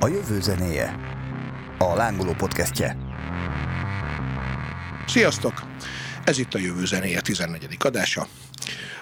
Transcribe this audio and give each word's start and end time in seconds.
A 0.00 0.08
jövő 0.08 0.40
zenéje. 0.40 0.98
A 1.78 1.94
lángoló 1.94 2.32
podcastje. 2.32 2.96
Sziasztok! 5.06 5.66
Ez 6.24 6.38
itt 6.38 6.54
a 6.54 6.58
jövő 6.58 6.84
zenéje 6.84 7.20
14. 7.20 7.76
adása. 7.78 8.26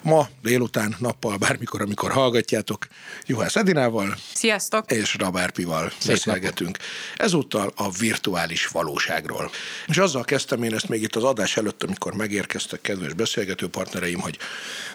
Ma 0.04 0.29
délután, 0.43 0.96
nappal, 0.98 1.37
bármikor, 1.37 1.80
amikor 1.80 2.11
hallgatjátok, 2.11 2.87
Juhász 3.27 3.56
Edinával 3.56 4.16
Sziasztok! 4.34 4.91
és 4.91 5.14
Rabárpival 5.14 5.93
beszélgetünk. 6.07 6.79
Ezúttal 7.16 7.73
a 7.77 7.91
virtuális 7.91 8.67
valóságról. 8.67 9.50
És 9.86 9.98
azzal 9.98 10.25
kezdtem 10.25 10.62
én 10.62 10.75
ezt 10.75 10.89
még 10.89 11.03
itt 11.03 11.17
az 11.17 11.22
adás 11.22 11.57
előtt, 11.57 11.82
amikor 11.82 12.14
megérkeztek 12.14 12.80
kedves 12.80 13.12
beszélgető 13.12 13.68
partnereim, 13.68 14.21
hogy 14.21 14.39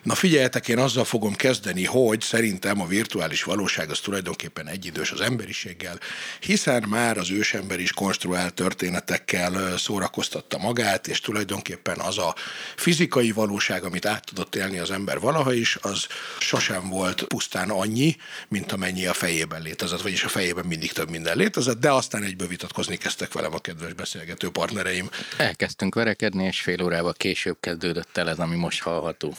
na 0.03 0.15
figyeljetek, 0.15 0.67
én 0.67 0.77
azzal 0.77 1.05
fogom 1.05 1.35
kezdeni, 1.35 1.85
hogy 1.85 2.21
szerintem 2.21 2.81
a 2.81 2.85
virtuális 2.85 3.43
valóság 3.43 3.89
az 3.89 3.99
tulajdonképpen 3.99 4.67
egyidős 4.67 5.11
az 5.11 5.21
emberiséggel, 5.21 5.99
hiszen 6.39 6.85
már 6.89 7.17
az 7.17 7.31
ősember 7.31 7.79
is 7.79 7.93
konstruált 7.93 8.53
történetekkel 8.53 9.77
szórakoztatta 9.77 10.57
magát, 10.57 11.07
és 11.07 11.21
tulajdonképpen 11.21 11.99
az 11.99 12.17
a 12.17 12.35
fizikai 12.75 13.31
valóság, 13.31 13.83
amit 13.83 14.05
át 14.05 14.25
tudott 14.25 14.55
élni 14.55 14.77
az 14.77 14.91
ember 14.91 14.97
valaha 15.05 15.53
is, 15.53 15.77
az 15.81 16.07
sosem 16.39 16.89
volt 16.89 17.23
pusztán 17.23 17.69
annyi, 17.69 18.15
mint 18.47 18.71
amennyi 18.71 19.05
a 19.05 19.13
fejében 19.13 19.61
létezett, 19.61 20.01
vagyis 20.01 20.23
a 20.23 20.27
fejében 20.27 20.65
mindig 20.65 20.91
több 20.91 21.09
minden 21.09 21.37
létezett, 21.37 21.79
de 21.79 21.91
aztán 21.91 22.23
egyből 22.23 22.47
vitatkozni 22.47 22.97
kezdtek 22.97 23.33
velem 23.33 23.53
a 23.53 23.59
kedves 23.59 23.93
beszélgető 23.93 24.49
partnereim. 24.49 25.09
Elkezdtünk 25.37 25.95
verekedni, 25.95 26.43
és 26.43 26.61
fél 26.61 26.83
órával 26.83 27.13
később 27.13 27.57
kezdődött 27.59 28.17
el 28.17 28.29
ez, 28.29 28.39
ami 28.39 28.55
most 28.55 28.81
hallható. 28.81 29.35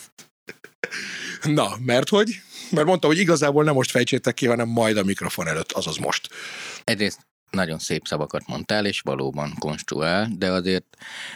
Na, 1.42 1.76
mert 1.84 2.08
hogy? 2.08 2.40
Mert 2.70 2.86
mondta, 2.86 3.06
hogy 3.06 3.18
igazából 3.18 3.64
nem 3.64 3.74
most 3.74 3.90
fejtsétek 3.90 4.34
ki, 4.34 4.46
hanem 4.46 4.68
majd 4.68 4.96
a 4.96 5.04
mikrofon 5.04 5.46
előtt, 5.46 5.72
azaz 5.72 5.96
most. 5.96 6.28
Egyrészt 6.84 7.18
nagyon 7.50 7.78
szép 7.78 8.06
szavakat 8.06 8.46
mondtál, 8.46 8.86
és 8.86 9.00
valóban 9.00 9.52
konstruál, 9.58 10.28
de 10.38 10.50
azért 10.50 10.84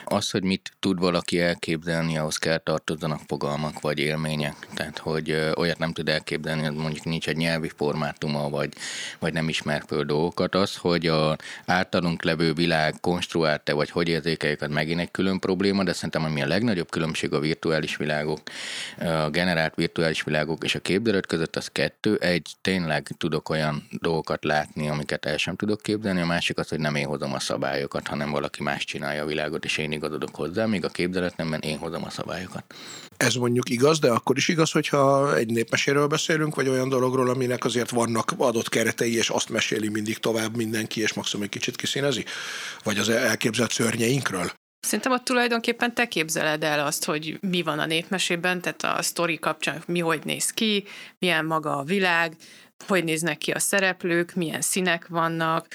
az, 0.04 0.30
hogy 0.30 0.42
mit 0.42 0.72
tud 0.80 0.98
valaki 0.98 1.40
elképzelni, 1.40 2.18
ahhoz 2.18 2.36
kell 2.36 2.58
tartozzanak 2.58 3.20
fogalmak 3.26 3.80
vagy 3.80 3.98
élmények. 3.98 4.66
Tehát, 4.74 4.98
hogy 4.98 5.52
olyat 5.54 5.78
nem 5.78 5.92
tud 5.92 6.08
elképzelni, 6.08 6.62
hogy 6.62 6.74
mondjuk 6.74 7.04
nincs 7.04 7.28
egy 7.28 7.36
nyelvi 7.36 7.70
formátuma, 7.76 8.48
vagy, 8.48 8.72
vagy 9.18 9.32
nem 9.32 9.48
ismer 9.48 9.82
föl 9.86 10.04
dolgokat. 10.04 10.54
Az, 10.54 10.76
hogy 10.76 11.06
a 11.06 11.36
általunk 11.66 12.22
levő 12.22 12.52
világ 12.52 12.94
konstruált-e, 13.00 13.72
vagy 13.72 13.90
hogy 13.90 14.08
érzékeljük, 14.08 14.62
az 14.62 14.70
megint 14.70 15.00
egy 15.00 15.10
külön 15.10 15.38
probléma, 15.38 15.82
de 15.82 15.92
szerintem 15.92 16.24
ami 16.24 16.42
a 16.42 16.46
legnagyobb 16.46 16.90
különbség 16.90 17.32
a 17.32 17.38
virtuális 17.38 17.96
világok, 17.96 18.40
a 18.98 19.30
generált 19.30 19.74
virtuális 19.74 20.22
világok 20.22 20.64
és 20.64 20.74
a 20.74 20.80
képzelet 20.80 21.26
között, 21.26 21.56
az 21.56 21.68
kettő. 21.68 22.16
Egy, 22.16 22.50
tényleg 22.60 23.08
tudok 23.18 23.48
olyan 23.48 23.88
dolgokat 23.90 24.44
látni, 24.44 24.88
amiket 24.88 25.26
el 25.26 25.36
sem 25.36 25.56
tudok 25.56 25.82
képzelni, 25.82 26.02
képzelni, 26.05 26.30
a 26.30 26.34
másik 26.34 26.58
az, 26.58 26.69
hogy 26.69 26.78
nem 26.78 26.94
én 26.94 27.06
hozom 27.06 27.33
a 27.33 27.41
szabályokat, 27.41 28.06
hanem 28.06 28.30
valaki 28.30 28.62
más 28.62 28.84
csinálja 28.84 29.22
a 29.22 29.27
világot, 29.27 29.64
és 29.64 29.78
én 29.78 29.92
igazodok 29.92 30.34
hozzá, 30.36 30.66
míg 30.66 30.84
a 30.84 30.88
képzeletnemben 30.88 31.61
én 31.61 31.78
hozom 31.78 32.05
a 32.05 32.11
szabályokat. 32.11 32.74
Ez 33.16 33.34
mondjuk 33.34 33.69
igaz, 33.70 33.98
de 33.98 34.11
akkor 34.11 34.36
is 34.36 34.48
igaz, 34.48 34.70
hogyha 34.70 35.36
egy 35.36 35.50
népmeséről 35.50 36.06
beszélünk, 36.06 36.55
vagy 36.55 36.69
olyan 36.69 36.88
dologról, 36.88 37.30
aminek 37.30 37.64
azért 37.64 37.91
vannak 37.91 38.33
adott 38.36 38.69
keretei, 38.69 39.16
és 39.16 39.28
azt 39.28 39.48
meséli 39.48 39.88
mindig 39.88 40.19
tovább 40.19 40.56
mindenki, 40.56 41.00
és 41.00 41.12
maximum 41.12 41.44
egy 41.44 41.50
kicsit 41.50 41.77
kiszínezi? 41.77 42.24
Vagy 42.83 42.98
az 42.98 43.08
elképzelt 43.08 43.70
szörnyeinkről? 43.70 44.50
Szerintem 44.80 45.12
ott 45.12 45.24
tulajdonképpen 45.24 45.94
te 45.94 46.08
képzeled 46.08 46.64
el 46.64 46.86
azt, 46.86 47.05
hogy 47.05 47.39
mi 47.41 47.62
van 47.62 47.78
a 47.78 47.86
népmesében, 47.86 48.61
tehát 48.61 48.98
a 48.98 49.02
sztori 49.02 49.39
kapcsán 49.39 49.83
mi 49.86 50.00
hogy 50.00 50.20
néz 50.24 50.50
ki, 50.50 50.84
milyen 51.18 51.44
maga 51.44 51.78
a 51.78 51.84
világ, 51.84 52.36
hogy 52.86 53.05
néznek 53.05 53.39
ki 53.39 53.50
a 53.50 53.58
szereplők, 53.58 54.34
milyen 54.34 54.61
színek 54.61 55.06
vannak, 55.08 55.66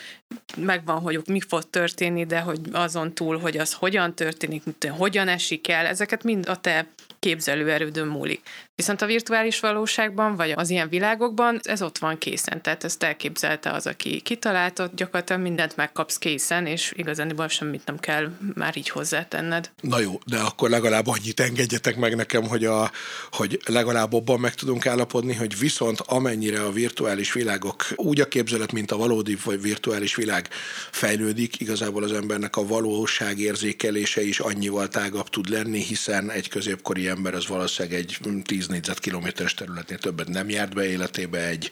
megvan, 0.58 1.00
hogy 1.00 1.22
mi 1.28 1.40
fog 1.48 1.70
történni, 1.70 2.26
de 2.26 2.40
hogy 2.40 2.60
azon 2.72 3.14
túl, 3.14 3.40
hogy 3.40 3.58
az 3.58 3.74
hogyan 3.74 4.16
történik, 4.16 4.64
hogyan 4.90 5.28
esik 5.28 5.68
el, 5.68 5.86
ezeket 5.86 6.24
mind 6.24 6.50
a 6.50 6.56
te 6.56 6.88
képzelőerődön 7.20 8.08
múlik. 8.08 8.42
Viszont 8.76 9.02
a 9.02 9.06
virtuális 9.06 9.60
valóságban, 9.60 10.36
vagy 10.36 10.52
az 10.52 10.70
ilyen 10.70 10.90
világokban 10.90 11.60
ez 11.64 11.82
ott 11.82 11.98
van 11.98 12.18
készen, 12.18 12.62
tehát 12.62 12.84
ezt 12.84 13.04
elképzelte 13.04 13.72
az, 13.72 13.88
aki 13.88 14.22
kitalálta, 14.22 14.90
gyakorlatilag 14.96 15.42
mindent 15.42 15.76
megkapsz 15.76 16.18
készen, 16.18 16.66
és 16.66 16.94
igazán 16.96 17.48
semmit 17.48 17.86
nem 17.86 18.00
kell 18.00 18.32
már 18.56 18.78
így 18.78 18.90
hozzátenned. 18.90 19.72
Na 19.82 20.00
jó, 20.00 20.20
de 20.26 20.38
akkor 20.38 20.70
legalább 20.70 21.08
annyit 21.08 21.40
engedjetek 21.40 21.96
meg 21.96 22.16
nekem, 22.16 22.44
hogy, 22.44 22.66
a, 22.66 22.92
hogy 23.32 23.60
legalább 23.66 24.14
abban 24.14 24.40
meg 24.40 24.54
tudunk 24.54 24.86
állapodni, 24.86 25.34
hogy 25.34 25.60
viszont 25.60 26.00
amennyire 26.00 26.62
a 26.62 26.72
virtuális 26.72 27.34
világok 27.34 27.86
úgy 27.96 28.20
a 28.20 28.28
képzelet, 28.28 28.72
mint 28.72 28.92
a 28.92 28.98
valódi 28.98 29.38
vagy 29.44 29.62
virtuális 29.62 30.16
világ 30.20 30.48
fejlődik, 30.92 31.60
igazából 31.60 32.04
az 32.04 32.14
embernek 32.14 32.56
a 32.56 32.66
valóság 32.66 33.40
érzékelése 33.40 34.22
is 34.24 34.40
annyival 34.40 34.88
tágabb 34.88 35.30
tud 35.30 35.50
lenni, 35.50 35.80
hiszen 35.80 36.32
egy 36.32 36.50
középkori 36.50 37.08
ember 37.08 37.34
az 37.34 37.48
valószínűleg 37.48 38.00
egy 38.00 38.18
10 38.44 38.68
négyzetkilométeres 38.68 39.54
területnél 39.54 39.98
többet 39.98 40.28
nem 40.28 40.50
járt 40.50 40.74
be 40.74 40.86
életébe, 40.86 41.48
egy 41.48 41.70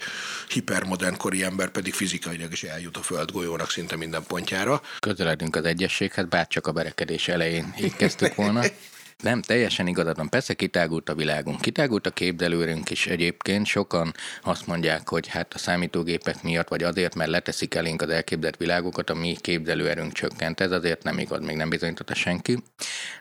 hipermodern 0.50 1.18
kori 1.18 1.44
ember 1.44 1.70
pedig 1.70 1.94
fizikailag 1.94 2.52
is 2.52 2.64
eljut 2.64 2.98
a 2.98 3.02
földgolyónak 3.02 3.72
szinte 3.72 3.96
minden 3.96 4.24
pontjára. 4.28 4.82
Közeledünk 5.00 5.56
az 5.56 5.66
egyességhez, 5.66 6.26
bárcsak 6.26 6.68
a 6.68 6.72
berekedés 6.72 7.28
elején 7.28 7.74
így 7.82 7.96
kezdtük 7.96 8.36
volna. 8.36 8.62
Nem, 9.24 9.42
teljesen 9.42 9.88
igazad 9.88 10.18
van. 10.18 10.30
Persze 10.30 10.54
kitágult 10.54 11.10
a 11.10 11.16
világunk, 11.16 11.62
kitágult 11.62 12.08
a 12.08 12.12
képzelőrünk 12.12 12.90
is 12.90 13.08
egyébként. 13.08 13.66
Sokan 13.66 14.14
azt 14.42 14.68
mondják, 14.68 15.10
hogy 15.10 15.28
hát 15.28 15.54
a 15.54 15.58
számítógépek 15.58 16.44
miatt, 16.44 16.68
vagy 16.68 16.84
azért, 16.84 17.16
mert 17.16 17.30
leteszik 17.30 17.76
elénk 17.76 18.02
az 18.02 18.10
elképzelt 18.10 18.58
világokat, 18.58 19.10
a 19.10 19.14
mi 19.14 19.36
képzelőerőnk 19.42 20.14
csökkent. 20.14 20.60
Ez 20.60 20.72
azért 20.72 21.04
nem 21.04 21.20
igaz, 21.20 21.42
még 21.42 21.56
nem 21.56 21.70
bizonyította 21.70 22.14
senki. 22.14 22.64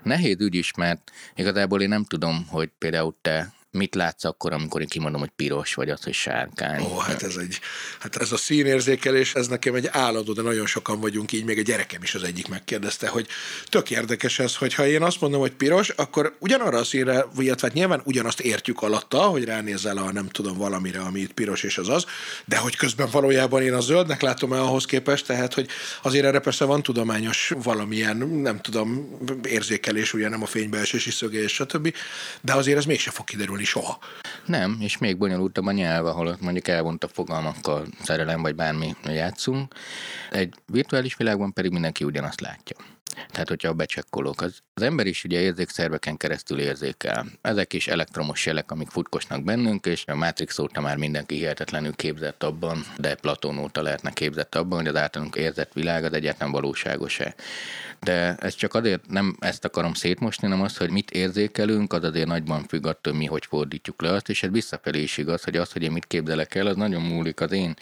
Nehéz 0.03 0.41
ügy 0.41 0.55
is, 0.55 0.75
mert 0.75 1.12
igazából 1.34 1.83
én 1.83 1.89
nem 1.89 2.05
tudom, 2.05 2.47
hogy 2.49 2.71
például 2.78 3.17
te 3.23 3.56
mit 3.76 3.94
látsz 3.94 4.25
akkor, 4.25 4.53
amikor 4.53 4.81
én 4.81 4.87
kimondom, 4.87 5.20
hogy 5.20 5.31
piros, 5.37 5.75
vagy 5.75 5.91
az, 5.91 6.03
hogy 6.03 6.12
sárkány? 6.12 6.82
Ó, 6.82 6.98
hát 6.98 7.22
ez 7.22 7.37
egy, 7.37 7.60
hát 7.98 8.16
ez 8.16 8.32
a 8.32 8.37
színérzékelés, 8.37 9.34
ez 9.34 9.48
nekem 9.48 9.75
egy 9.75 9.88
állandó, 9.91 10.32
de 10.32 10.42
nagyon 10.42 10.66
sokan 10.66 11.00
vagyunk 11.00 11.32
így, 11.32 11.44
még 11.44 11.59
a 11.59 11.62
gyerekem 11.62 12.03
is 12.03 12.15
az 12.15 12.22
egyik 12.22 12.48
megkérdezte, 12.48 13.09
hogy 13.09 13.26
tök 13.65 13.91
érdekes 13.91 14.38
ez, 14.38 14.56
hogy 14.56 14.75
ha 14.75 14.86
én 14.86 15.03
azt 15.03 15.20
mondom, 15.20 15.41
hogy 15.41 15.53
piros, 15.53 15.88
akkor 15.88 16.36
ugyanarra 16.38 16.78
a 16.78 16.84
színre, 16.84 17.26
vagy 17.34 17.60
hát 17.60 17.72
nyilván 17.72 18.00
ugyanazt 18.04 18.41
értjük 18.41 18.82
alatta, 18.82 19.19
hogy 19.19 19.44
ránézel 19.44 19.97
a 19.97 20.12
nem 20.12 20.28
tudom 20.28 20.56
valamire, 20.56 21.00
ami 21.00 21.20
itt 21.20 21.32
piros 21.32 21.62
és 21.62 21.78
az 21.78 21.88
az, 21.88 22.04
de 22.44 22.56
hogy 22.56 22.76
közben 22.76 23.09
valójában 23.10 23.62
én 23.62 23.75
a 23.75 23.81
zöldnek 23.81 24.20
látom 24.22 24.53
el 24.53 24.62
ahhoz 24.62 24.84
képest, 24.84 25.26
tehát 25.26 25.54
hogy 25.54 25.69
azért 26.03 26.25
erre 26.25 26.38
persze 26.38 26.65
van 26.65 26.82
tudományos 26.82 27.53
valamilyen, 27.62 28.16
nem 28.16 28.60
tudom, 28.60 29.19
érzékelés, 29.44 30.15
ugye 30.15 30.28
nem 30.28 30.42
a 30.42 30.47
fénybeesési 30.47 31.10
szöge 31.10 31.42
és 31.42 31.53
stb., 31.53 31.94
de 32.41 32.54
azért 32.54 32.78
ez 32.78 32.84
mégse 32.84 33.10
fog 33.10 33.25
kiderülni 33.25 33.65
soha. 33.66 33.99
Nem, 34.47 34.77
és 34.81 34.99
még 34.99 35.16
bonyolultabb 35.16 35.66
a 35.66 35.72
nyelv, 35.72 36.06
ahol 36.06 36.37
mondjuk 36.41 36.69
elvonta 36.69 37.09
fogalmakkal 37.09 37.87
szerelem 38.03 38.43
vagy 38.43 38.54
bármi 38.54 38.94
játszunk. 39.04 39.75
Egy 40.31 40.54
virtuális 40.66 41.16
világban 41.16 41.53
pedig 41.53 41.72
mindenki 41.72 42.04
ugyanazt 42.04 42.41
látja. 42.41 42.77
Tehát, 43.31 43.49
hogyha 43.49 43.72
becsekkolok, 43.72 44.41
az, 44.41 44.59
az 44.75 44.83
ember 44.83 45.06
is 45.06 45.25
ugye 45.25 45.41
érzékszerveken 45.41 46.17
keresztül 46.17 46.59
érzékel. 46.59 47.27
Ezek 47.41 47.72
is 47.72 47.89
elektromos 47.89 48.47
jelek, 48.47 48.71
amik 48.71 48.89
futkosnak 48.89 49.44
bennünk, 49.44 49.87
és 49.87 50.05
a 50.06 50.15
Matrix 50.15 50.59
óta 50.59 50.81
már 50.81 50.97
mindenki 50.97 51.34
hihetetlenül 51.34 51.95
képzett 51.95 52.43
abban, 52.43 52.84
de 52.99 53.15
Platón 53.15 53.59
óta 53.59 53.83
lehetne 53.83 54.11
képzett 54.11 54.55
abban, 54.55 54.78
hogy 54.78 54.89
az 54.89 54.97
általunk 54.97 55.37
érzett 55.37 55.72
világ 55.72 56.05
az 56.05 56.12
egyáltalán 56.12 56.53
valóságos-e. 56.53 57.34
De 58.00 58.34
ez 58.34 58.55
csak 58.55 58.75
azért 58.75 59.09
nem 59.09 59.37
ezt 59.41 59.65
akarom 59.65 59.95
szétmosni, 59.95 60.49
hanem 60.49 60.65
azt, 60.65 60.77
hogy 60.77 60.91
mit 60.91 61.11
érzékelünk, 61.11 61.93
az 61.93 62.05
azért 62.05 62.27
nagyban 62.27 62.65
függ 62.65 62.87
attól, 62.87 63.12
mi 63.15 63.25
hogy 63.25 63.47
fordítjuk 63.47 64.03
le 64.03 64.11
azt, 64.11 64.28
és 64.28 64.43
ez 64.43 64.50
visszafelé 64.50 65.03
is 65.03 65.16
igaz, 65.16 65.45
hogy 65.45 65.56
az, 65.56 65.72
hogy 65.72 65.83
én 65.83 65.93
mit 65.93 66.06
képzelek 66.06 66.55
el, 66.55 66.66
az 66.66 66.77
nagyon 66.77 67.03
múlik 67.03 67.41
az 67.41 67.53
én 67.53 67.75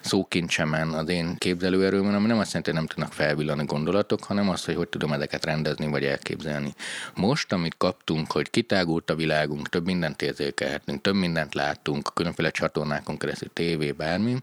szókincsemen, 0.00 0.88
az 0.88 1.08
én 1.08 1.36
képzelőerőmön, 1.38 2.14
ami 2.14 2.26
nem 2.26 2.38
azt 2.38 2.48
jelenti, 2.48 2.70
hogy 2.70 2.78
nem 2.78 2.88
tudnak 2.88 3.12
felvillani 3.12 3.64
gondolatok, 3.64 4.24
hanem 4.24 4.48
az, 4.48 4.63
hogy 4.64 4.74
hogy 4.74 4.88
tudom 4.88 5.12
ezeket 5.12 5.44
rendezni 5.44 5.86
vagy 5.86 6.04
elképzelni. 6.04 6.74
Most, 7.14 7.52
amit 7.52 7.74
kaptunk, 7.76 8.32
hogy 8.32 8.50
kitágult 8.50 9.10
a 9.10 9.14
világunk, 9.14 9.68
több 9.68 9.84
mindent 9.84 10.22
érzékelhetünk, 10.22 11.00
több 11.00 11.14
mindent 11.14 11.54
láttunk, 11.54 12.10
különféle 12.14 12.50
csatornákon 12.50 13.16
keresztül, 13.16 13.50
tévé, 13.52 13.92
bármi, 13.92 14.36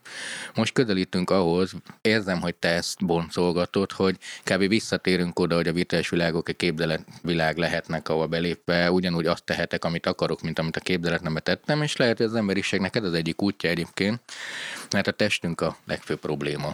most 0.56 0.74
közelítünk 0.74 1.30
ahhoz, 1.30 1.72
érzem, 2.02 2.42
hogy 2.42 2.56
te 2.56 2.70
ezt 2.70 3.06
boncolgatod, 3.06 3.92
hogy 3.92 4.18
kb. 4.44 4.68
visszatérünk 4.68 5.40
oda, 5.40 5.56
hogy 5.56 5.68
a 5.68 5.74
virtuális 5.74 6.10
világok 6.10 6.50
egy 6.50 6.56
képzeletvilág 6.56 7.58
lehetnek, 7.58 8.10
ahol 8.10 8.28
belépve 8.28 8.92
ugyanúgy 8.92 9.26
azt 9.26 9.44
tehetek, 9.44 9.86
amit 9.86 10.06
akarok, 10.06 10.42
mint 10.42 10.60
amit 10.60 10.76
a 10.76 10.80
képzeletnembe 10.80 11.40
tettem, 11.40 11.82
és 11.82 11.96
lehet, 11.96 12.18
hogy 12.18 12.26
az 12.26 12.36
emberiségnek 12.36 12.96
ez 12.96 13.04
az 13.04 13.14
egyik 13.14 13.42
útja 13.42 13.70
egyébként, 13.70 14.20
Mert 14.92 15.08
a 15.08 15.12
testünk 15.12 15.62
a 15.62 15.78
legfőbb 15.86 16.20
probléma. 16.20 16.72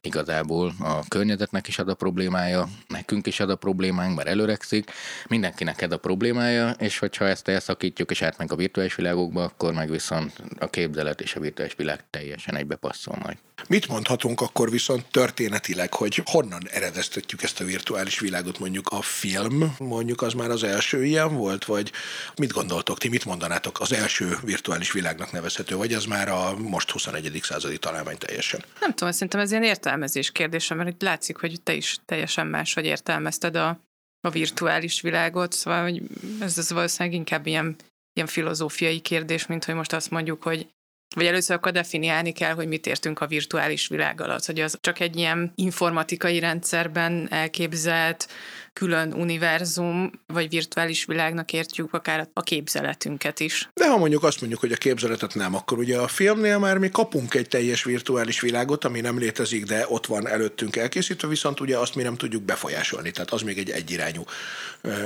Igazából 0.00 0.72
a 0.80 1.08
környezetnek 1.08 1.68
is 1.68 1.78
ad 1.78 1.88
a 1.88 1.94
problémája, 1.94 2.68
nekünk 2.88 3.26
is 3.26 3.40
ad 3.40 3.50
a 3.50 3.56
problémánk, 3.56 4.16
mert 4.16 4.28
előrekszik, 4.28 4.90
mindenkinek 5.28 5.82
ad 5.82 5.92
a 5.92 5.98
problémája, 5.98 6.70
és 6.70 6.98
hogyha 6.98 7.28
ezt 7.28 7.48
elszakítjuk 7.48 8.10
és 8.10 8.22
átmegy 8.22 8.50
a 8.50 8.56
virtuális 8.56 8.94
világokba, 8.94 9.44
akkor 9.44 9.72
meg 9.72 9.90
viszont 9.90 10.42
a 10.58 10.70
képzelet 10.70 11.20
és 11.20 11.34
a 11.34 11.40
virtuális 11.40 11.74
világ 11.74 12.04
teljesen 12.10 12.56
egybe 12.56 12.76
passzol 12.76 13.16
majd. 13.22 13.36
Mit 13.66 13.88
mondhatunk 13.88 14.40
akkor 14.40 14.70
viszont 14.70 15.06
történetileg, 15.10 15.94
hogy 15.94 16.22
honnan 16.24 16.68
eredeztetjük 16.70 17.42
ezt 17.42 17.60
a 17.60 17.64
virtuális 17.64 18.18
világot? 18.18 18.58
Mondjuk 18.58 18.88
a 18.88 19.02
film, 19.02 19.74
mondjuk 19.78 20.22
az 20.22 20.32
már 20.32 20.50
az 20.50 20.62
első 20.62 21.04
ilyen 21.04 21.36
volt, 21.36 21.64
vagy 21.64 21.92
mit 22.36 22.52
gondoltok 22.52 22.98
ti, 22.98 23.08
mit 23.08 23.24
mondanátok 23.24 23.80
az 23.80 23.92
első 23.92 24.36
virtuális 24.42 24.92
világnak 24.92 25.32
nevezhető, 25.32 25.76
vagy 25.76 25.92
az 25.92 26.04
már 26.04 26.28
a 26.28 26.56
most 26.56 26.90
21. 26.90 27.40
századi 27.42 27.78
találmány 27.78 28.18
teljesen? 28.18 28.64
Nem 28.80 28.94
tudom, 28.94 29.12
szerintem 29.12 29.40
ez 29.40 29.50
ilyen 29.50 29.62
értelmezés 29.62 30.32
kérdése, 30.32 30.74
mert 30.74 30.88
itt 30.88 31.02
látszik, 31.02 31.36
hogy 31.36 31.60
te 31.62 31.74
is 31.74 31.98
teljesen 32.04 32.46
máshogy 32.46 32.84
értelmezted 32.84 33.56
a, 33.56 33.80
a 34.20 34.30
virtuális 34.30 35.00
világot, 35.00 35.52
szóval 35.52 35.82
hogy 35.82 36.02
ez, 36.40 36.58
ez 36.58 36.72
valószínűleg 36.72 37.18
inkább 37.18 37.46
ilyen, 37.46 37.76
ilyen 38.12 38.28
filozófiai 38.28 39.00
kérdés, 39.00 39.46
mint 39.46 39.64
hogy 39.64 39.74
most 39.74 39.92
azt 39.92 40.10
mondjuk, 40.10 40.42
hogy 40.42 40.68
vagy 41.14 41.26
először 41.26 41.56
akkor 41.56 41.72
definiálni 41.72 42.32
kell, 42.32 42.54
hogy 42.54 42.68
mit 42.68 42.86
értünk 42.86 43.20
a 43.20 43.26
virtuális 43.26 43.88
világ 43.88 44.20
alatt, 44.20 44.44
hogy 44.44 44.60
az 44.60 44.78
csak 44.80 45.00
egy 45.00 45.16
ilyen 45.16 45.52
informatikai 45.54 46.38
rendszerben 46.38 47.28
elképzelt 47.30 48.28
külön 48.72 49.12
univerzum, 49.12 50.10
vagy 50.26 50.48
virtuális 50.48 51.04
világnak 51.04 51.52
értjük 51.52 51.94
akár 51.94 52.28
a 52.32 52.42
képzeletünket 52.42 53.40
is. 53.40 53.68
De 53.74 53.88
ha 53.88 53.98
mondjuk 53.98 54.22
azt 54.22 54.40
mondjuk, 54.40 54.60
hogy 54.60 54.72
a 54.72 54.76
képzeletet 54.76 55.34
nem, 55.34 55.54
akkor 55.54 55.78
ugye 55.78 55.98
a 55.98 56.08
filmnél 56.08 56.58
már 56.58 56.78
mi 56.78 56.88
kapunk 56.88 57.34
egy 57.34 57.48
teljes 57.48 57.84
virtuális 57.84 58.40
világot, 58.40 58.84
ami 58.84 59.00
nem 59.00 59.18
létezik, 59.18 59.64
de 59.64 59.84
ott 59.88 60.06
van 60.06 60.28
előttünk 60.28 60.76
elkészítve, 60.76 61.28
viszont 61.28 61.60
ugye 61.60 61.78
azt 61.78 61.94
mi 61.94 62.02
nem 62.02 62.16
tudjuk 62.16 62.42
befolyásolni, 62.42 63.10
tehát 63.10 63.30
az 63.30 63.42
még 63.42 63.58
egy 63.58 63.70
egyirányú 63.70 64.24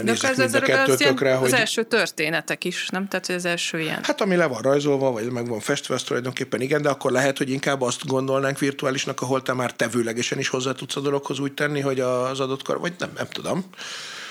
nézet 0.02 0.30
ez, 0.30 0.38
mind 0.38 0.54
a 0.54 0.60
kettőtökre. 0.60 1.34
Hogy... 1.34 1.52
Az 1.52 1.58
első 1.58 1.82
történetek 1.82 2.64
is, 2.64 2.88
nem? 2.88 3.08
Tehát 3.08 3.28
az 3.28 3.44
első 3.44 3.80
ilyen. 3.80 4.00
Hát 4.02 4.20
ami 4.20 4.36
le 4.36 4.46
van 4.46 4.62
rajzolva, 4.62 5.10
vagy 5.10 5.30
meg 5.30 5.48
van 5.48 5.60
festve, 5.60 5.91
az 5.92 6.02
tulajdonképpen 6.02 6.60
igen, 6.60 6.82
de 6.82 6.88
akkor 6.88 7.10
lehet, 7.12 7.38
hogy 7.38 7.50
inkább 7.50 7.82
azt 7.82 8.06
gondolnánk 8.06 8.58
virtuálisnak, 8.58 9.20
ahol 9.20 9.42
te 9.42 9.52
már 9.52 9.72
tevőlegesen 9.72 10.38
is 10.38 10.48
hozzá 10.48 10.72
tudsz 10.72 10.96
a 10.96 11.00
dologhoz 11.00 11.38
úgy 11.38 11.52
tenni, 11.52 11.80
hogy 11.80 12.00
az 12.00 12.40
adott 12.40 12.62
kar, 12.62 12.78
vagy 12.78 12.92
nem, 12.98 13.10
nem 13.16 13.26
tudom. 13.32 13.64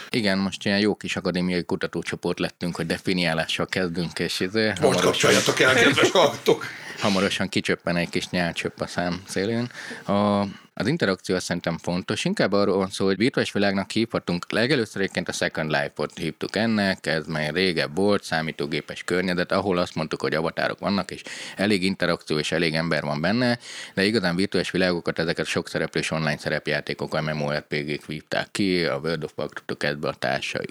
Igen, 0.10 0.38
most 0.38 0.66
ilyen 0.66 0.80
jó 0.80 0.96
kis 0.96 1.16
akadémiai 1.16 1.63
kutatócsoport 1.63 2.40
lettünk, 2.40 2.75
hogy 2.75 2.86
definiálással 2.86 3.66
kezdünk, 3.66 4.19
és 4.19 4.42
ez... 4.42 4.54
Most 4.54 4.78
hamarosan, 4.78 5.04
kapcsoljatok 5.04 5.60
el, 5.60 5.74
kedves 5.74 6.12
hallgatók! 6.12 6.66
Hamarosan 7.02 7.50
kicsöppen 7.50 7.96
egy 7.96 8.10
kis 8.10 8.30
nyálcsöpp 8.30 8.80
a 8.80 8.88
szám 8.88 9.22
szélén. 9.28 9.72
A 10.07 10.44
az 10.73 10.88
interakció 10.88 11.39
szerintem 11.39 11.77
fontos, 11.77 12.25
inkább 12.25 12.51
arról 12.51 12.77
van 12.77 12.89
szó, 12.89 13.06
hogy 13.06 13.18
virtuális 13.18 13.51
világnak 13.51 13.91
hívhatunk, 13.91 14.51
legelőször 14.51 15.01
egyébként 15.01 15.29
a 15.29 15.31
Second 15.31 15.69
Life-ot 15.69 16.18
hívtuk 16.18 16.56
ennek, 16.56 17.06
ez 17.06 17.27
már 17.27 17.53
régebb 17.53 17.95
volt, 17.95 18.23
számítógépes 18.23 19.03
környezet, 19.03 19.51
ahol 19.51 19.77
azt 19.77 19.95
mondtuk, 19.95 20.21
hogy 20.21 20.33
avatárok 20.33 20.79
vannak, 20.79 21.12
és 21.12 21.21
elég 21.56 21.83
interakció 21.83 22.38
és 22.38 22.51
elég 22.51 22.73
ember 22.73 23.03
van 23.03 23.21
benne, 23.21 23.59
de 23.94 24.03
igazán 24.03 24.35
virtuális 24.35 24.71
világokat 24.71 25.19
ezeket 25.19 25.45
sok 25.45 25.69
szereplős 25.69 26.12
online 26.12 26.38
szerepjátékok, 26.38 27.13
a 27.13 27.21
MMORPG-k 27.21 28.06
vívták 28.06 28.47
ki, 28.51 28.85
a 28.85 28.97
World 28.97 29.23
of 29.23 29.31
Warcraft 29.35 29.77
kezdve 29.77 30.07
a 30.07 30.13
társai. 30.13 30.68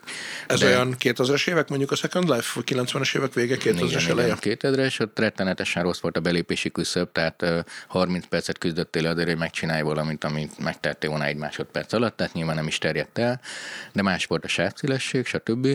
Ez 0.47 0.61
de... 0.61 0.67
olyan 0.67 0.97
2000-es 0.99 1.49
évek, 1.49 1.69
mondjuk 1.69 1.91
a 1.91 1.94
Second 1.94 2.29
Life, 2.29 2.61
90-es 2.67 3.17
évek 3.17 3.32
vége, 3.32 3.56
2000-es 3.61 4.08
eleje? 4.08 4.37
2000-es, 4.41 5.00
ott 5.00 5.19
rettenetesen 5.19 5.82
rossz 5.82 6.00
volt 6.00 6.17
a 6.17 6.20
belépési 6.20 6.70
küszöb, 6.70 7.12
tehát 7.12 7.44
30 7.88 8.26
percet 8.26 8.58
küzdöttél 8.58 9.06
azért, 9.06 9.29
hogy 9.29 9.38
megcsinálj 9.38 9.82
valamit, 9.95 10.25
amit 10.25 10.59
megtettél 10.59 11.11
volna 11.11 11.25
egy 11.25 11.37
másodperc 11.37 11.93
alatt, 11.93 12.17
tehát 12.17 12.33
nyilván 12.33 12.55
nem 12.55 12.67
is 12.67 12.79
terjedt 12.79 13.19
el, 13.19 13.41
de 13.93 14.03
más 14.03 14.25
volt 14.25 14.45
a 14.45 14.49
sávszélesség, 14.49 15.27
stb. 15.27 15.69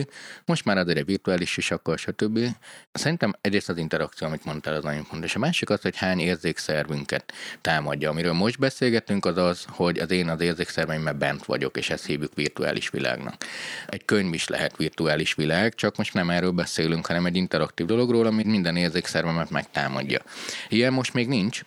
Most 0.44 0.64
már 0.64 0.78
azért 0.78 0.98
egy 0.98 1.04
virtuális 1.04 1.56
is 1.56 1.70
akkor, 1.70 1.98
stb. 1.98 2.38
Szerintem 2.92 3.34
egyrészt 3.40 3.68
az 3.68 3.76
interakció, 3.76 4.26
amit 4.26 4.44
mondtál, 4.44 4.74
az 4.74 4.84
nagyon 4.84 5.04
fontos. 5.04 5.34
A 5.34 5.38
másik 5.38 5.70
az, 5.70 5.80
hogy 5.80 5.96
hány 5.96 6.20
érzékszervünket 6.20 7.32
támadja. 7.60 8.10
Amiről 8.10 8.32
most 8.32 8.58
beszélgetünk, 8.58 9.26
az 9.26 9.36
az, 9.36 9.64
hogy 9.68 9.98
az 9.98 10.10
én 10.10 10.28
az 10.28 10.40
érzékszerveimmel 10.40 11.12
bent 11.12 11.44
vagyok, 11.44 11.76
és 11.76 11.90
ezt 11.90 12.06
hívjuk 12.06 12.34
virtuális 12.34 12.88
világnak. 12.88 13.44
Egy 13.86 14.04
könyv 14.04 14.34
is 14.34 14.48
lehet 14.48 14.76
virtuális 14.76 15.34
világ, 15.34 15.74
csak 15.74 15.96
most 15.96 16.14
nem 16.14 16.30
erről 16.30 16.50
beszélünk, 16.50 17.06
hanem 17.06 17.26
egy 17.26 17.36
interaktív 17.36 17.86
dologról, 17.86 18.26
amit 18.26 18.46
minden 18.46 18.76
érzékszervemet 18.76 19.50
megtámadja. 19.50 20.22
Ilyen 20.68 20.92
most 20.92 21.14
még 21.14 21.28
nincs, 21.28 21.62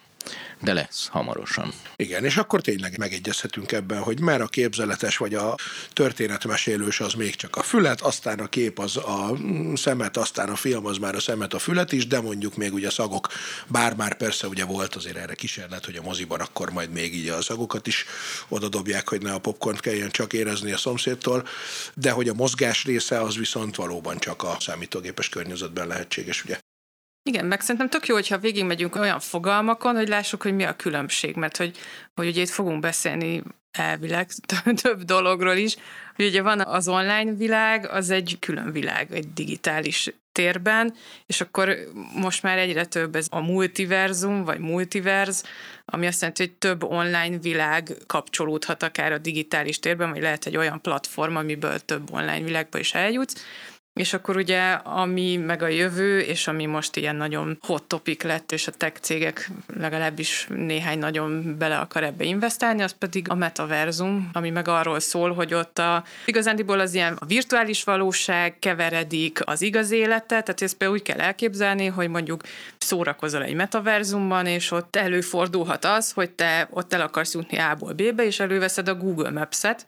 de 0.61 0.73
lesz 0.73 1.07
hamarosan. 1.07 1.73
Igen, 1.95 2.25
és 2.25 2.37
akkor 2.37 2.61
tényleg 2.61 2.97
megegyezhetünk 2.97 3.71
ebben, 3.71 3.99
hogy 4.01 4.19
már 4.19 4.41
a 4.41 4.47
képzeletes 4.47 5.17
vagy 5.17 5.33
a 5.33 5.55
történetmesélős 5.93 6.99
az 6.99 7.13
még 7.13 7.35
csak 7.35 7.55
a 7.55 7.61
fület, 7.61 8.01
aztán 8.01 8.39
a 8.39 8.47
kép 8.47 8.79
az 8.79 8.97
a 8.97 9.37
szemet, 9.75 10.17
aztán 10.17 10.49
a 10.49 10.55
film 10.55 10.85
az 10.85 10.97
már 10.97 11.15
a 11.15 11.19
szemet, 11.19 11.53
a 11.53 11.59
fület 11.59 11.91
is, 11.91 12.07
de 12.07 12.21
mondjuk 12.21 12.55
még 12.55 12.73
ugye 12.73 12.89
szagok, 12.89 13.27
bár 13.67 13.95
már 13.95 14.17
persze 14.17 14.47
ugye 14.47 14.65
volt 14.65 14.95
azért 14.95 15.17
erre 15.17 15.33
kísérlet, 15.33 15.85
hogy 15.85 15.95
a 15.95 16.01
moziban 16.01 16.39
akkor 16.39 16.69
majd 16.69 16.91
még 16.91 17.15
így 17.15 17.27
a 17.27 17.41
szagokat 17.41 17.87
is 17.87 18.05
oda 18.47 18.69
dobják, 18.69 19.09
hogy 19.09 19.21
ne 19.21 19.33
a 19.33 19.39
popcornt 19.39 19.79
kelljen 19.79 20.09
csak 20.09 20.33
érezni 20.33 20.71
a 20.71 20.77
szomszédtól, 20.77 21.47
de 21.93 22.11
hogy 22.11 22.29
a 22.29 22.33
mozgás 22.33 22.85
része 22.85 23.21
az 23.21 23.37
viszont 23.37 23.75
valóban 23.75 24.19
csak 24.19 24.43
a 24.43 24.57
számítógépes 24.59 25.29
környezetben 25.29 25.87
lehetséges, 25.87 26.43
ugye? 26.43 26.59
Igen, 27.23 27.45
meg 27.45 27.61
szerintem 27.61 27.89
tök 27.89 28.07
jó, 28.07 28.15
hogyha 28.15 28.37
végigmegyünk 28.37 28.95
olyan 28.95 29.19
fogalmakon, 29.19 29.95
hogy 29.95 30.07
lássuk, 30.07 30.41
hogy 30.41 30.55
mi 30.55 30.63
a 30.63 30.75
különbség, 30.75 31.35
mert 31.35 31.57
hogy, 31.57 31.77
hogy 32.15 32.27
ugye 32.27 32.41
itt 32.41 32.49
fogunk 32.49 32.79
beszélni 32.79 33.43
elvileg 33.71 34.29
több 34.81 35.01
dologról 35.01 35.55
is, 35.55 35.75
hogy 36.15 36.25
ugye 36.25 36.41
van 36.41 36.59
az 36.59 36.87
online 36.87 37.33
világ, 37.33 37.89
az 37.89 38.09
egy 38.09 38.37
külön 38.39 38.71
világ, 38.71 39.11
egy 39.11 39.33
digitális 39.33 40.09
térben, 40.31 40.93
és 41.25 41.41
akkor 41.41 41.77
most 42.15 42.43
már 42.43 42.57
egyre 42.57 42.85
több 42.85 43.15
ez 43.15 43.27
a 43.29 43.39
multiverzum, 43.39 44.43
vagy 44.43 44.59
multiverz, 44.59 45.43
ami 45.85 46.07
azt 46.07 46.19
jelenti, 46.19 46.43
hogy 46.43 46.53
több 46.53 46.83
online 46.83 47.37
világ 47.37 47.97
kapcsolódhat 48.07 48.83
akár 48.83 49.11
a 49.11 49.17
digitális 49.17 49.79
térben, 49.79 50.11
vagy 50.11 50.21
lehet 50.21 50.45
egy 50.45 50.57
olyan 50.57 50.81
platform, 50.81 51.35
amiből 51.35 51.79
több 51.79 52.13
online 52.13 52.43
világba 52.43 52.79
is 52.79 52.93
eljutsz, 52.93 53.43
és 53.99 54.13
akkor 54.13 54.37
ugye, 54.37 54.71
ami 54.71 55.37
meg 55.37 55.61
a 55.61 55.67
jövő, 55.67 56.19
és 56.19 56.47
ami 56.47 56.65
most 56.65 56.95
ilyen 56.95 57.15
nagyon 57.15 57.57
hot 57.61 57.83
topic 57.83 58.23
lett, 58.23 58.51
és 58.51 58.67
a 58.67 58.71
tech 58.71 58.99
cégek 58.99 59.49
legalábbis 59.77 60.47
néhány 60.49 60.99
nagyon 60.99 61.55
bele 61.57 61.77
akar 61.77 62.03
ebbe 62.03 62.23
investálni, 62.23 62.81
az 62.81 62.91
pedig 62.91 63.29
a 63.29 63.35
metaverzum, 63.35 64.29
ami 64.33 64.49
meg 64.49 64.67
arról 64.67 64.99
szól, 64.99 65.33
hogy 65.33 65.53
ott 65.53 65.79
a, 65.79 66.03
igazándiból 66.25 66.79
az 66.79 66.93
ilyen 66.93 67.17
a 67.19 67.25
virtuális 67.25 67.83
valóság 67.83 68.59
keveredik 68.59 69.39
az 69.45 69.61
igaz 69.61 69.91
életet, 69.91 70.27
tehát 70.27 70.61
ezt 70.61 70.77
például 70.77 70.99
úgy 70.99 71.05
kell 71.05 71.19
elképzelni, 71.19 71.85
hogy 71.85 72.09
mondjuk 72.09 72.41
szórakozol 72.77 73.43
egy 73.43 73.55
metaverzumban, 73.55 74.45
és 74.45 74.71
ott 74.71 74.95
előfordulhat 74.95 75.85
az, 75.85 76.11
hogy 76.11 76.29
te 76.29 76.67
ott 76.71 76.93
el 76.93 77.01
akarsz 77.01 77.33
jutni 77.33 77.57
A-ból 77.57 77.93
B-be, 77.93 78.25
és 78.25 78.39
előveszed 78.39 78.87
a 78.87 78.95
Google 78.95 79.31
Maps-et, 79.31 79.85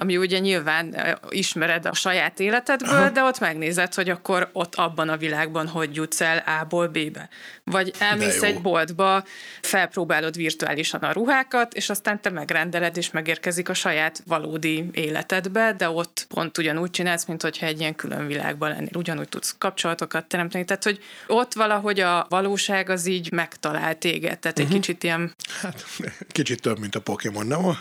ami 0.00 0.16
ugye 0.16 0.38
nyilván 0.38 0.96
ismered 1.28 1.86
a 1.86 1.94
saját 1.94 2.40
életedből, 2.40 2.90
Aha. 2.90 3.10
de 3.10 3.22
ott 3.22 3.38
megnézed, 3.38 3.94
hogy 3.94 4.10
akkor 4.10 4.48
ott 4.52 4.74
abban 4.74 5.08
a 5.08 5.16
világban 5.16 5.68
hogy 5.68 5.94
jutsz 5.94 6.20
el 6.20 6.44
A-ból 6.60 6.86
B-be. 6.86 7.28
Vagy 7.64 7.92
elmész 7.98 8.42
egy 8.42 8.60
boltba, 8.60 9.24
felpróbálod 9.62 10.36
virtuálisan 10.36 11.00
a 11.00 11.12
ruhákat, 11.12 11.74
és 11.74 11.90
aztán 11.90 12.20
te 12.20 12.30
megrendeled, 12.30 12.96
és 12.96 13.10
megérkezik 13.10 13.68
a 13.68 13.74
saját 13.74 14.22
valódi 14.26 14.84
életedbe, 14.92 15.74
de 15.78 15.88
ott 15.88 16.26
pont 16.28 16.58
ugyanúgy 16.58 16.90
csinálsz, 16.90 17.24
mint 17.24 17.42
hogyha 17.42 17.66
egy 17.66 17.80
ilyen 17.80 17.94
külön 17.94 18.26
világban 18.26 18.68
lennél. 18.68 18.88
Ugyanúgy 18.94 19.28
tudsz 19.28 19.54
kapcsolatokat 19.58 20.26
teremteni. 20.26 20.64
Tehát, 20.64 20.84
hogy 20.84 20.98
ott 21.26 21.54
valahogy 21.54 22.00
a 22.00 22.26
valóság 22.28 22.90
az 22.90 23.06
így 23.06 23.32
megtalál 23.32 23.98
téged. 23.98 24.38
Tehát 24.38 24.58
uh-huh. 24.58 24.74
egy 24.74 24.80
kicsit 24.80 25.04
ilyen... 25.04 25.34
Hát, 25.62 25.84
kicsit 26.32 26.62
több, 26.62 26.78
mint 26.78 26.94
a 26.94 27.00
Pokémon, 27.00 27.46
nem? 27.46 27.60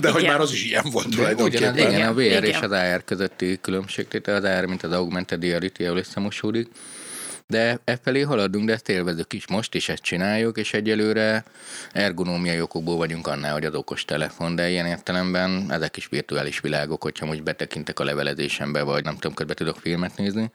De 0.00 0.10
hogy 0.10 0.26
már 0.26 0.40
az 0.40 0.52
is 0.52 0.64
ilyen 0.64 0.84
volt 0.90 1.14
tulajdonképpen. 1.34 1.72
Ugyan, 1.72 1.92
igen, 1.92 2.08
a 2.08 2.14
VR 2.14 2.20
igen. 2.20 2.44
és 2.44 2.60
az 2.60 2.70
AR 2.70 3.04
közötti 3.04 3.58
különbség, 3.60 4.08
tehát 4.08 4.44
az 4.44 4.50
AR, 4.50 4.64
mint 4.64 4.82
az 4.82 4.92
augmented 4.92 5.42
reality, 5.42 5.84
ahol 5.84 5.98
összemosódik. 5.98 6.68
De 7.48 7.80
e 7.84 7.98
felé 8.02 8.20
haladunk, 8.20 8.66
de 8.66 8.72
ezt 8.72 8.88
élvezük 8.88 9.32
is. 9.32 9.46
Most 9.48 9.74
is 9.74 9.88
ezt 9.88 10.02
csináljuk, 10.02 10.58
és 10.58 10.74
egyelőre 10.74 11.44
ergonómiai 11.92 12.60
okokból 12.60 12.96
vagyunk 12.96 13.26
annál, 13.26 13.52
hogy 13.52 13.64
az 13.64 13.74
okos 13.74 14.04
telefon, 14.04 14.54
de 14.54 14.68
ilyen 14.68 14.86
értelemben 14.86 15.66
ezek 15.68 15.96
is 15.96 16.06
virtuális 16.06 16.60
világok, 16.60 17.02
hogyha 17.02 17.26
most 17.26 17.42
betekintek 17.42 18.00
a 18.00 18.04
levelezésembe, 18.04 18.82
vagy 18.82 19.04
nem 19.04 19.14
tudom, 19.14 19.34
közben 19.34 19.56
tudok 19.56 19.78
filmet 19.80 20.16
nézni. 20.16 20.50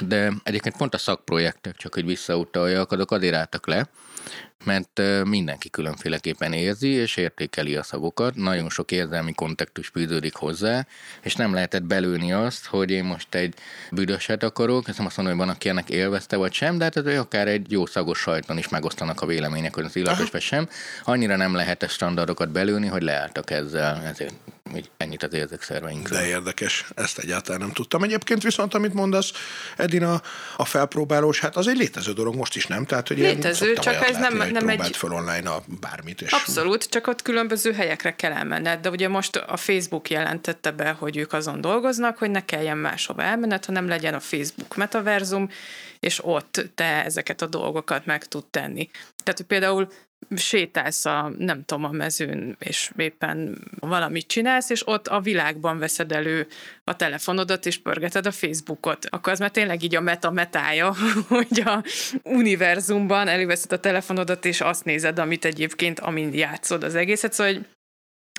De 0.00 0.32
egyébként 0.42 0.76
pont 0.76 0.94
a 0.94 0.98
szakprojektek, 0.98 1.76
csak 1.76 1.94
hogy 1.94 2.06
visszautaljak, 2.06 2.92
azok 2.92 3.10
azért 3.10 3.34
álltak 3.34 3.66
le, 3.66 3.88
mert 4.64 5.00
mindenki 5.24 5.70
különféleképpen 5.70 6.52
érzi 6.52 6.88
és 6.88 7.16
értékeli 7.16 7.76
a 7.76 7.82
szagokat, 7.82 8.34
nagyon 8.34 8.70
sok 8.70 8.92
érzelmi 8.92 9.32
kontextus 9.32 9.88
fűződik 9.88 10.34
hozzá, 10.34 10.86
és 11.22 11.34
nem 11.34 11.54
lehetett 11.54 11.82
belőni 11.82 12.32
azt, 12.32 12.66
hogy 12.66 12.90
én 12.90 13.04
most 13.04 13.34
egy 13.34 13.54
büdöset 13.90 14.42
akarok, 14.42 14.88
ezt 14.88 14.98
nem 14.98 15.06
azt 15.06 15.16
mondom, 15.16 15.36
hogy 15.36 15.46
van, 15.46 15.54
aki 15.54 15.68
ennek 15.68 15.90
élvezte 15.90 16.36
vagy 16.36 16.52
sem, 16.52 16.78
de 16.78 16.84
hát 16.84 16.96
ez 16.96 17.18
akár 17.18 17.48
egy 17.48 17.70
jó 17.70 17.86
szagos 17.86 18.18
sajton 18.18 18.58
is 18.58 18.68
megosztanak 18.68 19.20
a 19.20 19.26
vélemények, 19.26 19.74
hogy 19.74 19.84
az 19.84 19.96
illatos 19.96 20.30
vagy 20.30 20.42
sem. 20.42 20.68
Annyira 21.04 21.36
nem 21.36 21.54
lehet 21.54 21.82
a 21.82 21.88
standardokat 21.88 22.50
belőni, 22.50 22.86
hogy 22.86 23.02
leálltak 23.02 23.50
ezzel, 23.50 24.02
ezért 24.04 24.34
ennyit 24.96 25.22
az 25.22 25.32
érzékszerveinkről. 25.32 26.18
De 26.18 26.26
érdekes, 26.26 26.84
ezt 26.94 27.18
egyáltalán 27.18 27.60
nem 27.60 27.72
tudtam. 27.72 28.02
Egyébként 28.02 28.42
viszont, 28.42 28.74
amit 28.74 28.94
mondasz, 28.94 29.32
Edina, 29.76 30.22
a 30.56 30.64
felpróbálós, 30.64 31.40
hát 31.40 31.56
az 31.56 31.66
egy 31.66 31.76
létező 31.76 32.12
dolog 32.12 32.34
most 32.34 32.56
is, 32.56 32.66
nem? 32.66 32.84
Tehát, 32.84 33.08
hogy 33.08 33.18
létező, 33.18 33.72
csak 33.72 34.08
ez 34.08 34.16
nem, 34.16 34.36
látni, 34.52 34.66
nem 34.66 34.80
egy... 34.80 34.96
föl 34.96 35.12
online 35.12 35.50
a 35.50 35.62
bármit. 35.80 36.22
És... 36.22 36.32
Abszolút, 36.32 36.84
csak 36.84 37.06
ott 37.06 37.22
különböző 37.22 37.72
helyekre 37.72 38.14
kell 38.16 38.32
elmenned, 38.32 38.80
de 38.80 38.90
ugye 38.90 39.08
most 39.08 39.36
a 39.36 39.56
Facebook 39.56 40.10
jelentette 40.10 40.70
be, 40.70 40.90
hogy 40.90 41.16
ők 41.16 41.32
azon 41.32 41.60
dolgoznak, 41.60 42.18
hogy 42.18 42.30
ne 42.30 42.44
kelljen 42.44 42.78
máshova 42.78 43.22
elmenned, 43.22 43.64
hanem 43.64 43.88
legyen 43.88 44.14
a 44.14 44.20
Facebook 44.20 44.76
metaverzum, 44.76 45.50
és 46.00 46.24
ott 46.24 46.64
te 46.74 47.04
ezeket 47.04 47.42
a 47.42 47.46
dolgokat 47.46 48.06
meg 48.06 48.24
tud 48.24 48.44
tenni. 48.44 48.90
Tehát, 49.24 49.42
például 49.42 49.88
sétálsz 50.36 51.04
a, 51.04 51.32
nem 51.38 51.64
tudom, 51.64 51.84
a 51.84 51.90
mezőn, 51.90 52.56
és 52.58 52.92
éppen 52.96 53.58
valamit 53.80 54.26
csinálsz, 54.26 54.70
és 54.70 54.86
ott 54.88 55.08
a 55.08 55.20
világban 55.20 55.78
veszed 55.78 56.12
elő 56.12 56.46
a 56.84 56.96
telefonodat, 56.96 57.66
és 57.66 57.78
pörgeted 57.78 58.26
a 58.26 58.30
Facebookot. 58.30 59.06
Akkor 59.10 59.32
az 59.32 59.38
már 59.38 59.50
tényleg 59.50 59.82
így 59.82 59.96
a 59.96 60.00
meta-metája, 60.00 60.94
hogy 61.28 61.62
a 61.64 61.84
univerzumban 62.22 63.28
előveszed 63.28 63.72
a 63.72 63.80
telefonodat, 63.80 64.44
és 64.44 64.60
azt 64.60 64.84
nézed, 64.84 65.18
amit 65.18 65.44
egyébként, 65.44 66.00
amin 66.00 66.34
játszod 66.34 66.82
az 66.82 66.94
egészet. 66.94 67.32
Szóval 67.32 67.52
hogy 67.52 67.66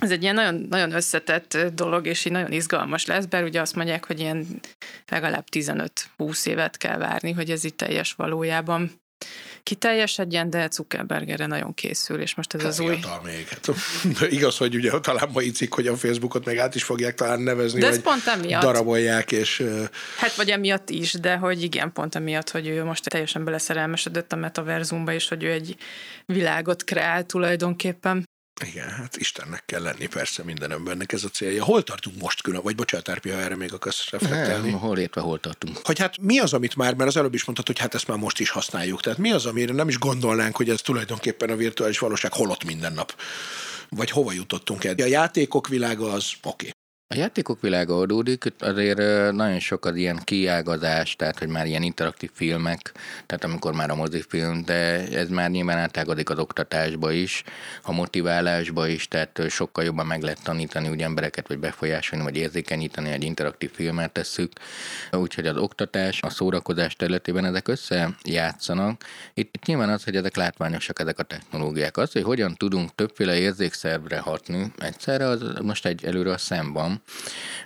ez 0.01 0.11
egy 0.11 0.21
ilyen 0.21 0.35
nagyon, 0.35 0.65
nagyon 0.69 0.91
összetett 0.91 1.57
dolog, 1.73 2.07
és 2.07 2.25
így 2.25 2.31
nagyon 2.31 2.51
izgalmas 2.51 3.05
lesz, 3.05 3.25
bár 3.25 3.43
ugye 3.43 3.61
azt 3.61 3.75
mondják, 3.75 4.05
hogy 4.05 4.19
ilyen 4.19 4.59
legalább 5.07 5.45
15-20 5.51 6.47
évet 6.47 6.77
kell 6.77 6.97
várni, 6.97 7.31
hogy 7.31 7.51
ez 7.51 7.63
itt 7.63 7.77
teljes 7.77 8.13
valójában 8.13 8.91
kiteljesedjen, 9.63 10.49
de 10.49 10.67
Zuckerberg 10.71 11.29
erre 11.29 11.45
nagyon 11.45 11.73
készül, 11.73 12.21
és 12.21 12.35
most 12.35 12.53
ez 12.53 12.61
hát 12.61 12.69
az 12.69 12.79
új... 12.79 12.99
még. 13.23 13.47
Hát, 13.47 13.69
igaz, 14.37 14.57
hogy 14.57 14.75
ugye 14.75 14.99
talán 14.99 15.29
ma 15.33 15.41
cikk, 15.41 15.73
hogy 15.73 15.87
a 15.87 15.95
Facebookot 15.95 16.45
meg 16.45 16.57
át 16.57 16.75
is 16.75 16.83
fogják 16.83 17.15
talán 17.15 17.39
nevezni, 17.39 17.79
de 17.79 17.87
ez 17.87 18.01
pont 18.01 18.25
emiatt. 18.25 18.61
darabolják, 18.61 19.31
és... 19.31 19.63
Hát 20.17 20.35
vagy 20.35 20.49
emiatt 20.49 20.89
is, 20.89 21.13
de 21.13 21.35
hogy 21.35 21.63
igen, 21.63 21.93
pont 21.93 22.15
emiatt, 22.15 22.49
hogy 22.49 22.67
ő 22.67 22.83
most 22.83 23.09
teljesen 23.09 23.43
beleszerelmesedett 23.43 24.31
a 24.31 24.35
metaverzumba, 24.35 25.13
és 25.13 25.27
hogy 25.27 25.43
ő 25.43 25.51
egy 25.51 25.75
világot 26.25 26.83
kreál 26.83 27.25
tulajdonképpen. 27.25 28.25
Igen, 28.65 28.89
hát 28.89 29.17
Istennek 29.17 29.63
kell 29.65 29.81
lenni 29.81 30.07
persze 30.07 30.43
minden 30.43 30.71
embernek 30.71 31.11
ez 31.11 31.23
a 31.23 31.29
célja. 31.29 31.63
Hol 31.63 31.83
tartunk 31.83 32.21
most 32.21 32.41
külön, 32.41 32.61
vagy 32.63 32.75
bocsánat, 32.75 33.09
Árpi, 33.09 33.29
ha 33.29 33.39
erre 33.39 33.55
még 33.55 33.73
akarsz 33.73 34.09
reflektálni? 34.09 34.69
Nem, 34.69 34.79
hol 34.79 34.97
értve, 34.97 35.21
hol 35.21 35.39
tartunk. 35.39 35.79
Hogy 35.83 35.99
hát 35.99 36.17
mi 36.21 36.39
az, 36.39 36.53
amit 36.53 36.75
már, 36.75 36.93
mert 36.93 37.09
az 37.09 37.17
előbb 37.17 37.33
is 37.33 37.43
mondtad, 37.43 37.67
hogy 37.67 37.79
hát 37.79 37.93
ezt 37.93 38.07
már 38.07 38.17
most 38.17 38.39
is 38.39 38.49
használjuk. 38.49 39.01
Tehát 39.01 39.19
mi 39.19 39.31
az, 39.31 39.45
amire 39.45 39.73
nem 39.73 39.87
is 39.87 39.97
gondolnánk, 39.97 40.55
hogy 40.55 40.69
ez 40.69 40.81
tulajdonképpen 40.81 41.49
a 41.49 41.55
virtuális 41.55 41.99
valóság 41.99 42.33
holott 42.33 42.63
minden 42.63 42.93
nap? 42.93 43.15
Vagy 43.89 44.09
hova 44.09 44.31
jutottunk 44.31 44.83
el? 44.83 44.95
A 44.97 45.05
játékok 45.05 45.67
világa 45.67 46.11
az 46.11 46.31
oké. 46.43 46.67
Okay. 46.67 46.76
A 47.09 47.15
játékok 47.15 47.61
világa 47.61 47.97
adódik, 47.99 48.53
azért 48.59 48.97
nagyon 49.31 49.59
sok 49.59 49.85
az 49.85 49.95
ilyen 49.95 50.19
kiágazás, 50.23 51.15
tehát 51.15 51.39
hogy 51.39 51.47
már 51.47 51.65
ilyen 51.65 51.83
interaktív 51.83 52.29
filmek, 52.33 52.91
tehát 53.25 53.43
amikor 53.43 53.73
már 53.73 53.89
a 53.89 53.95
mozifilm, 53.95 54.63
de 54.65 55.07
ez 55.07 55.29
már 55.29 55.49
nyilván 55.49 55.77
átágazik 55.77 56.29
az 56.29 56.39
oktatásba 56.39 57.11
is, 57.11 57.43
a 57.83 57.91
motiválásba 57.91 58.87
is, 58.87 59.07
tehát 59.07 59.41
sokkal 59.49 59.83
jobban 59.83 60.05
meg 60.05 60.21
lehet 60.21 60.43
tanítani 60.43 60.89
úgy 60.89 61.01
embereket, 61.01 61.47
vagy 61.47 61.59
befolyásolni, 61.59 62.23
vagy 62.23 62.37
érzékenyíteni, 62.37 63.09
egy 63.09 63.23
interaktív 63.23 63.71
filmet 63.71 64.11
tesszük. 64.11 64.51
Úgyhogy 65.11 65.47
az 65.47 65.57
oktatás, 65.57 66.21
a 66.21 66.29
szórakozás 66.29 66.95
területében 66.95 67.45
ezek 67.45 67.67
összejátszanak. 67.67 69.03
Itt, 69.33 69.55
itt 69.55 69.65
nyilván 69.65 69.89
az, 69.89 70.03
hogy 70.03 70.15
ezek 70.15 70.35
látványosak 70.35 70.99
ezek 70.99 71.19
a 71.19 71.23
technológiák. 71.23 71.97
Az, 71.97 72.11
hogy 72.11 72.23
hogyan 72.23 72.55
tudunk 72.55 72.95
többféle 72.95 73.37
érzékszervre 73.37 74.19
hatni 74.19 74.71
egyszerre, 74.77 75.27
az 75.27 75.41
most 75.61 75.85
egy 75.85 76.05
előre 76.05 76.31
a 76.31 76.37
szemben 76.37 76.95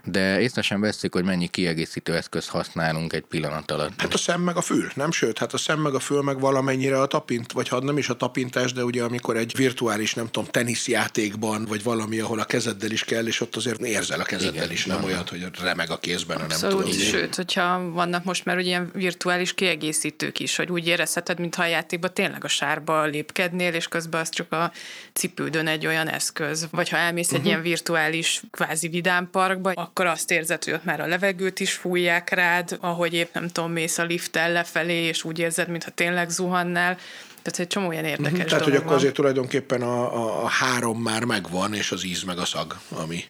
de 0.03 0.39
észre 0.39 0.61
sem 0.61 0.81
veszik, 0.81 1.13
hogy 1.13 1.23
mennyi 1.23 1.47
kiegészítő 1.47 2.15
eszköz 2.15 2.47
használunk 2.47 3.13
egy 3.13 3.25
pillanat 3.29 3.71
alatt. 3.71 4.01
Hát 4.01 4.13
a 4.13 4.17
szem 4.17 4.41
meg 4.41 4.57
a 4.57 4.61
fül, 4.61 4.91
nem? 4.95 5.11
Sőt, 5.11 5.37
hát 5.37 5.53
a 5.53 5.57
szem 5.57 5.79
meg 5.79 5.93
a 5.93 5.99
fül 5.99 6.21
meg 6.21 6.39
valamennyire 6.39 7.01
a 7.01 7.05
tapint, 7.05 7.51
vagy 7.51 7.67
ha 7.67 7.79
nem 7.79 7.97
is 7.97 8.09
a 8.09 8.15
tapintás, 8.15 8.73
de 8.73 8.83
ugye 8.83 9.03
amikor 9.03 9.37
egy 9.37 9.53
virtuális, 9.55 10.13
nem 10.13 10.25
tudom, 10.25 10.49
teniszjátékban, 10.51 11.65
vagy 11.65 11.83
valami, 11.83 12.19
ahol 12.19 12.39
a 12.39 12.45
kezeddel 12.45 12.91
is 12.91 13.03
kell, 13.03 13.27
és 13.27 13.41
ott 13.41 13.55
azért 13.55 13.79
érzel 13.81 14.19
a 14.19 14.23
kezeddel 14.23 14.53
Igen, 14.53 14.71
is, 14.71 14.85
nem 14.85 15.01
van. 15.01 15.09
olyat, 15.09 15.29
hogy 15.29 15.47
remeg 15.61 15.89
a 15.89 15.97
kézben, 15.97 16.37
nem 16.47 16.59
tudom. 16.59 16.91
Sőt, 16.91 17.35
hogyha 17.35 17.89
vannak 17.89 18.23
most 18.23 18.45
már 18.45 18.57
ugye 18.57 18.67
ilyen 18.67 18.91
virtuális 18.93 19.53
kiegészítők 19.53 20.39
is, 20.39 20.55
hogy 20.55 20.71
úgy 20.71 20.87
érezheted, 20.87 21.39
mintha 21.39 21.63
a 21.63 21.65
játékban 21.65 22.13
tényleg 22.13 22.43
a 22.43 22.47
sárba 22.47 23.03
lépkednél, 23.03 23.73
és 23.73 23.87
közben 23.87 24.21
az 24.21 24.29
csak 24.29 24.51
a 24.51 24.71
cipődön 25.13 25.67
egy 25.67 25.85
olyan 25.87 26.07
eszköz. 26.07 26.67
Vagy 26.71 26.89
ha 26.89 26.97
elmész 26.97 27.25
uh-huh. 27.25 27.39
egy 27.39 27.45
mhm. 27.45 27.49
ilyen 27.49 27.61
virtuális 27.61 28.41
kvázi 28.51 28.87
vidám 28.87 29.20
parkba, 29.29 29.71
akkor 29.71 30.05
azt 30.05 30.31
érzed, 30.31 30.63
hogy 30.63 30.73
ott 30.73 30.83
már 30.83 30.99
a 30.99 31.07
levegőt 31.07 31.59
is 31.59 31.73
fújják 31.73 32.29
rád, 32.29 32.77
ahogy 32.79 33.13
épp 33.13 33.33
nem 33.33 33.47
tudom, 33.47 33.71
mész 33.71 33.97
a 33.97 34.03
lifttel 34.03 34.51
lefelé, 34.51 35.03
és 35.03 35.23
úgy 35.23 35.39
érzed, 35.39 35.67
mintha 35.67 35.91
tényleg 35.91 36.29
zuhannál. 36.29 36.97
Tehát 37.41 37.59
egy 37.59 37.67
csomó 37.67 37.91
ilyen 37.91 38.05
érdekes 38.05 38.31
uh-huh. 38.31 38.47
Tehát, 38.47 38.63
hogy 38.63 38.75
akkor 38.75 38.87
van. 38.87 38.95
azért 38.95 39.13
tulajdonképpen 39.13 39.81
a, 39.81 40.15
a, 40.15 40.43
a 40.43 40.47
három 40.47 41.01
már 41.01 41.23
megvan, 41.23 41.73
és 41.73 41.91
az 41.91 42.05
íz 42.05 42.23
meg 42.23 42.37
a 42.37 42.45
szag, 42.45 42.77
ami 42.89 43.23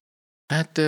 Hát 0.51 0.81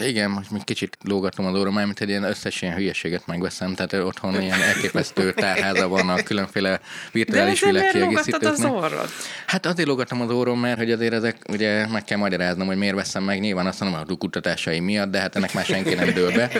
igen, 0.00 0.30
most 0.30 0.50
még 0.50 0.64
kicsit 0.64 0.96
lógatom 1.02 1.46
az 1.46 1.58
óra, 1.58 1.70
mint 1.70 2.00
egy 2.00 2.08
ilyen 2.08 2.22
összes 2.22 2.62
ilyen 2.62 2.74
hülyeséget 2.74 3.26
megveszem, 3.26 3.74
tehát 3.74 3.92
otthon 3.92 4.40
ilyen 4.40 4.60
elképesztő 4.60 5.32
tárháza 5.44 5.88
van 5.88 6.08
a 6.08 6.22
különféle 6.22 6.80
virtuális 7.12 7.60
világkiegészítőknek. 7.60 8.52
az 8.52 8.64
orrod? 8.64 9.08
Hát 9.46 9.66
azért 9.66 9.88
lógatom 9.88 10.20
az 10.20 10.30
órom, 10.30 10.60
mert 10.60 10.78
hogy 10.78 10.92
azért 10.92 11.12
ezek, 11.12 11.36
ugye 11.48 11.86
meg 11.86 12.04
kell 12.04 12.18
magyaráznom, 12.18 12.66
hogy 12.66 12.76
miért 12.76 12.94
veszem 12.94 13.22
meg, 13.22 13.40
nyilván 13.40 13.66
azt 13.66 13.80
mondom, 13.80 14.00
a 14.08 14.16
kutatásai 14.16 14.80
miatt, 14.80 15.10
de 15.10 15.20
hát 15.20 15.36
ennek 15.36 15.52
már 15.52 15.64
senki 15.64 15.94
nem 15.94 16.12
dől 16.14 16.32
be. 16.32 16.50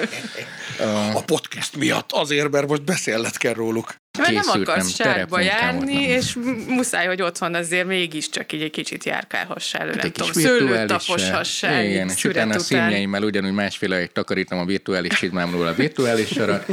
A 1.14 1.22
podcast 1.22 1.76
miatt, 1.76 2.12
azért, 2.12 2.50
mert 2.50 2.68
most 2.68 2.84
beszéllet 2.84 3.36
kell 3.36 3.52
róluk. 3.52 3.94
Mert 4.16 4.32
nem 4.32 4.60
akarsz 4.60 4.94
sárba 4.94 5.40
járni, 5.40 6.02
és 6.02 6.38
muszáj, 6.68 7.06
hogy 7.06 7.22
otthon 7.22 7.54
azért 7.54 7.86
mégiscsak 7.86 8.52
így 8.52 8.62
egy 8.62 8.70
kicsit 8.70 9.04
járkálhassál 9.04 9.86
hát 9.86 10.02
nem 10.02 10.12
tudom, 10.12 10.32
szőlőt 10.32 10.86
taposhassál. 10.86 11.84
Igen, 11.84 12.08
és 12.08 12.24
utána 12.24 12.54
a 12.54 12.58
színjeimmel 12.58 13.22
ugyanúgy 13.22 13.52
másféle, 13.52 13.98
hogy 13.98 14.10
takarítom 14.10 14.58
a 14.58 14.64
virtuális 14.64 15.18
csizmámról 15.18 15.66
a 15.66 15.74
virtuális 15.74 16.28
sarat, 16.28 16.66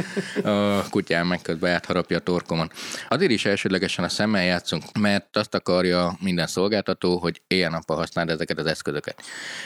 a 0.44 0.88
kutyám 0.90 1.26
meg 1.26 1.42
közben 1.42 1.72
átharapja 1.72 2.16
a 2.16 2.20
torkomon. 2.20 2.70
Azért 3.08 3.30
is 3.30 3.44
elsődlegesen 3.44 4.04
a 4.04 4.08
szemmel 4.08 4.44
játszunk, 4.44 4.84
mert 4.98 5.36
azt 5.36 5.54
akarja 5.54 6.16
minden 6.20 6.46
szolgáltató, 6.46 7.18
hogy 7.18 7.40
éjjel-nappal 7.46 7.96
használd 7.96 8.30
ezeket 8.30 8.58
az 8.58 8.66
eszközöket. 8.66 9.22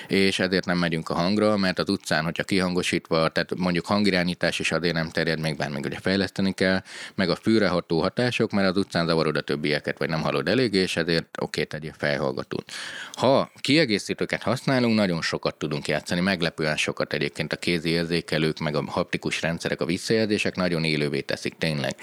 És 0.08 0.38
ezért 0.38 0.64
nem 0.64 0.78
megyünk 0.78 1.08
a 1.08 1.14
hangra, 1.14 1.56
mert 1.56 1.78
az 1.78 1.88
utcán, 1.88 2.25
hogyha 2.25 2.44
kihangosítva, 2.44 3.28
tehát 3.28 3.54
mondjuk 3.56 3.87
hangirányítás 3.87 4.58
is 4.58 4.73
azért 4.73 4.94
nem 4.94 5.11
terjed, 5.11 5.40
még 5.40 5.56
bár 5.56 5.68
még 5.68 5.85
ugye 5.85 5.99
fejleszteni 6.00 6.52
kell, 6.52 6.82
meg 7.14 7.30
a 7.30 7.37
fűre 7.37 7.67
fülreható 7.68 8.00
hatások, 8.00 8.50
mert 8.50 8.68
az 8.68 8.76
utcán 8.76 9.06
zavarod 9.06 9.37
a 9.37 9.40
többieket, 9.40 9.98
vagy 9.98 10.08
nem 10.08 10.22
hallod 10.22 10.48
elég, 10.48 10.75
és 10.75 10.96
ezért 10.96 11.28
oké, 11.40 11.64
tegyél 11.64 11.94
fejhallgatót. 11.98 12.72
Ha 13.12 13.50
kiegészítőket 13.60 14.42
használunk, 14.42 14.94
nagyon 14.94 15.22
sokat 15.22 15.54
tudunk 15.54 15.88
játszani, 15.88 16.20
meglepően 16.20 16.76
sokat 16.76 17.12
egyébként 17.12 17.52
a 17.52 17.56
kézi 17.56 17.88
érzékelők, 17.88 18.58
meg 18.58 18.75
a 18.75 18.82
haptikus 18.87 19.42
rendszerek, 19.42 19.80
a 19.80 19.84
visszajelzések 19.84 20.56
nagyon 20.56 20.84
élővé 20.84 21.20
teszik 21.20 21.54
tényleg. 21.58 21.96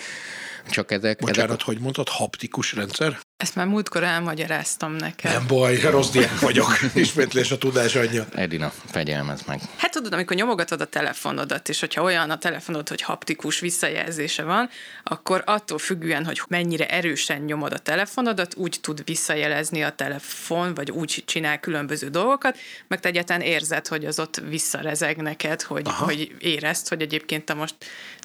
Csak 0.70 0.92
ezek... 0.92 1.20
Bocsánat, 1.20 1.52
ezek... 1.52 1.66
hogy 1.66 1.80
mondtad, 1.80 2.10
haptikus 2.10 2.74
rendszer? 2.74 3.20
Ezt 3.38 3.56
már 3.56 3.66
múltkor 3.66 4.04
elmagyaráztam 4.04 4.92
neked. 4.92 5.32
Nem 5.32 5.48
baj, 5.48 5.80
rossz 5.80 6.10
diák 6.10 6.40
vagyok. 6.40 6.80
Ismétlés 6.94 7.52
a 7.52 7.58
tudás 7.58 7.96
anyja. 7.96 8.26
Edina, 8.34 8.72
fegyelmez 8.86 9.42
meg. 9.46 9.62
Hát 9.78 9.92
tudod, 9.92 10.14
amikor 10.14 10.36
nyomogatod 10.36 10.82
a 10.82 10.86
telefonodat, 10.86 11.70
és 11.70 11.80
hogyha 11.80 12.02
olyan 12.02 12.30
a 12.30 12.38
telefonod, 12.38 12.90
hogy 12.90 13.02
haptikus 13.02 13.60
visszajelzése 13.60 14.44
van, 14.44 14.70
akkor 15.04 15.44
attól 15.46 15.78
függően, 15.78 16.26
hogy 16.26 16.42
mennyire 16.48 16.90
erősen 16.90 17.42
nyomod 17.42 17.74
a 17.74 17.78
telefonodat, 17.78 18.56
úgy 18.56 18.78
tud 18.82 19.02
visszajelezni 19.06 19.84
a 19.84 19.90
telefon, 19.90 20.74
vagy 20.74 20.92
úgy 20.92 21.24
csinál 21.26 21.60
különböző 21.60 22.10
dolgokat, 22.10 22.58
meg 22.88 23.00
te 23.00 23.08
egyáltalán 23.08 23.42
érzed, 23.42 23.88
hogy 23.88 24.06
az 24.06 24.20
ott 24.20 24.42
visszarezeg 24.50 25.18
neked, 25.18 25.62
hogy, 25.62 25.88
hogy 25.88 26.36
érezt, 26.40 26.90
hogy 26.90 27.02
egyébként 27.02 27.46
te 27.46 27.54
most 27.54 27.76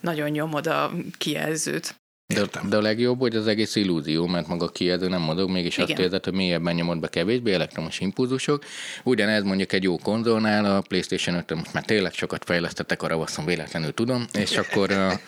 nagyon 0.00 0.28
nyomod 0.28 0.66
a 0.66 0.92
kijelzőt. 1.18 1.99
De, 2.34 2.40
Értem. 2.40 2.68
de 2.68 2.76
a 2.76 2.80
legjobb, 2.80 3.18
hogy 3.18 3.36
az 3.36 3.46
egész 3.46 3.76
illúzió, 3.76 4.26
mert 4.26 4.46
maga 4.46 4.68
kijelző 4.68 5.08
nem 5.08 5.20
mozog, 5.20 5.50
mégis 5.50 5.74
Igen. 5.76 5.90
azt 5.90 5.98
érzed, 5.98 6.24
hogy 6.24 6.32
mélyebben 6.32 6.74
nyomod 6.74 7.00
be 7.00 7.08
kevésbé 7.08 7.52
elektromos 7.52 8.00
impulzusok. 8.00 8.64
Ugyanez 9.04 9.42
mondjuk 9.42 9.72
egy 9.72 9.82
jó 9.82 9.96
konzolnál, 9.96 10.64
a 10.64 10.80
PlayStation 10.80 11.36
5 11.36 11.54
most 11.54 11.72
már 11.72 11.84
tényleg 11.84 12.12
sokat 12.12 12.44
fejlesztettek, 12.44 13.02
arra 13.02 13.20
azt 13.20 13.44
véletlenül 13.44 13.94
tudom, 13.94 14.26
és 14.32 14.56
akkor 14.56 14.90
a, 14.90 15.20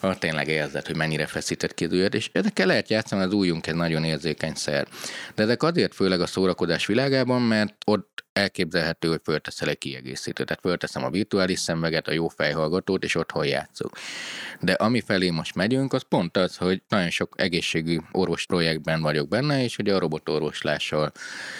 a 0.00 0.18
tényleg 0.18 0.48
érzed, 0.48 0.86
hogy 0.86 0.96
mennyire 0.96 1.26
feszített 1.26 1.74
ki 1.74 1.84
az 1.84 1.92
ujjad, 1.92 2.14
és 2.14 2.30
ezekkel 2.32 2.66
lehet 2.66 2.90
játszani, 2.90 3.22
az 3.22 3.32
ujjunk 3.32 3.66
egy 3.66 3.74
nagyon 3.74 4.04
érzékeny 4.04 4.54
szer. 4.54 4.86
De 5.34 5.42
ezek 5.42 5.62
azért 5.62 5.94
főleg 5.94 6.20
a 6.20 6.26
szórakozás 6.26 6.86
világában, 6.86 7.42
mert 7.42 7.74
ott 7.86 8.17
elképzelhető, 8.38 9.08
hogy 9.08 9.20
fölteszel 9.24 9.68
egy 9.68 9.78
kiegészítőt. 9.78 10.46
Tehát 10.46 10.62
fölteszem 10.62 11.04
a 11.04 11.10
virtuális 11.10 11.58
szemüveget, 11.58 12.08
a 12.08 12.12
jó 12.12 12.28
fejhallgatót, 12.28 13.04
és 13.04 13.14
otthon 13.14 13.46
játszok. 13.46 13.98
De 14.60 14.72
ami 14.72 15.00
felé 15.00 15.30
most 15.30 15.54
megyünk, 15.54 15.92
az 15.92 16.02
pont 16.08 16.36
az, 16.36 16.56
hogy 16.56 16.82
nagyon 16.88 17.10
sok 17.10 17.34
egészségügyi 17.36 18.00
orvos 18.12 18.46
projektben 18.46 19.00
vagyok 19.00 19.28
benne, 19.28 19.62
és 19.62 19.78
ugye 19.78 19.94
a 19.94 19.98
robotorvoslással 19.98 21.12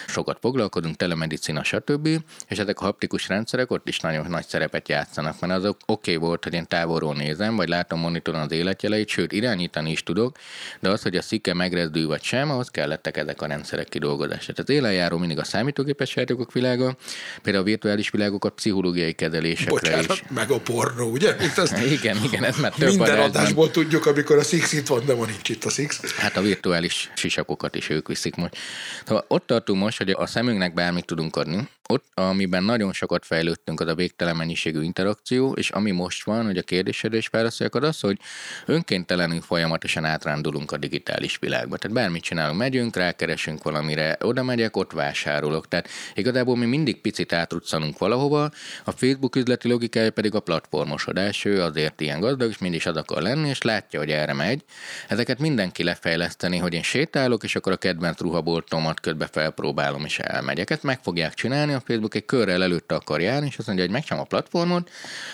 sokat 0.07 0.37
foglalkozunk, 0.39 0.95
telemedicina, 0.95 1.63
stb. 1.63 2.07
És 2.47 2.57
ezek 2.57 2.79
a 2.79 2.83
haptikus 2.83 3.27
rendszerek 3.27 3.71
ott 3.71 3.87
is 3.87 3.99
nagyon 3.99 4.25
nagy 4.29 4.45
szerepet 4.45 4.89
játszanak, 4.89 5.39
mert 5.39 5.53
azok 5.53 5.77
oké 5.85 6.15
okay 6.15 6.27
volt, 6.27 6.43
hogy 6.43 6.53
én 6.53 6.67
távolról 6.67 7.15
nézem, 7.15 7.55
vagy 7.55 7.69
látom 7.69 7.99
monitoron 7.99 8.41
az 8.41 8.51
életjeleit, 8.51 9.07
sőt 9.07 9.31
irányítani 9.31 9.91
is 9.91 10.03
tudok, 10.03 10.37
de 10.79 10.89
az, 10.89 11.01
hogy 11.01 11.15
a 11.15 11.21
szike 11.21 11.53
megrezdül 11.53 12.07
vagy 12.07 12.23
sem, 12.23 12.49
ahhoz 12.49 12.69
kellettek 12.69 13.17
ezek 13.17 13.41
a 13.41 13.45
rendszerek 13.45 13.89
kidolgozása. 13.89 14.53
Tehát 14.53 14.69
az 14.69 14.75
élenjáró 14.75 15.17
mindig 15.17 15.37
a 15.37 15.43
számítógépes 15.43 16.15
játékok 16.15 16.51
világa, 16.69 16.95
például 17.41 17.63
a 17.63 17.67
virtuális 17.67 18.09
világokat 18.09 18.53
pszichológiai 18.53 19.13
kezelésekre 19.13 19.69
Bocsánat, 19.69 20.11
is. 20.11 20.23
meg 20.29 20.51
a 20.51 20.59
pornó, 20.59 21.11
ugye? 21.11 21.35
Itt 21.41 21.57
azt 21.57 21.77
Igen, 21.97 22.17
igen, 22.23 22.43
ez 22.43 22.57
már 22.57 22.71
több 22.71 22.89
minden 22.89 23.19
adásból 23.19 23.71
tudjuk, 23.71 24.05
amikor 24.05 24.37
a 24.37 24.43
Six 24.43 24.73
itt 24.73 24.87
van, 24.87 25.05
de 25.05 25.15
ma 25.15 25.25
nincs 25.25 25.49
itt 25.49 25.63
a 25.63 25.69
Six. 25.69 26.13
Hát 26.15 26.37
a 26.37 26.41
virtuális 26.41 27.11
sisakokat 27.15 27.75
is 27.75 27.89
ők 27.89 28.07
viszik 28.07 28.35
most. 28.35 28.57
Szóval 29.05 29.25
ott 29.27 29.47
tartunk 29.47 29.81
most, 29.81 29.97
hogy 29.97 30.09
a 30.09 30.25
szemünknek 30.25 30.73
bármit 30.73 31.05
tudunk 31.05 31.35
adni. 31.35 31.67
Ott, 31.91 32.05
amiben 32.13 32.63
nagyon 32.63 32.93
sokat 32.93 33.25
fejlődtünk, 33.25 33.79
az 33.79 33.87
a 33.87 33.95
végtelen 33.95 34.35
mennyiségű 34.35 34.81
interakció, 34.81 35.51
és 35.51 35.69
ami 35.69 35.91
most 35.91 36.23
van, 36.23 36.45
hogy 36.45 36.57
a 36.57 36.61
kérdésedre 36.61 37.17
is 37.17 37.27
válaszoljak, 37.27 37.75
az 37.75 37.83
az, 37.83 37.99
hogy 37.99 38.17
önkéntelenül 38.65 39.41
folyamatosan 39.41 40.05
átrándulunk 40.05 40.71
a 40.71 40.77
digitális 40.77 41.37
világba. 41.37 41.77
Tehát 41.77 41.97
bármit 41.97 42.23
csinálunk, 42.23 42.57
megyünk, 42.57 42.95
rákeresünk 42.95 43.63
valamire, 43.63 44.17
oda 44.21 44.43
megyek, 44.43 44.77
ott 44.77 44.91
vásárolok. 44.91 45.67
Tehát 45.67 45.89
igazából 46.13 46.55
mi 46.59 46.65
mindig 46.65 47.01
picit 47.01 47.33
átruccanunk 47.33 47.97
valahova, 47.97 48.51
a 48.83 48.91
Facebook 48.91 49.35
üzleti 49.35 49.67
logikája 49.67 50.11
pedig 50.11 50.35
a 50.35 50.39
platformosodás, 50.39 51.45
ő 51.45 51.61
azért 51.61 52.01
ilyen 52.01 52.19
gazdag, 52.19 52.49
és 52.49 52.57
mindig 52.57 52.79
is 52.79 52.85
az 52.85 52.97
akar 52.97 53.21
lenni, 53.21 53.49
és 53.49 53.61
látja, 53.61 53.99
hogy 53.99 54.11
erre 54.11 54.33
megy. 54.33 54.63
Ezeket 55.07 55.39
mindenki 55.39 55.83
lefejleszteni, 55.83 56.57
hogy 56.57 56.73
én 56.73 56.83
sétálok, 56.83 57.43
és 57.43 57.55
akkor 57.55 57.71
a 57.71 57.77
kedvenc 57.77 58.19
ruhaboltomat 58.19 58.99
közben 58.99 59.27
felpróbálom, 59.31 60.05
és 60.05 60.19
elmegyek. 60.19 60.69
Ezt 60.69 60.83
meg 60.83 60.99
fogják 61.01 61.33
csinálni, 61.33 61.73
a 61.73 61.81
Facebook 61.85 62.15
egy 62.15 62.25
körrel 62.25 62.63
előtte 62.63 62.95
akar 62.95 63.21
járni, 63.21 63.47
és 63.47 63.57
azt 63.57 63.67
mondja, 63.67 63.85
hogy 63.85 63.93
megcsinálom 63.93 64.25
a 64.25 64.35
platformot, 64.35 64.89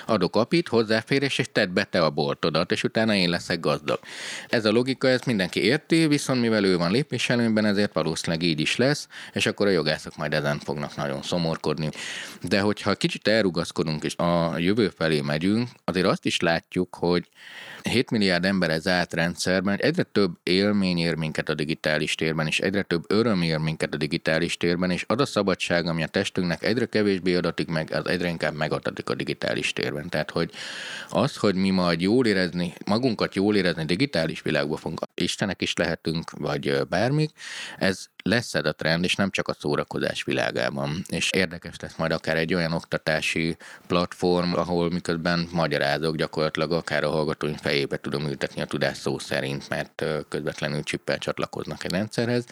adok 0.05 0.35
apit, 0.35 0.67
hozzáférés, 0.67 1.37
és 1.37 1.49
tedd 1.51 1.73
be 1.73 1.83
te 1.83 2.03
a 2.03 2.09
boltodat, 2.09 2.71
és 2.71 2.83
utána 2.83 3.15
én 3.15 3.29
leszek 3.29 3.59
gazdag. 3.59 3.99
Ez 4.49 4.65
a 4.65 4.71
logika, 4.71 5.07
ezt 5.07 5.25
mindenki 5.25 5.63
érti, 5.63 6.07
viszont 6.07 6.41
mivel 6.41 6.63
ő 6.63 6.77
van 6.77 6.91
lépéselőnyben, 6.91 7.65
ezért 7.65 7.93
valószínűleg 7.93 8.43
így 8.43 8.59
is 8.59 8.75
lesz, 8.75 9.07
és 9.33 9.45
akkor 9.45 9.67
a 9.67 9.69
jogászok 9.69 10.15
majd 10.15 10.33
ezen 10.33 10.59
fognak 10.59 10.95
nagyon 10.95 11.14
szomorkodni. 11.21 11.89
De 12.41 12.59
hogyha 12.59 12.95
kicsit 12.95 13.27
elrugaszkodunk, 13.27 14.03
és 14.03 14.15
a 14.15 14.57
jövő 14.57 14.89
felé 14.89 15.21
megyünk, 15.21 15.69
azért 15.83 16.05
azt 16.05 16.25
is 16.25 16.39
látjuk, 16.39 16.95
hogy 16.95 17.29
7 17.89 18.11
milliárd 18.11 18.45
ember 18.45 18.69
ez 18.69 18.81
zárt 18.81 19.13
rendszerben, 19.13 19.77
egyre 19.79 20.03
több 20.03 20.31
élmény 20.43 20.97
ér 20.97 21.15
minket 21.15 21.49
a 21.49 21.53
digitális 21.53 22.15
térben, 22.15 22.47
és 22.47 22.59
egyre 22.59 22.81
több 22.81 23.03
öröm 23.07 23.41
ér 23.41 23.57
minket 23.57 23.93
a 23.93 23.97
digitális 23.97 24.57
térben, 24.57 24.91
és 24.91 25.03
az 25.07 25.19
a 25.19 25.25
szabadság, 25.25 25.87
ami 25.87 26.03
a 26.03 26.07
testünknek 26.07 26.63
egyre 26.63 26.85
kevésbé 26.85 27.35
adatik 27.35 27.67
meg, 27.67 27.91
az 27.93 28.07
egyre 28.07 28.27
inkább 28.27 28.53
megadatik 28.53 29.09
a 29.09 29.15
digitális 29.15 29.73
térben. 29.73 30.09
Tehát, 30.09 30.31
hogy 30.31 30.51
az, 31.09 31.35
hogy 31.35 31.55
mi 31.55 31.69
majd 31.69 32.01
jól 32.01 32.25
érezni, 32.25 32.73
magunkat 32.85 33.35
jól 33.35 33.55
érezni 33.55 33.85
digitális 33.85 34.41
világban 34.41 34.77
fogunk, 34.77 35.01
Istenek 35.13 35.61
is 35.61 35.73
lehetünk, 35.73 36.31
vagy 36.31 36.87
bármik, 36.89 37.31
ez 37.77 38.05
lesz 38.29 38.53
ez 38.53 38.65
a 38.65 38.71
trend, 38.71 39.03
és 39.03 39.15
nem 39.15 39.29
csak 39.29 39.47
a 39.47 39.55
szórakozás 39.59 40.23
világában. 40.23 41.03
És 41.07 41.31
érdekes 41.31 41.75
lesz 41.79 41.95
majd 41.95 42.11
akár 42.11 42.37
egy 42.37 42.53
olyan 42.53 42.71
oktatási 42.71 43.57
platform, 43.87 44.53
ahol 44.53 44.89
miközben 44.89 45.47
magyarázok, 45.51 46.15
gyakorlatilag 46.15 46.71
akár 46.71 47.03
a 47.03 47.09
hallgatóink 47.09 47.57
fejébe 47.57 47.97
tudom 47.97 48.27
ültetni 48.27 48.61
a 48.61 48.65
tudás 48.65 48.97
szó 48.97 49.19
szerint, 49.19 49.69
mert 49.69 50.05
közvetlenül 50.29 50.83
csippel 50.83 51.17
csatlakoznak 51.17 51.83
egy 51.83 51.91
rendszerhez. 51.91 52.45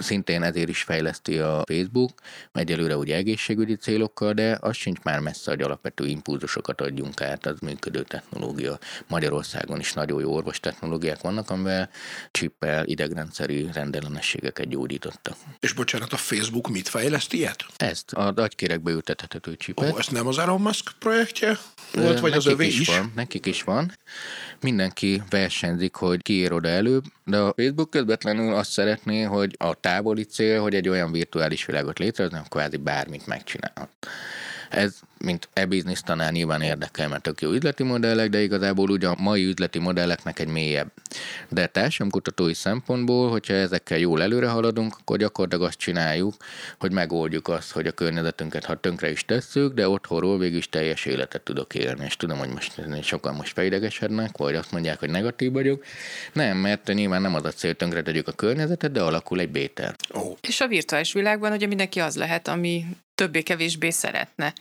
Szintén 0.00 0.42
ezért 0.42 0.68
is 0.68 0.82
fejleszti 0.82 1.38
a 1.38 1.62
Facebook, 1.66 2.12
egyelőre 2.52 2.96
ugye 2.96 3.16
egészségügyi 3.16 3.76
célokkal, 3.76 4.32
de 4.32 4.58
az 4.60 4.76
sincs 4.76 5.00
már 5.02 5.20
messze, 5.20 5.50
hogy 5.50 5.62
alapvető 5.62 6.06
impulzusokat 6.06 6.80
adjunk 6.80 7.20
át, 7.20 7.46
az 7.46 7.58
működő 7.60 8.02
technológia. 8.02 8.78
Magyarországon 9.06 9.80
is 9.80 9.92
nagyon 9.92 10.20
jó 10.20 10.34
orvos 10.34 10.60
technológiák 10.60 11.20
vannak, 11.20 11.50
amivel 11.50 11.90
csippel 12.30 12.86
idegrendszeri 12.86 13.68
rendellenességeket 13.72 14.68
gyógyítottak. 14.94 15.36
És 15.60 15.72
bocsánat, 15.72 16.12
a 16.12 16.16
Facebook 16.16 16.68
mit 16.68 16.88
fejleszt 16.88 17.32
ilyet? 17.32 17.64
Ezt 17.76 18.12
a 18.12 18.32
agykérekbe 18.36 18.90
ültethető 18.90 19.56
csipet. 19.56 19.92
Ó, 19.92 19.98
ez 19.98 20.06
nem 20.06 20.26
az 20.26 20.38
Elon 20.38 20.60
Musk 20.60 20.92
projektje 20.98 21.58
volt, 21.92 22.20
vagy 22.20 22.32
az 22.32 22.44
nekik 22.44 22.58
övé 22.58 22.66
is? 22.66 22.86
Van, 22.86 23.12
nekik 23.14 23.46
is 23.46 23.62
van. 23.62 23.92
Mindenki 24.60 25.22
versenyzik, 25.30 25.94
hogy 25.94 26.22
ki 26.22 26.32
ér 26.32 26.52
oda 26.52 26.68
előbb, 26.68 27.04
de 27.24 27.36
a 27.36 27.52
Facebook 27.56 27.90
közvetlenül 27.90 28.54
azt 28.54 28.70
szeretné, 28.70 29.22
hogy 29.22 29.54
a 29.58 29.74
távoli 29.74 30.24
cél, 30.24 30.60
hogy 30.60 30.74
egy 30.74 30.88
olyan 30.88 31.12
virtuális 31.12 31.64
világot 31.64 31.98
létrehozni, 31.98 32.40
kvázi 32.48 32.76
bármit 32.76 33.26
megcsinálhat. 33.26 33.88
Ez, 34.70 35.00
mint 35.18 35.48
e-business 35.52 36.00
tanár 36.00 36.32
nyilván 36.32 36.62
érdekel, 36.62 37.08
mert 37.08 37.22
tök 37.22 37.40
jó 37.40 37.50
üzleti 37.50 37.82
modellek, 37.82 38.28
de 38.28 38.42
igazából 38.42 38.90
ugye 38.90 39.08
a 39.08 39.16
mai 39.18 39.44
üzleti 39.44 39.78
modelleknek 39.78 40.38
egy 40.38 40.48
mélyebb. 40.48 40.90
De 41.48 41.66
társadalomkutatói 41.66 42.54
szempontból, 42.54 43.30
hogyha 43.30 43.54
ezekkel 43.54 43.98
jól 43.98 44.22
előre 44.22 44.48
haladunk, 44.48 44.96
akkor 45.00 45.18
gyakorlatilag 45.18 45.66
azt 45.66 45.78
csináljuk, 45.78 46.34
hogy 46.78 46.92
megoldjuk 46.92 47.48
azt, 47.48 47.72
hogy 47.72 47.86
a 47.86 47.92
környezetünket, 47.92 48.64
ha 48.64 48.80
tönkre 48.80 49.10
is 49.10 49.24
tesszük, 49.24 49.74
de 49.74 49.88
otthonról 49.88 50.38
végül 50.38 50.58
is 50.58 50.68
teljes 50.68 51.04
életet 51.04 51.42
tudok 51.42 51.74
élni. 51.74 52.04
És 52.04 52.16
tudom, 52.16 52.38
hogy 52.38 52.48
most 52.48 52.80
sokan 53.02 53.34
most 53.34 53.52
fejlegesednek, 53.52 54.36
vagy 54.36 54.54
azt 54.54 54.72
mondják, 54.72 54.98
hogy 54.98 55.10
negatív 55.10 55.52
vagyok. 55.52 55.84
Nem, 56.32 56.56
mert 56.56 56.92
nyilván 56.92 57.22
nem 57.22 57.34
az 57.34 57.44
a 57.44 57.50
cél, 57.50 57.74
tönkre 57.74 58.02
tegyük 58.02 58.28
a 58.28 58.32
környezetet, 58.32 58.92
de 58.92 59.02
alakul 59.02 59.40
egy 59.40 59.50
béter. 59.50 59.96
Ó, 60.14 60.36
És 60.40 60.60
a 60.60 60.66
virtuális 60.66 61.12
világban 61.12 61.52
ugye 61.52 61.66
mindenki 61.66 62.00
az 62.00 62.16
lehet, 62.16 62.48
ami 62.48 62.84
többé-kevésbé 63.14 63.90
szeretne. 63.90 64.52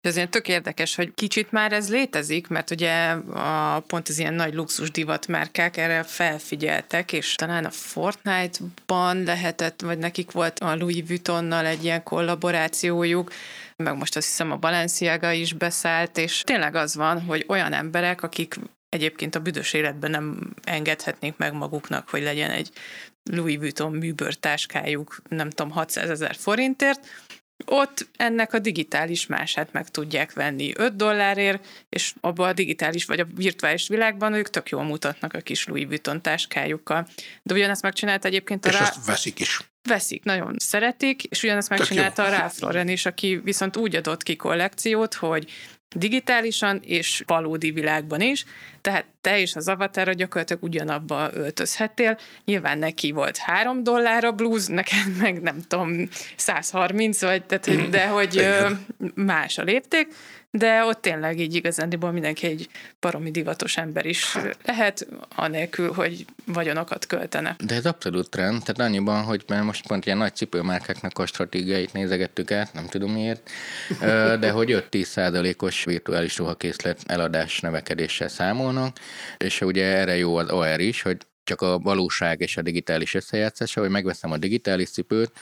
És 0.00 0.08
azért 0.08 0.30
tök 0.30 0.48
érdekes, 0.48 0.94
hogy 0.94 1.14
kicsit 1.14 1.52
már 1.52 1.72
ez 1.72 1.90
létezik, 1.90 2.48
mert 2.48 2.70
ugye 2.70 3.10
a, 3.32 3.80
pont 3.86 4.08
az 4.08 4.18
ilyen 4.18 4.34
nagy 4.34 4.54
luxus 4.54 4.90
divatmárkák 4.90 5.76
erre 5.76 6.02
felfigyeltek, 6.02 7.12
és 7.12 7.34
talán 7.34 7.64
a 7.64 7.70
Fortnite-ban 7.70 9.22
lehetett, 9.22 9.80
vagy 9.80 9.98
nekik 9.98 10.30
volt 10.30 10.58
a 10.58 10.76
Louis 10.76 11.02
Vuittonnal 11.06 11.66
egy 11.66 11.84
ilyen 11.84 12.02
kollaborációjuk, 12.02 13.32
meg 13.76 13.96
most 13.96 14.16
azt 14.16 14.26
hiszem 14.26 14.52
a 14.52 14.56
Balenciaga 14.56 15.32
is 15.32 15.52
beszállt, 15.52 16.18
és 16.18 16.42
tényleg 16.44 16.74
az 16.74 16.94
van, 16.94 17.22
hogy 17.22 17.44
olyan 17.48 17.72
emberek, 17.72 18.22
akik 18.22 18.56
egyébként 18.88 19.34
a 19.34 19.40
büdös 19.40 19.72
életben 19.72 20.10
nem 20.10 20.52
engedhetnék 20.64 21.36
meg 21.36 21.52
maguknak, 21.52 22.08
hogy 22.08 22.22
legyen 22.22 22.50
egy 22.50 22.70
Louis 23.30 23.56
Vuitton 23.56 23.92
műbőrtáskájuk, 23.92 25.22
nem 25.28 25.50
tudom, 25.50 25.72
600 25.72 26.10
ezer 26.10 26.34
forintért, 26.34 27.06
ott 27.66 28.08
ennek 28.16 28.52
a 28.52 28.58
digitális 28.58 29.26
mását 29.26 29.72
meg 29.72 29.88
tudják 29.88 30.32
venni 30.32 30.72
5 30.76 30.96
dollárért, 30.96 31.66
és 31.88 32.14
abban 32.20 32.48
a 32.48 32.52
digitális 32.52 33.04
vagy 33.04 33.20
a 33.20 33.26
virtuális 33.34 33.88
világban 33.88 34.32
ők 34.32 34.50
tök 34.50 34.68
jól 34.68 34.82
mutatnak 34.82 35.34
a 35.34 35.40
kis 35.40 35.66
Louis 35.66 35.86
Vuitton 35.86 36.22
táskájukkal. 36.22 37.08
De 37.42 37.54
ugyanezt 37.54 37.82
megcsinált 37.82 38.24
egyébként 38.24 38.64
a 38.64 38.68
és 38.68 38.74
rá... 38.74 38.80
azt 38.80 39.06
veszik 39.06 39.40
is. 39.40 39.60
veszik, 39.88 40.24
nagyon 40.24 40.54
szeretik, 40.58 41.22
és 41.22 41.42
ugyanezt 41.42 41.68
megcsinálta 41.68 42.24
a 42.24 42.28
Ralph 42.28 42.60
Lauren 42.60 42.88
is, 42.88 43.06
aki 43.06 43.40
viszont 43.44 43.76
úgy 43.76 43.96
adott 43.96 44.22
ki 44.22 44.36
kollekciót, 44.36 45.14
hogy 45.14 45.50
digitálisan 45.94 46.80
és 46.84 47.22
valódi 47.26 47.70
világban 47.70 48.20
is, 48.20 48.44
tehát 48.80 49.04
te 49.20 49.40
és 49.40 49.56
az 49.56 49.68
avatára 49.68 50.12
gyakorlatilag 50.12 50.62
ugyanabba 50.62 51.30
öltözhettél. 51.32 52.18
Nyilván 52.44 52.78
neki 52.78 53.10
volt 53.10 53.36
3 53.36 53.82
dollár 53.82 54.24
a 54.24 54.32
blues, 54.32 54.66
neked 54.66 55.16
meg 55.18 55.42
nem 55.42 55.60
tudom, 55.68 56.08
130, 56.36 57.20
vagy, 57.20 57.44
tehát, 57.44 57.88
de 57.90 58.06
hogy 58.06 58.46
más 59.14 59.58
a 59.58 59.62
lépték, 59.62 60.08
de 60.50 60.84
ott 60.84 61.00
tényleg 61.00 61.40
így 61.40 61.54
igazándiból 61.54 62.10
mindenki 62.12 62.46
egy 62.46 62.68
baromi 63.00 63.30
divatos 63.30 63.76
ember 63.76 64.06
is 64.06 64.38
lehet, 64.64 65.06
anélkül, 65.36 65.92
hogy 65.92 66.24
vagyonokat 66.44 67.06
költene. 67.06 67.56
De 67.64 67.74
ez 67.74 67.86
abszolút 67.86 68.30
trend, 68.30 68.62
tehát 68.62 68.90
annyiban, 68.90 69.22
hogy 69.22 69.44
mert 69.46 69.64
most 69.64 69.86
pont 69.86 70.06
ilyen 70.06 70.18
nagy 70.18 70.34
cipőmárkáknak 70.34 71.18
a 71.18 71.26
stratégiáit 71.26 71.92
nézegettük 71.92 72.50
át, 72.50 72.72
nem 72.72 72.86
tudom 72.86 73.12
miért, 73.12 73.50
de 74.40 74.50
hogy 74.50 74.84
5-10 74.90 75.04
százalékos 75.04 75.84
virtuális 75.84 76.36
ruhakészlet 76.36 76.98
eladás 77.06 77.60
növekedéssel 77.60 78.28
számol, 78.28 78.68
szólnak, 78.70 78.96
és 79.38 79.60
ugye 79.60 79.84
erre 79.84 80.16
jó 80.16 80.36
az 80.36 80.50
OR 80.50 80.80
is, 80.80 81.02
hogy 81.02 81.16
csak 81.50 81.60
a 81.60 81.78
valóság 81.78 82.40
és 82.40 82.56
a 82.56 82.62
digitális 82.62 83.14
összejátszása, 83.14 83.80
hogy 83.80 83.90
megveszem 83.90 84.32
a 84.32 84.36
digitális 84.36 84.90
cipőt, 84.90 85.32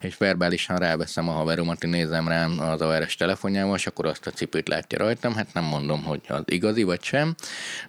és 0.00 0.16
verbálisan 0.16 0.76
ráveszem 0.76 1.28
a 1.28 1.32
haveromat, 1.32 1.80
hogy 1.80 1.90
nézem 1.90 2.28
rám 2.28 2.60
az 2.60 2.80
ARS 2.80 3.14
telefonjával, 3.14 3.76
és 3.76 3.86
akkor 3.86 4.06
azt 4.06 4.26
a 4.26 4.30
cipőt 4.30 4.68
látja 4.68 4.98
rajtam. 4.98 5.34
Hát 5.34 5.46
nem 5.52 5.64
mondom, 5.64 6.02
hogy 6.02 6.20
az 6.28 6.42
igazi 6.44 6.82
vagy 6.82 7.02
sem, 7.02 7.34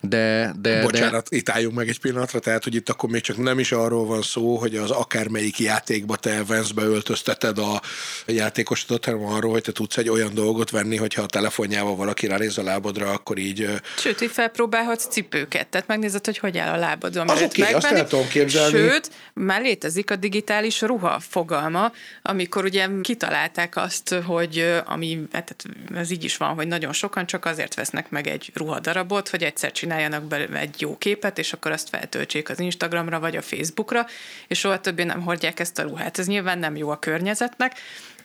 de... 0.01 0.54
de 0.60 0.82
Bocsánat, 0.82 1.30
de... 1.30 1.36
itt 1.38 1.49
álljunk 1.49 1.75
meg 1.75 1.88
egy 1.88 1.99
pillanatra, 1.99 2.39
tehát, 2.39 2.63
hogy 2.63 2.75
itt 2.75 2.89
akkor 2.89 3.10
még 3.10 3.21
csak 3.21 3.38
nem 3.38 3.60
is 3.60 3.71
arról 3.71 4.06
van 4.06 4.21
szó, 4.21 4.56
hogy 4.56 4.75
az 4.75 4.91
akármelyik 4.91 5.60
játékba 5.60 6.15
te 6.15 6.43
Vance-be 6.43 6.84
öltözteted 6.84 7.58
a 7.58 7.82
játékosodat, 8.25 9.06
hanem 9.06 9.25
arról, 9.25 9.51
hogy 9.51 9.63
te 9.63 9.71
tudsz 9.71 9.97
egy 9.97 10.10
olyan 10.10 10.34
dolgot 10.34 10.69
venni, 10.69 10.97
hogyha 10.97 11.21
a 11.21 11.25
telefonjával 11.25 11.95
valaki 11.95 12.28
ránéz 12.28 12.58
a 12.58 12.63
lábadra, 12.63 13.12
akkor 13.12 13.38
így... 13.38 13.69
Sőt, 13.97 14.19
hogy 14.19 14.32
felpróbálhatsz 14.32 15.08
cipőket, 15.08 15.67
tehát 15.67 15.88
megnézed, 15.88 16.25
hogy 16.25 16.38
hogy 16.38 16.58
áll 16.58 16.73
a 16.73 16.78
lábadon. 16.78 17.30
Azok 17.30 17.54
okay, 17.61 17.73
azt 17.73 17.85
el 17.85 18.07
tudom 18.07 18.27
képzelni. 18.27 18.77
Sőt, 18.77 19.11
már 19.33 19.61
létezik 19.61 20.11
a 20.11 20.15
digitális 20.15 20.81
ruha 20.81 21.19
fogalma, 21.19 21.91
amikor 22.21 22.63
ugye 22.63 22.87
kitalálták 23.01 23.75
azt, 23.75 24.15
hogy 24.25 24.81
ami, 24.85 25.21
hát 25.31 25.55
ez 25.95 26.11
így 26.11 26.23
is 26.23 26.37
van, 26.37 26.55
hogy 26.55 26.67
nagyon 26.67 26.93
sokan 26.93 27.25
csak 27.25 27.45
azért 27.45 27.73
vesznek 27.73 28.09
meg 28.09 28.27
egy 28.27 28.51
ruhadarabot, 28.53 29.29
hogy 29.29 29.43
egyszer 29.43 29.71
csináljanak 29.71 30.23
belőle 30.23 30.59
egy 30.59 30.81
jó 30.81 30.97
képet, 30.97 31.37
és 31.37 31.53
akkor 31.53 31.71
azt 31.71 31.89
feltöltsék 31.89 32.49
az 32.49 32.59
Instagramra 32.59 33.19
vagy 33.19 33.35
a 33.35 33.41
Facebookra, 33.41 34.05
és 34.47 34.59
soha 34.59 34.79
többé 34.79 35.03
nem 35.03 35.21
hordják 35.21 35.59
ezt 35.59 35.79
a 35.79 35.83
ruhát. 35.83 36.19
Ez 36.19 36.27
nyilván 36.27 36.59
nem 36.59 36.75
jó 36.75 36.89
a 36.89 36.99
környezetnek, 36.99 37.73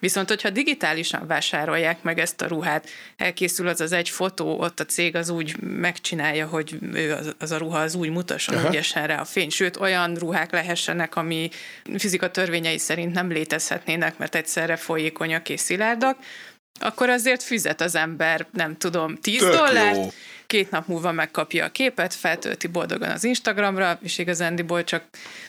Viszont, 0.01 0.29
hogyha 0.29 0.51
digitálisan 0.51 1.27
vásárolják 1.27 2.03
meg 2.03 2.19
ezt 2.19 2.41
a 2.41 2.47
ruhát, 2.47 2.89
elkészül 3.17 3.69
az 3.69 3.81
az 3.81 3.93
egy 3.93 4.09
fotó, 4.09 4.61
ott 4.61 4.81
a 4.81 4.85
cég 4.85 5.17
az 5.17 5.29
úgy 5.29 5.61
megcsinálja, 5.61 6.47
hogy 6.47 6.79
ő 6.93 7.13
az, 7.13 7.35
az 7.39 7.51
a 7.51 7.57
ruha 7.57 7.79
az 7.79 7.95
úgy 7.95 8.11
mutasson 8.11 8.57
Aha. 8.57 8.69
ügyesen 8.69 9.07
rá 9.07 9.21
a 9.21 9.25
fény. 9.25 9.51
Sőt, 9.51 9.77
olyan 9.77 10.15
ruhák 10.15 10.53
lehessenek, 10.53 11.17
ami 11.17 11.51
fizika 11.97 12.31
törvényei 12.31 12.79
szerint 12.79 13.15
nem 13.15 13.31
létezhetnének, 13.31 14.19
mert 14.19 14.35
egyszerre 14.35 14.77
folyékonyak 14.77 15.49
és 15.49 15.61
szilárdak, 15.61 16.19
akkor 16.81 17.09
azért 17.09 17.43
fizet 17.43 17.81
az 17.81 17.95
ember, 17.95 18.47
nem 18.53 18.77
tudom, 18.77 19.17
10 19.17 19.39
Tök 19.39 19.55
dollárt, 19.55 19.97
jó. 19.97 20.09
két 20.47 20.71
nap 20.71 20.87
múlva 20.87 21.13
megkapja 21.13 21.65
a 21.65 21.71
képet, 21.71 22.15
feltölti 22.15 22.67
boldogan 22.67 23.11
az 23.11 23.25
Instagramra, 23.25 23.99
és 24.03 24.19
igazándiból 24.19 24.85
csak 24.85 25.05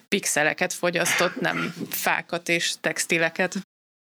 pixeleket 0.07 0.73
fogyasztott, 0.73 1.39
nem 1.39 1.73
fákat 1.89 2.49
és 2.49 2.73
textileket 2.81 3.55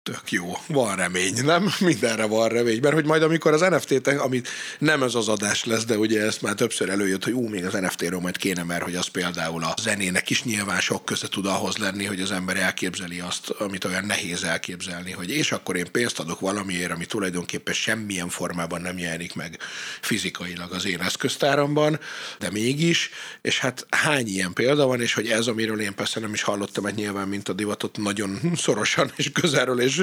tök 0.10 0.32
jó, 0.32 0.58
van 0.67 0.95
remény, 0.95 1.34
nem? 1.43 1.74
Mindenre 1.80 2.26
van 2.26 2.50
remény, 2.50 2.80
mert 2.82 2.93
hogy 2.93 3.06
majd 3.06 3.22
amikor 3.22 3.54
az 3.54 3.62
NFT, 3.62 4.08
amit 4.08 4.48
nem 4.80 5.04
ez 5.04 5.15
az 5.15 5.28
adás 5.28 5.65
lesz, 5.65 5.86
de 5.86 5.98
ugye 5.98 6.22
ezt 6.22 6.41
már 6.41 6.54
többször 6.54 6.89
előjött, 6.89 7.24
hogy 7.24 7.34
ú, 7.34 7.48
még 7.48 7.65
az 7.65 7.74
NFT-ről 7.74 8.19
majd 8.19 8.38
kéne, 8.38 8.63
mert 8.63 8.84
hogy 8.84 8.95
az 8.95 9.08
például 9.08 9.63
a 9.63 9.74
zenének 9.82 10.30
is 10.30 10.43
nyilván 10.43 10.80
sok 10.80 11.06
köze 11.06 11.28
tud 11.28 11.45
ahhoz 11.45 11.78
lenni, 11.78 12.06
hogy 12.06 12.22
az 12.22 12.32
ember 12.32 12.58
elképzeli 12.58 13.19
azt, 13.19 13.50
amit 13.50 13.86
olyan 13.86 14.06
nehéz 14.06 14.43
elképzelni, 14.43 15.12
hogy 15.12 15.30
és 15.30 15.52
akkor 15.52 15.76
én 15.76 15.91
pénzt 15.91 16.19
adok 16.19 16.39
valamiért, 16.39 16.91
ami 16.91 17.06
tulajdonképpen 17.06 17.74
semmilyen 17.74 18.30
formában 18.30 18.82
nem 18.82 18.98
jelenik 18.98 19.36
meg 19.36 19.58
fizikailag 20.02 20.72
az 20.72 20.86
én 20.86 21.02
eszköztáramban, 21.02 22.00
de 22.39 22.52
mégis, 22.52 23.10
és 23.41 23.60
hát 23.60 23.86
hány 23.89 24.28
ilyen 24.28 24.54
példa 24.54 24.86
van, 24.86 25.02
és 25.02 25.13
hogy 25.13 25.28
ez, 25.28 25.48
amiről 25.48 25.82
én 25.82 25.95
persze 25.95 26.19
nem 26.19 26.34
is 26.34 26.41
hallottam, 26.41 26.84
mert 26.84 26.95
nyilván, 26.95 27.28
mint 27.28 27.50
a 27.50 27.54
divatot 27.54 27.98
nagyon 27.98 28.39
szorosan 28.65 29.12
és 29.15 29.32
közelről 29.32 29.82
és 29.82 29.98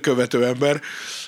követő 0.00 0.44
ember, 0.44 0.80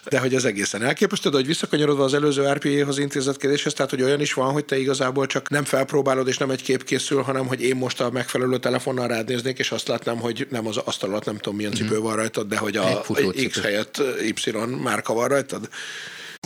de 0.09 0.19
hogy 0.19 0.35
ez 0.35 0.45
egészen 0.45 0.83
elképesztő, 0.83 1.31
de 1.31 1.37
hogy 1.37 1.47
visszakanyarodva 1.47 2.05
az 2.05 2.15
előző 2.15 2.53
RPA-hoz 2.53 2.99
intézett 2.99 3.37
kérdéshez, 3.37 3.73
tehát 3.73 3.91
hogy 3.91 4.03
olyan 4.03 4.21
is 4.21 4.33
van, 4.33 4.53
hogy 4.53 4.65
te 4.65 4.79
igazából 4.79 5.27
csak 5.27 5.49
nem 5.49 5.65
felpróbálod, 5.65 6.29
és 6.29 6.39
nem 6.39 6.51
egy 6.51 6.63
kép 6.63 6.85
készül, 6.85 7.23
hanem 7.23 7.47
hogy 7.47 7.63
én 7.63 7.77
most 7.77 8.01
a 8.01 8.11
megfelelő 8.11 8.59
telefonnal 8.59 9.09
rád 9.09 9.29
néznék, 9.29 9.59
és 9.59 9.71
azt 9.71 9.89
látnám, 9.89 10.17
hogy 10.17 10.47
nem 10.51 10.67
az 10.67 10.77
asztal 10.77 11.11
alatt 11.11 11.25
nem 11.25 11.39
tudom 11.39 11.57
milyen 11.57 11.75
cipő 11.75 11.95
mhm. 11.95 12.05
van 12.05 12.17
rajtad, 12.17 12.49
de 12.49 12.57
hogy 12.57 12.77
a 12.77 13.05
X 13.49 13.61
helyett 13.61 14.03
Y 14.25 14.51
márka 14.83 15.13
van 15.13 15.29
rajtad. 15.29 15.69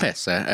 Persze, 0.02 0.46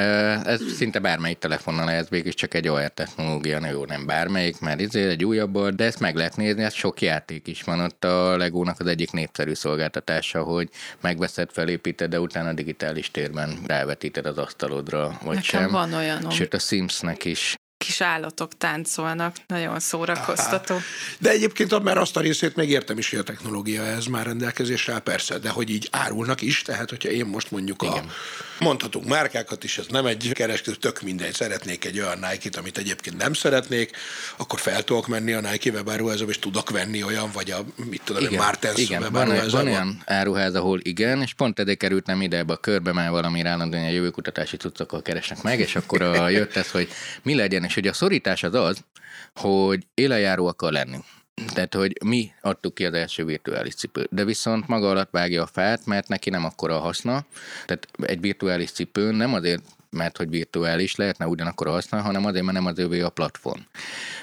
ez 0.45 0.61
szinte 0.77 0.99
bármelyik 0.99 1.39
telefonnal 1.39 1.91
ez 1.91 2.09
végül 2.09 2.33
csak 2.33 2.55
egy 2.55 2.69
OR 2.69 2.89
technológia, 2.89 3.67
jó, 3.71 3.85
nem 3.85 4.07
bármelyik, 4.07 4.61
mert 4.61 4.81
izé 4.81 5.09
egy 5.09 5.25
újabb, 5.25 5.69
de 5.69 5.85
ezt 5.85 6.01
meg 6.01 6.17
lehet 6.17 6.37
nézni, 6.37 6.63
ez 6.63 6.75
sok 6.75 7.01
játék 7.01 7.47
is 7.47 7.63
van 7.63 7.81
ott 7.81 8.05
a 8.05 8.37
Legónak 8.37 8.81
az 8.81 8.87
egyik 8.87 9.11
népszerű 9.11 9.55
szolgáltatása, 9.55 10.43
hogy 10.43 10.69
megveszed, 11.01 11.51
felépíted, 11.53 12.11
de 12.11 12.21
utána 12.21 12.53
digitális 12.53 13.11
térben 13.11 13.59
rávetíted 13.67 14.27
az 14.27 14.39
asztalodra, 14.39 15.19
vagy 15.23 15.35
Nekem 15.35 15.61
sem. 15.61 15.71
van 15.71 15.93
olyan. 15.93 16.31
Sőt, 16.31 16.55
a 16.55 16.59
Simsnek 16.59 17.25
is 17.25 17.55
kis 17.79 18.01
állatok 18.01 18.57
táncolnak, 18.57 19.37
nagyon 19.47 19.81
szórakoztató. 19.81 20.75
Aha. 20.75 20.83
De 21.19 21.31
egyébként 21.31 21.83
már 21.83 21.99
azt 21.99 22.17
a 22.17 22.21
részét 22.21 22.57
megértem 22.57 22.99
is, 22.99 23.11
hogy 23.11 23.19
a 23.19 23.23
technológia 23.23 23.85
ez 23.85 24.05
már 24.05 24.27
rendelkezésre 24.27 24.99
persze, 24.99 25.39
de 25.39 25.49
hogy 25.49 25.71
így 25.71 25.89
árulnak 25.91 26.43
is, 26.43 26.63
tehát 26.63 26.91
hogyha 26.91 27.09
én 27.09 27.27
most 27.27 27.51
mondjuk 27.51 27.83
Igen. 27.83 27.95
a 27.95 28.13
mondhatunk 28.61 29.07
márkákat 29.07 29.65
is, 29.65 29.79
ez 29.79 29.87
nem 29.87 30.07
egy 30.07 30.31
kereskedő, 30.33 30.77
tök 30.77 31.03
mindegy, 31.03 31.35
szeretnék 31.35 31.85
egy 31.85 32.01
olyan 32.01 32.19
Nike-t, 32.19 32.57
amit 32.57 32.79
egyébként 32.79 33.17
nem 33.17 33.33
szeretnék, 33.33 33.97
akkor 34.37 34.61
fel 34.61 34.83
tudok 34.83 35.07
menni 35.07 35.33
a 35.33 35.41
Nike 35.41 35.71
webáruházba, 35.71 36.31
és 36.31 36.39
tudok 36.39 36.71
venni 36.71 37.03
olyan, 37.03 37.31
vagy 37.33 37.51
a, 37.51 37.59
mit 37.91 38.03
tudom, 38.05 38.23
igen, 38.23 38.43
Martens 38.43 38.79
igen, 38.79 39.01
van, 39.01 39.49
van 39.51 39.67
olyan 39.67 40.03
áruház, 40.05 40.55
ahol 40.55 40.81
igen, 40.83 41.23
és 41.23 41.35
pont 41.35 41.59
eddig 41.59 41.79
kerültem 41.79 42.23
ide 42.23 42.37
ebbe 42.37 42.53
a 42.53 42.57
körbe, 42.57 42.93
mert 42.93 43.11
valami 43.11 43.45
állandóan 43.45 43.85
a 43.85 43.91
jövőkutatási 43.91 44.57
cuccokkal 44.57 45.03
keresnek 45.03 45.43
meg, 45.43 45.61
és 45.61 45.77
akkor 45.77 46.03
a, 46.03 46.29
jött 46.29 46.57
ez, 46.57 46.71
hogy 46.71 46.89
mi 47.23 47.35
legyen, 47.35 47.65
és 47.65 47.77
ugye 47.77 47.91
a 47.91 47.93
szorítás 47.93 48.43
az 48.43 48.55
az, 48.55 48.85
hogy 49.35 49.87
élejáró 49.95 50.47
akar 50.47 50.73
lenni. 50.73 50.99
Tehát, 51.47 51.75
hogy 51.75 51.99
mi 52.05 52.33
adtuk 52.41 52.75
ki 52.75 52.85
az 52.85 52.93
első 52.93 53.25
virtuális 53.25 53.75
cipőt, 53.75 54.09
de 54.11 54.25
viszont 54.25 54.69
maga 54.69 54.91
alatt 54.91 55.11
vágja 55.11 55.43
a 55.43 55.47
fát, 55.47 55.87
mert 55.87 56.09
neki 56.09 56.31
nem 56.31 56.45
akkora 56.45 56.77
a 56.77 56.81
haszna. 56.81 57.25
Tehát 57.67 57.89
egy 58.03 58.21
virtuális 58.21 58.71
cipő 58.71 59.11
nem 59.11 59.35
azért 59.35 59.63
mert 59.91 60.17
hogy 60.17 60.29
virtuális 60.29 60.97
lehetne 60.97 61.27
ugyanakkor 61.27 61.67
használni, 61.67 62.07
hanem 62.07 62.25
azért, 62.25 62.45
mert 62.45 62.57
nem 62.57 62.67
az 62.67 62.79
övé 62.79 63.01
a 63.01 63.11
platform. 63.11 63.61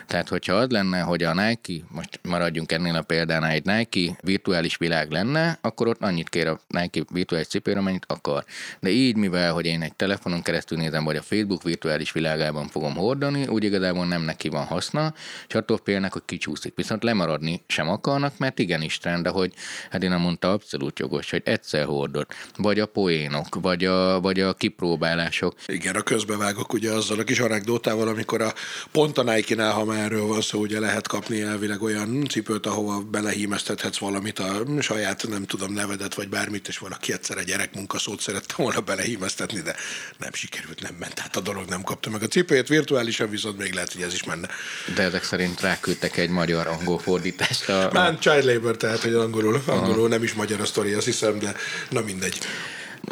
Tehát, 0.07 0.29
hogyha 0.29 0.53
az 0.53 0.69
lenne, 0.69 0.99
hogy 0.99 1.23
a 1.23 1.33
Nike, 1.33 1.85
most 1.89 2.19
maradjunk 2.23 2.71
ennél 2.71 2.95
a 2.95 3.01
példánál, 3.01 3.51
egy 3.51 3.65
Nike 3.65 4.17
virtuális 4.21 4.77
világ 4.77 5.11
lenne, 5.11 5.57
akkor 5.61 5.87
ott 5.87 6.01
annyit 6.01 6.29
kér 6.29 6.47
a 6.47 6.59
Nike 6.67 7.01
virtuális 7.11 7.47
cipőre, 7.47 7.79
amennyit 7.79 8.05
akar. 8.07 8.45
De 8.79 8.89
így, 8.89 9.15
mivel, 9.15 9.53
hogy 9.53 9.65
én 9.65 9.81
egy 9.81 9.95
telefonon 9.95 10.41
keresztül 10.41 10.77
nézem, 10.77 11.03
vagy 11.03 11.15
a 11.15 11.21
Facebook 11.21 11.63
virtuális 11.63 12.11
világában 12.11 12.67
fogom 12.67 12.95
hordani, 12.95 13.47
úgy 13.47 13.63
igazából 13.63 14.05
nem 14.05 14.21
neki 14.21 14.49
van 14.49 14.65
haszna, 14.65 15.13
és 15.47 15.55
attól 15.55 15.79
félnek, 15.83 16.13
hogy 16.13 16.25
kicsúszik. 16.25 16.75
Viszont 16.75 17.03
lemaradni 17.03 17.63
sem 17.67 17.89
akarnak, 17.89 18.37
mert 18.37 18.59
igenis 18.59 18.97
trend, 18.97 19.27
hogy 19.27 19.53
hát 19.89 20.03
én 20.03 20.11
mondta 20.11 20.51
abszolút 20.51 20.99
jogos, 20.99 21.29
hogy 21.29 21.41
egyszer 21.45 21.85
hordott, 21.85 22.33
vagy 22.57 22.79
a 22.79 22.85
poénok, 22.85 23.55
vagy 23.61 23.85
a, 23.85 24.21
vagy 24.21 24.39
a 24.39 24.53
kipróbálások, 24.53 25.54
igen, 25.67 25.95
a 25.95 26.01
közbevágok 26.01 26.73
ugye 26.73 26.91
azzal 26.91 27.19
a 27.19 27.23
kis 27.23 27.39
anekdotával, 27.39 28.07
amikor 28.07 28.41
a 28.41 28.53
pont 28.91 29.17
a 29.17 29.23
Nike-nál, 29.23 29.71
ha 29.71 29.85
már 29.85 30.03
erről 30.03 30.25
van 30.25 30.41
szó, 30.41 30.59
ugye 30.59 30.79
lehet 30.79 31.07
kapni 31.07 31.41
elvileg 31.41 31.81
olyan 31.81 32.25
cipőt, 32.29 32.65
ahova 32.65 33.01
belehímeztethetsz 33.01 33.97
valamit 33.97 34.39
a 34.39 34.63
saját, 34.79 35.27
nem 35.27 35.45
tudom, 35.45 35.73
nevedet, 35.73 36.13
vagy 36.13 36.29
bármit, 36.29 36.67
és 36.67 36.77
valaki 36.77 37.13
egyszer 37.13 37.37
egy 37.37 37.45
gyerekmunkaszót 37.45 38.21
szerette 38.21 38.53
volna 38.57 38.79
belehímeztetni, 38.79 39.61
de 39.61 39.75
nem 40.17 40.33
sikerült, 40.33 40.81
nem 40.81 40.95
ment, 40.99 41.13
tehát 41.13 41.35
a 41.35 41.41
dolog 41.41 41.65
nem 41.69 41.81
kapta 41.81 42.09
meg 42.09 42.23
a 42.23 42.27
cipőjét, 42.27 42.67
virtuálisan 42.67 43.29
viszont 43.29 43.57
még 43.57 43.73
lehet, 43.73 43.93
hogy 43.93 44.01
ez 44.01 44.13
is 44.13 44.23
menne. 44.23 44.47
De 44.95 45.03
ezek 45.03 45.23
szerint 45.23 45.61
ráküldtek 45.61 46.17
egy 46.17 46.29
magyar-angol 46.29 46.99
fordítást. 46.99 47.69
A... 47.69 47.89
Már 47.93 48.19
child 48.19 48.43
labor, 48.43 48.77
tehát 48.77 48.99
hogy 48.99 49.13
angolul, 49.13 49.61
angolul 49.65 50.07
nem 50.07 50.23
is 50.23 50.33
magyar 50.33 50.61
a 50.61 50.65
sztori, 50.65 50.93
azt 50.93 51.05
hiszem, 51.05 51.39
de 51.39 51.55
na 51.89 52.01
mindegy. 52.01 52.37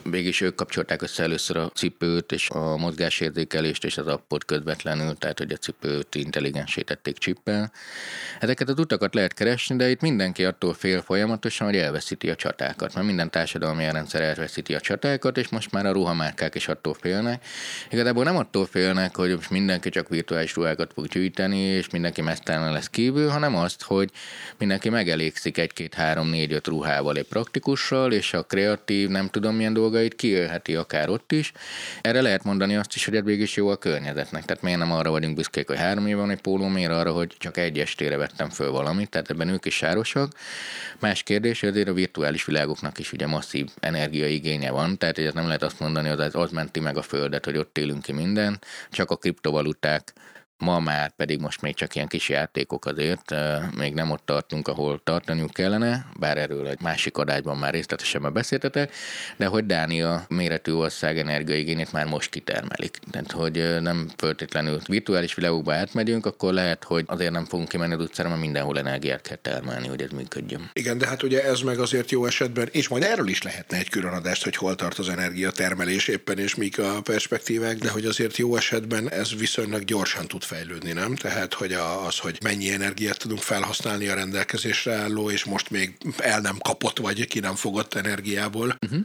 Végig 0.04 0.42
ők 0.42 0.56
kapcsolták 0.56 1.02
össze 1.02 1.24
először 1.24 1.58
a 1.58 1.72
cipőt 1.74 2.32
és 2.32 2.50
a 2.50 2.78
mozgásérzékelést 2.78 3.84
és 3.84 3.98
az 3.98 4.08
appot 4.08 4.46
közvetlenül, 4.46 5.14
tehát 5.18 5.38
hogy 5.38 5.52
a 5.52 5.58
cipőt 5.58 6.16
intelligensítették 6.16 7.18
csippel. 7.18 7.72
Ezeket 8.40 8.70
az 8.70 8.80
utakat 8.80 9.14
lehet 9.14 9.34
keresni, 9.34 9.76
de 9.76 9.90
itt 9.90 10.02
mindenki 10.02 10.46
attól 10.46 10.74
fél 10.74 11.02
folyamatosan, 11.02 11.68
hogy 11.68 11.78
elveszíti 11.78 12.30
a 12.30 12.36
csatákat, 12.36 12.94
mert 12.94 13.06
minden 13.06 13.30
társadalmi 13.30 13.84
rendszer 13.92 14.22
elveszíti 14.22 14.74
a 14.74 14.80
csatákat, 14.80 15.38
és 15.38 15.50
most 15.50 15.72
már 15.72 15.86
a 15.86 15.92
ruhamárkák 15.92 16.56
is 16.56 16.68
attól 16.68 16.94
félnek. 16.94 17.46
Igazából 17.90 18.24
nem 18.24 18.38
attól 18.38 18.66
félnek, 18.66 19.16
hogy 19.16 19.36
most 19.36 19.50
mindenki 19.50 19.90
csak 19.90 20.10
virtuális 20.10 20.56
ruhákat 20.56 20.94
fog 20.94 21.08
gyűjteni, 21.08 21.60
és 21.60 21.90
mindenki 21.90 22.22
mesztelen 22.22 22.72
lesz 22.72 22.90
kívül, 22.90 23.30
hanem 23.30 23.56
azt, 23.56 23.84
hogy 23.84 24.10
mindenki 24.58 24.90
megelégszik 24.90 25.58
egy-két, 25.58 25.94
három, 25.94 26.30
négy, 26.30 26.54
öt 26.54 26.68
ruhával 26.68 27.16
egy 27.18 27.28
praktikussal, 27.28 28.12
és 28.12 28.34
a 28.34 28.44
kreatív, 28.44 29.10
nem 29.10 29.30
tudom 29.30 29.56
milyen 29.56 29.74
dolgait 29.84 30.16
kiölheti 30.16 30.76
akár 30.76 31.10
ott 31.10 31.32
is. 31.32 31.52
Erre 32.02 32.22
lehet 32.22 32.44
mondani 32.44 32.76
azt 32.76 32.96
is, 32.96 33.06
hogy 33.06 33.16
ez 33.16 33.28
is 33.28 33.56
jó 33.56 33.68
a 33.68 33.76
környezetnek. 33.76 34.46
Tehát 34.46 34.64
miért 34.64 34.80
nem 34.80 34.92
arra 34.92 35.10
vagyunk 35.10 35.36
büszkék, 35.36 35.68
hogy 35.68 35.78
három 35.78 36.08
év 36.08 36.16
van 36.16 36.30
egy 36.30 36.42
póló, 36.42 36.68
miért 36.68 36.92
arra, 36.92 37.12
hogy 37.12 37.36
csak 37.38 37.58
egy 37.58 37.80
estére 37.80 38.18
vettem 38.18 38.50
föl 38.50 38.72
valamit, 38.72 39.10
tehát 39.10 39.30
ebben 39.30 39.50
ők 39.50 39.66
is 39.66 39.76
sárosak. 39.76 40.34
Más 41.00 41.24
kérdés, 41.24 41.60
hogy 41.60 41.70
azért 41.70 41.88
a 41.88 41.94
virtuális 41.94 42.46
világoknak 42.46 43.00
is 43.00 43.12
ugye 43.12 43.28
masszív 43.28 43.68
energiaigénye 43.80 44.72
van, 44.72 44.98
tehát 44.98 45.18
ez 45.18 45.34
nem 45.34 45.46
lehet 45.46 45.64
azt 45.64 45.80
mondani, 45.80 46.10
hogy 46.10 46.20
az, 46.20 46.36
az 46.36 46.52
menti 46.52 46.80
meg 46.80 46.98
a 46.98 47.02
földet, 47.02 47.46
hogy 47.46 47.58
ott 47.58 47.78
élünk 47.78 48.02
ki 48.02 48.12
minden, 48.12 48.60
csak 48.92 49.12
a 49.12 49.16
kriptovaluták 49.16 50.14
ma 50.64 50.80
már 50.80 51.12
pedig 51.16 51.40
most 51.40 51.62
még 51.62 51.76
csak 51.76 51.96
ilyen 51.96 52.08
kis 52.08 52.30
játékok 52.30 52.86
azért, 52.86 53.36
még 53.78 53.94
nem 53.94 54.12
ott 54.12 54.26
tartunk, 54.26 54.68
ahol 54.68 55.02
tartaniuk 55.04 55.54
kellene, 55.54 56.06
bár 56.20 56.38
erről 56.38 56.68
egy 56.68 56.82
másik 56.82 57.18
adásban 57.18 57.58
már 57.58 57.74
részletesen 57.74 58.34
beszéltetek, 58.34 58.94
de 59.38 59.46
hogy 59.46 59.66
Dánia 59.66 60.26
méretű 60.28 60.72
ország 60.72 61.18
energiaigényét 61.18 61.92
már 61.92 62.06
most 62.06 62.30
kitermelik. 62.30 63.00
Tehát, 63.12 63.32
hogy 63.32 63.82
nem 63.82 64.10
feltétlenül 64.16 64.80
virtuális 64.86 65.34
világokba 65.34 65.74
átmegyünk, 65.74 66.26
akkor 66.26 66.54
lehet, 66.54 66.84
hogy 66.84 67.04
azért 67.08 67.32
nem 67.32 67.46
fogunk 67.46 67.70
kimenni 67.70 67.94
az 67.94 68.02
utcára, 68.02 68.30
mert 68.30 68.42
mindenhol 68.42 68.78
energiát 68.78 69.22
kell 69.22 69.38
termelni, 69.42 69.88
hogy 69.88 70.02
ez 70.02 70.10
működjön. 70.10 70.70
Igen, 70.74 70.98
de 70.98 71.08
hát 71.08 71.24
ugye 71.24 71.44
ez 71.44 71.60
meg 71.62 71.80
azért 71.80 72.12
jó 72.12 72.26
esetben, 72.26 72.70
és 72.72 72.88
majd 72.88 73.04
erről 73.04 73.28
is 73.28 73.42
lehetne 73.42 73.78
egy 73.78 73.90
külön 73.90 74.14
adást, 74.14 74.44
hogy 74.44 74.56
hol 74.56 74.76
tart 74.76 74.98
az 74.98 75.10
energiatermelés 75.10 76.08
éppen, 76.08 76.40
és 76.40 76.56
mik 76.56 76.80
a 76.80 77.02
perspektívák, 77.02 77.78
de 77.78 77.90
hogy 77.90 78.06
azért 78.06 78.38
jó 78.38 78.56
esetben 78.56 79.10
ez 79.10 79.36
viszonylag 79.36 79.84
gyorsan 79.84 80.28
tud 80.28 80.44
fejlődni, 80.54 80.92
nem? 80.92 81.16
Tehát, 81.16 81.54
hogy 81.54 81.74
az, 82.08 82.18
hogy 82.18 82.38
mennyi 82.44 82.72
energiát 82.72 83.18
tudunk 83.18 83.42
felhasználni 83.42 84.08
a 84.08 84.14
rendelkezésre 84.16 84.94
álló, 84.94 85.30
és 85.30 85.44
most 85.44 85.70
még 85.70 85.98
el 86.18 86.40
nem 86.40 86.58
kapott, 86.58 86.98
vagy 86.98 87.28
ki 87.28 87.40
nem 87.40 87.56
fogott 87.56 87.94
energiából. 87.94 88.78
Uh-huh. 88.82 89.00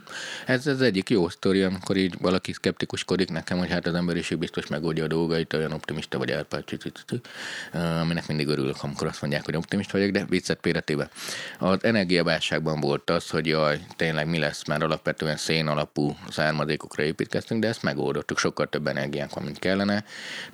Ez 0.46 0.66
az 0.66 0.82
egyik 0.82 1.11
jó 1.11 1.28
sztori, 1.28 1.62
amikor 1.62 1.96
így 1.96 2.14
valaki 2.20 2.52
szkeptikuskodik 2.52 3.30
nekem, 3.30 3.58
hogy 3.58 3.70
hát 3.70 3.87
az 3.87 3.94
emberiség 3.94 4.38
biztos 4.38 4.66
megoldja 4.66 5.04
a 5.04 5.06
dolgait, 5.06 5.52
olyan 5.52 5.72
optimista 5.72 6.18
vagy 6.18 6.30
elpárt, 6.30 6.76
aminek 7.72 8.26
mindig 8.26 8.46
örülök, 8.46 8.76
amikor 8.80 9.06
azt 9.06 9.20
mondják, 9.20 9.44
hogy 9.44 9.56
optimista 9.56 9.98
vagyok, 9.98 10.12
de 10.12 10.24
viccet 10.28 10.58
péretébe. 10.61 11.11
Az 11.58 11.84
energiaválságban 11.84 12.80
volt 12.80 13.11
az, 13.11 13.30
hogy 13.30 13.46
jaj, 13.46 13.80
tényleg 13.96 14.28
mi 14.28 14.38
lesz, 14.38 14.66
már 14.66 14.82
alapvetően 14.82 15.37
szén 15.37 15.66
alapú 15.66 16.16
származékokra 16.30 17.02
építkeztünk, 17.02 17.61
de 17.61 17.68
ezt 17.68 17.82
megoldottuk, 17.82 18.38
sokkal 18.38 18.68
több 18.68 18.87
energiánk 18.87 19.34
van, 19.34 19.44
mint 19.44 19.58
kellene, 19.58 20.04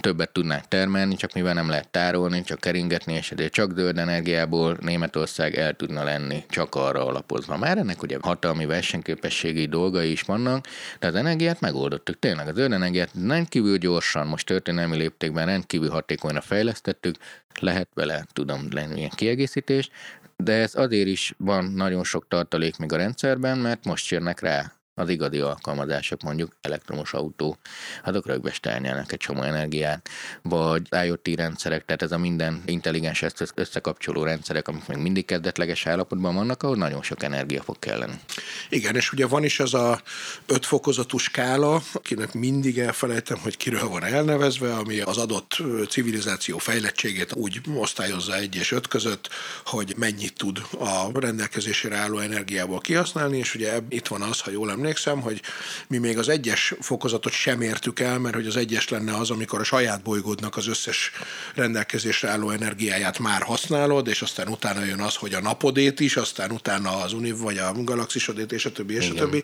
többet 0.00 0.32
tudnánk 0.32 0.68
termelni, 0.68 0.82
csak 1.16 1.32
mivel 1.32 1.54
nem 1.54 1.68
lehet 1.68 1.88
tárolni, 1.88 2.42
csak 2.42 2.60
keringetni, 2.60 3.12
és 3.12 3.30
ezért 3.30 3.52
csak 3.52 3.72
zöld 3.74 3.98
energiából 3.98 4.76
Németország 4.80 5.54
el 5.54 5.72
tudna 5.72 6.04
lenni, 6.04 6.44
csak 6.48 6.74
arra 6.74 7.06
alapozva. 7.06 7.56
Már 7.56 7.78
ennek 7.78 8.02
ugye 8.02 8.16
hatalmi 8.20 8.66
versenyképességi 8.66 9.66
dolgai 9.66 10.10
is 10.10 10.22
vannak, 10.22 10.66
de 10.98 11.06
az 11.06 11.14
energiát 11.14 11.60
megoldottuk. 11.60 12.18
Tényleg 12.18 12.48
az 12.48 12.54
zöld 12.54 12.72
energiát 12.72 13.10
rendkívül 13.28 13.78
gyorsan, 13.78 14.26
most 14.26 14.46
történelmi 14.46 14.96
léptékben 14.96 15.46
rendkívül 15.46 15.90
hatékonyra 15.90 16.40
fejlesztettük, 16.40 17.16
lehet 17.60 17.88
vele, 17.94 18.26
tudom, 18.32 18.68
lenni 18.70 18.98
ilyen 18.98 19.10
kiegészítés, 19.14 19.90
de 20.36 20.52
ez 20.52 20.74
azért 20.74 21.08
is 21.08 21.34
van 21.38 21.64
nagyon 21.64 22.04
sok 22.04 22.28
tartalék 22.28 22.76
még 22.76 22.92
a 22.92 22.96
rendszerben, 22.96 23.58
mert 23.58 23.84
most 23.84 24.10
jönnek 24.10 24.40
rá 24.40 24.72
az 24.94 25.08
igazi 25.08 25.38
alkalmazások, 25.38 26.22
mondjuk 26.22 26.56
elektromos 26.60 27.12
autó, 27.12 27.56
azok 28.04 28.26
rögvestelnyelnek 28.26 29.12
egy 29.12 29.18
csomó 29.18 29.42
energiát, 29.42 30.08
vagy 30.42 30.82
IoT 31.04 31.28
rendszerek, 31.36 31.84
tehát 31.84 32.02
ez 32.02 32.12
a 32.12 32.18
minden 32.18 32.62
intelligens 32.66 33.24
összekapcsoló 33.54 34.22
rendszerek, 34.22 34.68
amik 34.68 34.86
még 34.86 34.98
mindig 34.98 35.24
kezdetleges 35.24 35.86
állapotban 35.86 36.34
vannak, 36.34 36.62
ahol 36.62 36.76
nagyon 36.76 37.02
sok 37.02 37.22
energia 37.22 37.62
fog 37.62 37.78
kelleni. 37.78 38.20
Igen, 38.68 38.96
és 38.96 39.12
ugye 39.12 39.26
van 39.26 39.44
is 39.44 39.60
ez 39.60 39.74
a 39.74 40.00
öt 40.46 40.66
fokozatú 40.66 41.18
skála, 41.18 41.82
akinek 41.92 42.32
mindig 42.32 42.78
elfelejtem, 42.78 43.38
hogy 43.38 43.56
kiről 43.56 43.88
van 43.88 44.04
elnevezve, 44.04 44.74
ami 44.74 45.00
az 45.00 45.16
adott 45.16 45.56
civilizáció 45.88 46.58
fejlettségét 46.58 47.32
úgy 47.32 47.60
osztályozza 47.74 48.34
egy 48.36 48.56
és 48.56 48.72
öt 48.72 48.88
között, 48.88 49.28
hogy 49.64 49.94
mennyit 49.96 50.34
tud 50.36 50.62
a 50.78 51.20
rendelkezésére 51.20 51.96
álló 51.96 52.18
energiából 52.18 52.80
kihasználni, 52.80 53.38
és 53.38 53.54
ugye 53.54 53.78
itt 53.88 54.06
van 54.06 54.22
az, 54.22 54.40
ha 54.40 54.50
jól 54.50 54.70
emlékszem, 54.70 54.82
hogy 55.20 55.42
mi 55.88 55.98
még 55.98 56.18
az 56.18 56.28
egyes 56.28 56.74
fokozatot 56.80 57.32
sem 57.32 57.60
értük 57.60 58.00
el, 58.00 58.18
mert 58.18 58.34
hogy 58.34 58.46
az 58.46 58.56
egyes 58.56 58.88
lenne 58.88 59.16
az, 59.16 59.30
amikor 59.30 59.60
a 59.60 59.64
saját 59.64 60.02
bolygódnak 60.02 60.56
az 60.56 60.66
összes 60.66 61.10
rendelkezésre 61.54 62.28
álló 62.28 62.50
energiáját 62.50 63.18
már 63.18 63.42
használod, 63.42 64.08
és 64.08 64.22
aztán 64.22 64.48
utána 64.48 64.84
jön 64.84 65.00
az, 65.00 65.14
hogy 65.14 65.34
a 65.34 65.40
napodét 65.40 66.00
is, 66.00 66.16
aztán 66.16 66.50
utána 66.50 67.02
az 67.02 67.12
univ, 67.12 67.38
vagy 67.38 67.58
a 67.58 67.72
galaxisodét, 67.82 68.52
és 68.52 68.64
a 68.64 68.72
többi, 68.72 68.94
és 68.94 69.04
Igen. 69.04 69.16
a 69.16 69.20
többi, 69.20 69.42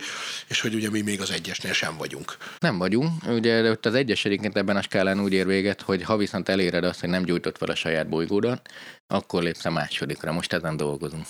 és 0.48 0.60
hogy 0.60 0.74
ugye 0.74 0.90
mi 0.90 1.00
még 1.00 1.20
az 1.20 1.30
egyesnél 1.30 1.72
sem 1.72 1.96
vagyunk. 1.96 2.36
Nem 2.58 2.78
vagyunk, 2.78 3.12
ugye 3.26 3.70
ott 3.70 3.86
az 3.86 3.94
egyes 3.94 4.24
ebben 4.24 4.76
a 4.76 4.82
skálán 4.82 5.20
úgy 5.20 5.32
ér 5.32 5.46
véget, 5.46 5.82
hogy 5.82 6.02
ha 6.02 6.16
viszont 6.16 6.48
eléred 6.48 6.84
azt, 6.84 7.00
hogy 7.00 7.08
nem 7.08 7.24
gyújtott 7.24 7.58
fel 7.58 7.68
a 7.68 7.74
saját 7.74 8.08
bolygódat, 8.08 8.68
akkor 9.06 9.42
lépsz 9.42 9.64
a 9.64 9.70
másodikra. 9.70 10.32
Most 10.32 10.52
ezen 10.52 10.76
dolgozunk. 10.76 11.26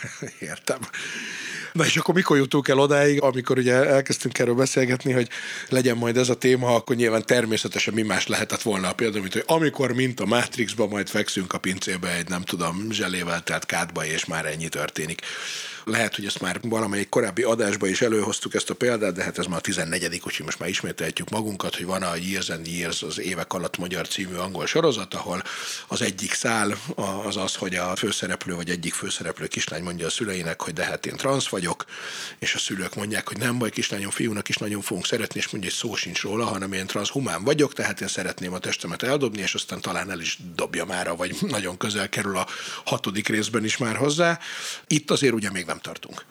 Értem. 0.50 0.78
Na 1.72 1.84
és 1.84 1.96
akkor 1.96 2.14
mikor 2.14 2.36
jutunk 2.36 2.68
el 2.68 2.78
odáig, 2.78 3.22
amikor 3.22 3.58
ugye 3.58 3.74
elkezdtünk 3.74 4.38
erről 4.38 4.54
beszélgetni, 4.54 5.12
hogy 5.12 5.28
legyen 5.68 5.96
majd 5.96 6.16
ez 6.16 6.28
a 6.28 6.34
téma, 6.34 6.74
akkor 6.74 6.96
nyilván 6.96 7.26
természetesen 7.26 7.94
mi 7.94 8.02
más 8.02 8.26
lehetett 8.26 8.62
volna 8.62 8.88
a 8.88 8.94
példa, 8.94 9.20
mint 9.20 9.32
hogy 9.32 9.44
amikor, 9.46 9.92
mint 9.92 10.20
a 10.20 10.26
Matrixba 10.26 10.86
majd 10.86 11.08
fekszünk 11.08 11.52
a 11.52 11.58
pincébe 11.58 12.16
egy 12.16 12.28
nem 12.28 12.42
tudom, 12.42 12.90
zselével 12.90 13.42
telt 13.42 13.66
kádba, 13.66 14.06
és 14.06 14.24
már 14.24 14.46
ennyi 14.46 14.68
történik. 14.68 15.20
Lehet, 15.84 16.14
hogy 16.14 16.26
ezt 16.26 16.40
már 16.40 16.60
valamelyik 16.62 17.08
korábbi 17.08 17.42
adásban 17.42 17.88
is 17.88 18.00
előhoztuk 18.00 18.54
ezt 18.54 18.70
a 18.70 18.74
példát, 18.74 19.14
de 19.14 19.22
hát 19.22 19.38
ez 19.38 19.46
már 19.46 19.58
a 19.58 19.60
14 19.60 20.20
úgyhogy 20.24 20.44
most 20.44 20.58
már 20.58 20.68
ismételjük 20.68 21.30
magunkat, 21.30 21.76
hogy 21.76 21.84
van 21.84 22.02
a 22.02 22.16
Years 22.16 22.48
and 22.48 22.66
Years 22.66 23.02
az 23.02 23.20
évek 23.20 23.52
alatt 23.52 23.78
magyar 23.78 24.08
című 24.08 24.34
angol 24.34 24.66
sorozat, 24.66 25.14
ahol 25.14 25.42
az 25.88 26.02
egyik 26.02 26.32
szál 26.32 26.78
az 27.24 27.36
az, 27.36 27.54
hogy 27.54 27.74
a 27.74 27.96
főszereplő 27.96 28.54
vagy 28.54 28.70
egyik 28.70 28.94
főszereplő 28.94 29.46
kislány 29.46 29.82
mondja 29.82 30.06
a 30.06 30.10
szüleinek, 30.10 30.62
hogy 30.62 30.72
de 30.72 30.84
hát 30.84 31.06
én 31.06 31.16
transz 31.16 31.48
vagyok, 31.48 31.84
és 32.38 32.54
a 32.54 32.58
szülők 32.58 32.94
mondják, 32.94 33.28
hogy 33.28 33.38
nem 33.38 33.58
baj, 33.58 33.70
kislányom, 33.70 34.10
fiúnak 34.10 34.48
is 34.48 34.56
nagyon 34.56 34.80
fogunk 34.80 35.06
szeretni, 35.06 35.38
és 35.38 35.48
mondja, 35.48 35.70
hogy 35.70 35.78
szó 35.78 35.96
sincs 35.96 36.22
róla, 36.22 36.44
hanem 36.44 36.72
én 36.72 36.86
transzhumán 36.86 37.44
vagyok, 37.44 37.72
tehát 37.72 38.00
én 38.00 38.08
szeretném 38.08 38.52
a 38.52 38.58
testemet 38.58 39.02
eldobni, 39.02 39.40
és 39.40 39.54
aztán 39.54 39.80
talán 39.80 40.10
el 40.10 40.20
is 40.20 40.38
dobja 40.54 40.84
már, 40.84 41.16
vagy 41.16 41.36
nagyon 41.40 41.76
közel 41.76 42.08
kerül 42.08 42.36
a 42.36 42.46
hatodik 42.84 43.28
részben 43.28 43.64
is 43.64 43.76
már 43.76 43.96
hozzá. 43.96 44.38
Itt 44.86 45.10
azért 45.10 45.34
ugye 45.34 45.50
még 45.50 45.66
nem 45.72 45.80
tartunk. 45.80 46.24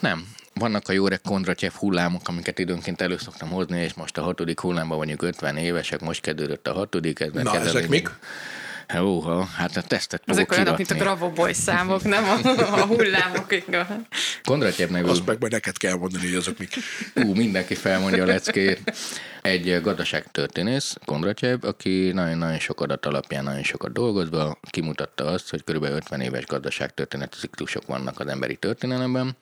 Nem. 0.00 0.26
Vannak 0.54 0.88
a 0.88 0.92
Jórek 0.92 1.20
Kondratyev 1.22 1.72
hullámok, 1.72 2.28
amiket 2.28 2.58
időnként 2.58 3.00
elő 3.00 3.16
szoktam 3.18 3.48
hozni, 3.48 3.80
és 3.80 3.94
most 3.94 4.18
a 4.18 4.22
hatodik 4.22 4.60
hullámban 4.60 4.98
vagyunk 4.98 5.22
50 5.22 5.56
évesek, 5.56 6.00
most 6.00 6.20
kedődött 6.20 6.66
a 6.66 6.72
hatodik. 6.72 7.20
Ez 7.20 7.32
Na, 7.32 7.60
ezek 7.60 7.88
mik? 7.88 8.10
Ó, 8.98 9.40
hát 9.56 9.76
a 9.76 9.82
tesztet 9.82 10.22
Ezek 10.26 10.52
olyanok, 10.52 10.76
mint 10.76 10.90
a 10.90 10.94
Bravo 10.94 11.30
Boy 11.30 11.52
számok, 11.52 12.02
nem 12.02 12.24
a, 12.24 12.48
a 12.80 12.86
hullámok. 12.86 13.54
Kondratyev 14.42 14.90
nevű... 14.90 15.08
Azt 15.08 15.26
meg 15.26 15.36
majd 15.40 15.52
neked 15.52 15.76
kell 15.76 15.94
mondani, 15.94 16.24
hogy 16.24 16.34
azok 16.34 16.58
mik. 16.58 16.74
Ú, 17.14 17.34
mindenki 17.34 17.74
felmondja 17.74 18.22
a 18.22 18.26
leckét. 18.26 18.92
Egy 19.42 19.80
gazdaságtörténész, 19.82 20.96
Kondratyev, 21.04 21.64
aki 21.64 22.10
nagyon-nagyon 22.12 22.58
sok 22.58 22.80
adat 22.80 23.06
alapján 23.06 23.44
nagyon 23.44 23.62
sokat 23.62 23.92
dolgozva 23.92 24.58
kimutatta 24.70 25.24
azt, 25.24 25.50
hogy 25.50 25.64
kb. 25.64 25.82
50 25.82 26.20
éves 26.20 26.46
gazdaságtörténeti 26.46 27.36
ciklusok 27.38 27.86
vannak 27.86 28.20
az 28.20 28.26
emberi 28.26 28.56
történelemben. 28.56 29.36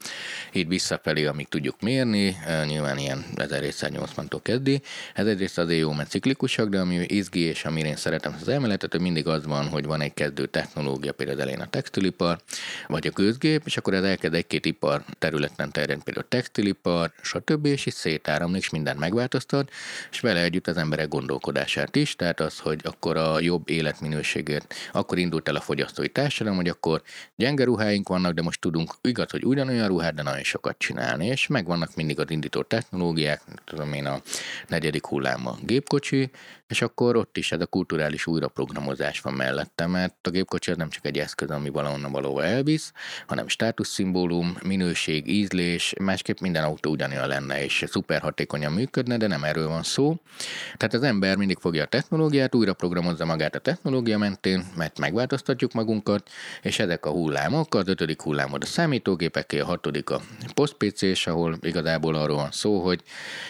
Így 0.52 0.68
visszafelé, 0.68 1.24
amíg 1.24 1.48
tudjuk 1.48 1.80
mérni, 1.80 2.36
nyilván 2.66 2.98
ilyen 2.98 3.24
1780-tól 3.34 4.40
kezdi. 4.42 4.82
Ez 5.14 5.26
egyrészt 5.26 5.58
azért 5.58 5.80
jó, 5.80 5.92
mert 5.92 6.10
ciklikusak, 6.10 6.68
de 6.68 6.80
ami 6.80 6.94
izgi 6.94 7.40
és 7.40 7.64
amire 7.64 7.88
én 7.88 7.96
szeretem 7.96 8.36
az 8.40 8.48
elméletet, 8.48 8.92
hogy 8.92 9.00
mindig 9.00 9.26
az 9.26 9.46
van, 9.46 9.68
hogy 9.68 9.84
van 9.84 10.00
egy 10.00 10.14
kezdő 10.14 10.46
technológia, 10.46 11.12
például 11.12 11.40
elején 11.40 11.60
a 11.60 11.68
textilipar, 11.70 12.40
vagy 12.86 13.06
a 13.06 13.10
gőzgép, 13.10 13.62
és 13.64 13.76
akkor 13.76 13.94
ez 13.94 14.04
elkezd 14.04 14.34
egy-két 14.34 14.66
ipar 14.66 15.04
területen 15.18 15.72
terjedni, 15.72 16.02
például 16.04 16.26
textilipar, 16.28 17.12
stb. 17.22 17.66
és 17.66 17.86
így 17.86 17.94
szétáramlik, 17.94 18.62
és 18.62 18.70
mindent 18.70 18.98
megváltoztat, 18.98 19.70
és 20.10 20.20
vele 20.20 20.42
együtt 20.42 20.66
az 20.66 20.76
emberek 20.76 21.08
gondolkodását 21.08 21.96
is, 21.96 22.16
tehát 22.16 22.40
az, 22.40 22.58
hogy 22.58 22.80
akkor 22.82 23.16
a 23.16 23.40
jobb 23.40 23.68
életminőségért, 23.68 24.74
akkor 24.92 25.18
indult 25.18 25.48
el 25.48 25.56
a 25.56 25.60
fogyasztói 25.60 26.08
társadalom, 26.08 26.58
hogy 26.58 26.68
akkor 26.68 27.02
gyenge 27.36 27.64
ruháink 27.64 28.08
vannak, 28.08 28.32
de 28.32 28.42
most 28.42 28.60
tudunk 28.60 28.92
igaz, 29.02 29.30
hogy 29.30 29.44
ugyanolyan 29.44 29.88
ruhát, 29.88 30.14
de 30.14 30.22
nagyon 30.22 30.42
sokat 30.42 30.78
csinálni, 30.78 31.26
és 31.26 31.46
megvannak 31.46 31.94
mindig 31.94 32.20
az 32.20 32.30
indító 32.30 32.62
technológiák, 32.62 33.42
tudom 33.64 33.92
én 33.92 34.06
a 34.06 34.20
negyedik 34.68 35.06
hullám 35.06 35.46
a 35.46 35.56
gépkocsi, 35.62 36.30
és 36.68 36.82
akkor 36.82 37.16
ott 37.16 37.36
is 37.36 37.52
ez 37.52 37.60
a 37.60 37.66
kulturális 37.66 38.26
újraprogramozás 38.26 39.20
van 39.20 39.32
mellette, 39.34 39.86
mert 39.86 40.26
a 40.26 40.30
gépkocsi 40.30 40.70
az 40.70 40.76
nem 40.76 40.88
csak 40.88 41.06
egy 41.06 41.18
eszköz, 41.18 41.50
ami 41.50 41.68
valahonnan 41.68 42.12
valóva 42.12 42.44
elvisz, 42.44 42.92
hanem 43.26 43.48
státuszszimbólum, 43.48 44.56
minőség, 44.62 45.28
ízlés, 45.28 45.94
másképp 46.00 46.38
minden 46.38 46.64
autó 46.64 46.90
ugyanolyan 46.90 47.28
lenne, 47.28 47.64
és 47.64 47.84
szuper 47.86 48.20
hatékonyan 48.20 48.72
működne, 48.72 49.16
de 49.16 49.26
nem 49.26 49.44
erről 49.44 49.68
van 49.68 49.77
szó. 49.82 50.16
Tehát 50.76 50.94
az 50.94 51.02
ember 51.02 51.36
mindig 51.36 51.58
fogja 51.60 51.82
a 51.82 51.86
technológiát, 51.86 52.54
újra 52.54 52.72
programozza 52.72 53.24
magát 53.24 53.54
a 53.54 53.58
technológia 53.58 54.18
mentén, 54.18 54.64
mert 54.76 54.98
megváltoztatjuk 54.98 55.72
magunkat, 55.72 56.30
és 56.62 56.78
ezek 56.78 57.06
a 57.06 57.10
hullámok, 57.10 57.74
az 57.74 57.88
ötödik 57.88 58.22
hullám 58.22 58.52
a 58.52 58.64
számítógépeké, 58.64 59.58
a 59.58 59.64
hatodik 59.64 60.10
a 60.10 60.20
post 60.54 60.76
és 60.82 61.26
ahol 61.26 61.58
igazából 61.60 62.14
arról 62.14 62.36
van 62.36 62.50
szó, 62.50 62.80
hogy 62.80 63.02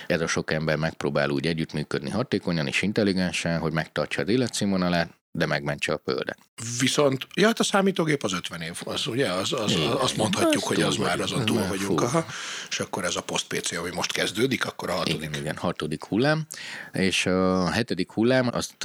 ez 0.07 0.21
a 0.21 0.27
sok 0.27 0.53
ember 0.53 0.77
megpróbál 0.77 1.31
úgy 1.31 1.47
együttműködni 1.47 2.11
hatékonyan 2.11 2.67
és 2.67 2.83
intelligensen, 2.83 3.59
hogy 3.59 3.73
megtartsa 3.73 4.23
az 4.23 4.29
életszínvonalát, 4.29 5.18
de 5.39 5.47
megmentse 5.47 5.93
a 5.93 6.01
Földet. 6.05 6.39
Viszont, 6.81 7.27
ja, 7.35 7.47
hát 7.47 7.61
a 7.61 7.65
számítógép 7.65 8.23
az 8.23 8.33
50 8.33 8.61
év, 8.61 8.81
az 8.85 9.07
ugye, 9.07 9.33
az, 9.33 9.53
az, 9.53 9.75
az, 9.75 9.95
azt 9.99 10.17
mondhatjuk, 10.17 10.65
hogy 10.65 10.83
az 10.83 10.97
már 10.97 11.21
azon 11.21 11.45
túl 11.45 11.67
vagyunk, 11.67 12.01
aha, 12.01 12.27
és 12.69 12.81
akkor 12.81 13.05
ez 13.05 13.17
a 13.17 13.23
post-PC, 13.23 13.73
ami 13.73 13.91
most 13.95 14.13
kezdődik, 14.13 14.67
akkor 14.67 14.91
a 14.91 14.93
hatodik. 14.93 15.23
Igen, 15.23 15.41
igen, 15.41 15.57
hatodik 15.57 16.05
hullám, 16.05 16.47
és 16.93 17.27
a 17.27 17.71
hetedik 17.71 18.11
hullám, 18.11 18.49
azt 18.53 18.83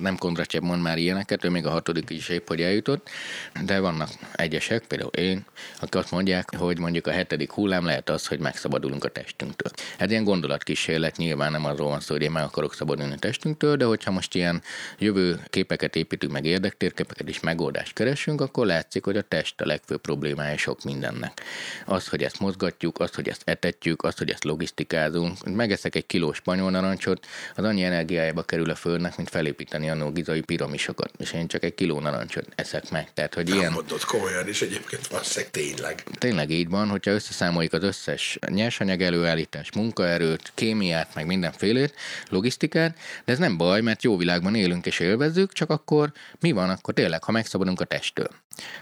nem 0.00 0.16
Kondratyev 0.18 0.62
mond 0.62 0.82
már 0.82 0.98
ilyeneket, 0.98 1.44
ő 1.44 1.48
még 1.48 1.66
a 1.66 1.70
hatodik 1.70 2.10
is 2.10 2.28
épp, 2.28 2.48
hogy 2.48 2.60
eljutott, 2.60 3.08
de 3.64 3.80
vannak 3.80 4.08
egyesek, 4.34 4.86
például 4.86 5.10
én, 5.10 5.44
akik 5.80 5.94
azt 5.94 6.10
mondják, 6.10 6.56
hogy 6.56 6.78
mondjuk 6.78 7.06
a 7.06 7.10
hetedik 7.10 7.52
hullám 7.52 7.84
lehet 7.84 8.10
az, 8.10 8.26
hogy 8.26 8.38
megszabadulunk 8.38 9.04
a 9.04 9.08
testünktől. 9.08 9.72
Ez 9.98 10.10
ilyen 10.10 10.24
gondolatkísérlet, 10.24 11.16
nyilván 11.16 11.52
nem 11.52 11.64
arról 11.64 11.88
van 11.88 12.00
szó, 12.00 12.14
hogy 12.14 12.22
én 12.22 12.30
meg 12.30 12.42
akarok 12.42 12.74
szabadulni 12.74 13.12
a 13.12 13.18
testünktől, 13.18 13.76
de 13.76 13.84
hogyha 13.84 14.10
most 14.10 14.34
ilyen 14.34 14.62
jövő 14.98 15.40
képeket 15.50 15.93
építünk, 15.96 16.32
meg 16.32 16.44
érdektérképeket 16.44 17.28
is 17.28 17.40
megoldást 17.40 17.92
keresünk, 17.92 18.40
akkor 18.40 18.66
látszik, 18.66 19.04
hogy 19.04 19.16
a 19.16 19.22
test 19.22 19.60
a 19.60 19.66
legfőbb 19.66 20.00
problémája 20.00 20.56
sok 20.56 20.82
mindennek. 20.82 21.40
Az, 21.86 22.08
hogy 22.08 22.22
ezt 22.22 22.40
mozgatjuk, 22.40 22.98
az, 23.00 23.14
hogy 23.14 23.28
ezt 23.28 23.42
etetjük, 23.44 24.02
az, 24.02 24.18
hogy 24.18 24.30
ezt 24.30 24.44
logisztikázunk. 24.44 25.54
Megeszek 25.54 25.94
egy 25.94 26.06
kilós 26.06 26.36
spanyol 26.36 26.70
narancsot, 26.70 27.26
az 27.56 27.64
annyi 27.64 27.84
energiájába 27.84 28.42
kerül 28.42 28.70
a 28.70 28.74
földnek, 28.74 29.16
mint 29.16 29.30
felépíteni 29.30 29.90
a 29.90 30.10
gizai 30.10 30.40
piramisokat, 30.40 31.10
és 31.18 31.32
én 31.32 31.46
csak 31.46 31.64
egy 31.64 31.74
kiló 31.74 32.00
narancsot 32.00 32.46
eszek 32.54 32.90
meg. 32.90 33.12
Tehát, 33.12 33.34
hogy 33.34 33.48
Nem 33.48 33.58
ilyen... 33.58 33.72
mondod 33.72 34.04
komolyan, 34.04 34.48
és 34.48 34.62
egyébként 34.62 35.06
van 35.06 35.22
tényleg. 35.50 36.04
Tényleg 36.18 36.50
így 36.50 36.68
van, 36.68 36.88
hogyha 36.88 37.10
összeszámoljuk 37.10 37.72
az 37.72 37.82
összes 37.82 38.38
nyersanyag 38.46 39.02
előállítás, 39.02 39.72
munkaerőt, 39.72 40.52
kémiát, 40.54 41.14
meg 41.14 41.26
mindenfélét, 41.26 41.94
logisztikát, 42.28 42.98
de 43.24 43.32
ez 43.32 43.38
nem 43.38 43.56
baj, 43.56 43.80
mert 43.80 44.02
jó 44.02 44.16
világban 44.16 44.54
élünk 44.54 44.86
és 44.86 44.98
élvezzük, 44.98 45.52
csak 45.52 45.70
akkor 45.84 46.12
mi 46.40 46.52
van 46.52 46.70
akkor 46.70 46.94
tényleg, 46.94 47.24
ha 47.24 47.32
megszabadulunk 47.32 47.80
a 47.80 47.84
testtől? 47.84 48.28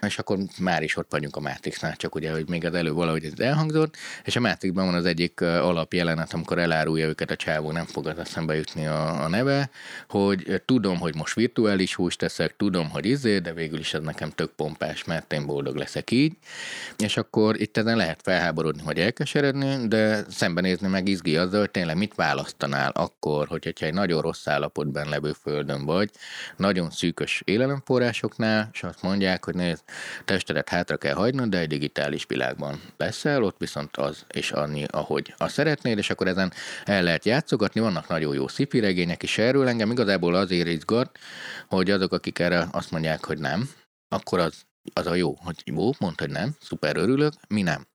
És 0.00 0.18
akkor 0.18 0.38
már 0.58 0.82
is 0.82 0.96
ott 0.96 1.10
vagyunk 1.10 1.36
a 1.36 1.40
Matrixnál, 1.40 1.96
csak 1.96 2.14
ugye, 2.14 2.32
hogy 2.32 2.48
még 2.48 2.64
az 2.64 2.74
elő 2.74 2.92
valahogy 2.92 3.24
ez 3.24 3.32
elhangzott, 3.36 3.96
és 4.24 4.36
a 4.36 4.40
Matrixban 4.40 4.84
van 4.84 4.94
az 4.94 5.04
egyik 5.04 5.40
alapjelenet, 5.40 6.32
amikor 6.32 6.58
elárulja 6.58 7.06
őket 7.06 7.30
a 7.30 7.36
csávó, 7.36 7.70
nem 7.70 7.84
fog 7.84 8.06
az 8.06 8.18
eszembe 8.18 8.54
jutni 8.54 8.86
a, 8.86 9.22
a 9.22 9.28
neve, 9.28 9.70
hogy 10.08 10.62
tudom, 10.64 10.98
hogy 10.98 11.14
most 11.14 11.34
virtuális 11.34 11.94
húst 11.94 12.18
teszek, 12.18 12.56
tudom, 12.56 12.90
hogy 12.90 13.06
izé, 13.06 13.38
de 13.38 13.52
végül 13.52 13.78
is 13.78 13.94
ez 13.94 14.02
nekem 14.02 14.30
tök 14.30 14.50
pompás, 14.50 15.04
mert 15.04 15.32
én 15.32 15.46
boldog 15.46 15.76
leszek 15.76 16.10
így. 16.10 16.36
És 16.98 17.16
akkor 17.16 17.60
itt 17.60 17.76
ezen 17.76 17.96
lehet 17.96 18.20
felháborodni, 18.22 18.82
vagy 18.84 18.98
elkeseredni, 18.98 19.88
de 19.88 20.24
szembenézni 20.30 20.88
meg 20.88 21.08
izgi 21.08 21.36
azzal, 21.36 21.60
hogy 21.60 21.70
tényleg 21.70 21.96
mit 21.96 22.14
választanál 22.14 22.90
akkor, 22.90 23.46
hogyha 23.48 23.86
egy 23.86 23.94
nagyon 23.94 24.20
rossz 24.20 24.46
állapotban 24.46 25.08
levő 25.08 25.32
földön 25.32 25.84
vagy, 25.84 26.10
nagyon 26.56 26.81
szűkös 26.90 27.42
élelemforrásoknál, 27.44 28.68
és 28.72 28.82
azt 28.82 29.02
mondják, 29.02 29.44
hogy 29.44 29.54
nézd, 29.54 29.82
testedet 30.24 30.68
hátra 30.68 30.96
kell 30.96 31.14
hagynod, 31.14 31.48
de 31.48 31.58
egy 31.58 31.68
digitális 31.68 32.24
világban 32.28 32.80
leszel, 32.96 33.42
ott 33.42 33.56
viszont 33.58 33.96
az 33.96 34.24
és 34.28 34.50
annyi, 34.50 34.84
ahogy 34.90 35.34
azt 35.36 35.54
szeretnéd, 35.54 35.98
és 35.98 36.10
akkor 36.10 36.26
ezen 36.26 36.52
el 36.84 37.02
lehet 37.02 37.24
játszogatni, 37.24 37.80
vannak 37.80 38.08
nagyon 38.08 38.34
jó 38.34 38.46
sci 38.46 38.80
regények 38.80 39.22
is 39.22 39.38
erről, 39.38 39.68
engem 39.68 39.90
igazából 39.90 40.34
azért 40.34 40.68
izgat, 40.68 41.18
hogy 41.68 41.90
azok, 41.90 42.12
akik 42.12 42.38
erre 42.38 42.68
azt 42.72 42.90
mondják, 42.90 43.24
hogy 43.24 43.38
nem, 43.38 43.70
akkor 44.08 44.38
az 44.38 44.64
az 44.92 45.06
a 45.06 45.14
jó, 45.14 45.36
hogy 45.38 45.62
jó, 45.64 45.90
mondta, 45.98 46.24
hogy 46.24 46.32
nem, 46.32 46.56
szuper 46.60 46.96
örülök, 46.96 47.32
mi 47.48 47.62
nem. 47.62 47.86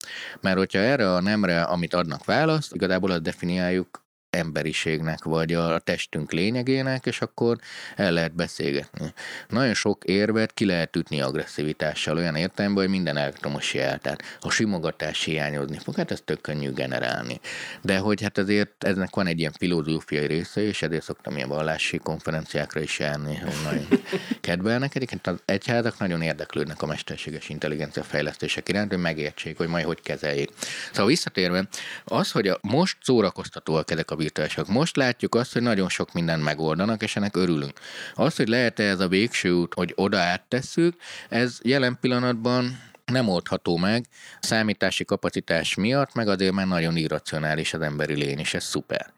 Mert 0.42 0.58
hogyha 0.58 0.80
erre 0.80 1.14
a 1.14 1.22
nemre, 1.22 1.62
amit 1.62 1.94
adnak 1.94 2.26
választ, 2.26 2.74
igazából 2.76 3.12
azt 3.12 3.22
definiáljuk 3.22 4.07
emberiségnek, 4.38 5.24
vagy 5.24 5.54
a 5.54 5.80
testünk 5.80 6.32
lényegének, 6.32 7.06
és 7.06 7.22
akkor 7.22 7.58
el 7.96 8.12
lehet 8.12 8.36
beszélgetni. 8.36 9.14
Nagyon 9.50 9.74
sok 9.74 10.04
érvet 10.04 10.54
ki 10.54 10.66
lehet 10.66 10.96
ütni 10.96 11.22
agresszivitással, 11.22 12.18
olyan 12.18 12.36
értelemben, 12.36 12.84
hogy 12.84 12.94
minden 12.94 13.18
elektromos 13.18 13.74
jel, 13.74 13.98
tehát 13.98 14.24
a 14.40 14.50
simogatás 14.50 15.24
hiányozni 15.24 15.78
fog, 15.78 15.96
hát 15.96 16.12
ez 16.12 16.22
tök 16.26 16.42
könnyű 16.42 16.72
generálni. 16.72 17.40
De 17.82 17.98
hogy 17.98 18.22
hát 18.22 18.38
azért 18.38 18.84
eznek 18.84 19.16
van 19.16 19.28
egy 19.28 19.40
ilyen 19.40 19.54
filozófiai 19.58 20.26
része, 20.26 20.62
és 20.62 20.82
ezért 20.82 21.04
szoktam 21.04 21.36
ilyen 21.36 21.50
vallási 21.50 21.98
konferenciákra 21.98 22.82
is 22.82 23.00
járni, 23.00 23.36
hogy 23.36 23.54
nagyon 23.64 23.88
kedvelnek. 24.42 24.96
Egyébként 24.96 25.28
az 25.28 25.42
egyházak 25.46 25.98
nagyon 26.00 26.22
érdeklődnek 26.22 26.82
a 26.82 26.86
mesterséges 26.86 27.50
intelligencia 27.50 28.04
fejlesztések 28.04 28.70
iránt, 28.70 28.90
hogy 28.90 29.02
megértsék, 29.02 29.58
hogy 29.58 29.68
majd 29.68 29.86
hogy 29.86 30.02
kezeljék. 30.02 30.50
Szóval 30.92 31.08
visszatérve, 31.08 31.68
az, 32.06 32.32
hogy 32.32 32.48
a 32.48 32.60
most 32.62 32.98
szórakoztatóak 33.02 33.92
ezek 33.92 34.12
a 34.12 34.16
virtuálisak. 34.28 34.68
Most 34.68 34.96
látjuk 34.96 35.36
azt, 35.36 35.54
hogy 35.54 35.62
nagyon 35.62 35.90
sok 35.90 36.14
mindent 36.14 36.44
megoldanak, 36.44 37.04
és 37.04 37.16
ennek 37.16 37.36
örülünk. 37.36 37.80
Az, 38.14 38.36
hogy 38.36 38.48
lehet-e 38.48 38.84
ez 38.84 39.00
a 39.00 39.08
végső 39.08 39.52
út, 39.52 39.74
hogy 39.74 39.94
oda 39.96 40.18
áttesszük, 40.18 40.96
ez 41.30 41.58
jelen 41.62 41.98
pillanatban 42.02 42.80
nem 43.06 43.30
oldható 43.30 43.78
meg 43.78 44.06
számítási 44.40 45.06
kapacitás 45.06 45.76
miatt, 45.76 46.14
meg 46.14 46.28
azért 46.28 46.54
már 46.54 46.68
nagyon 46.68 46.96
irracionális 46.96 47.74
az 47.74 47.82
emberi 47.82 48.14
lény, 48.14 48.40
és 48.40 48.54
ez 48.54 48.64
szuper. 48.64 49.14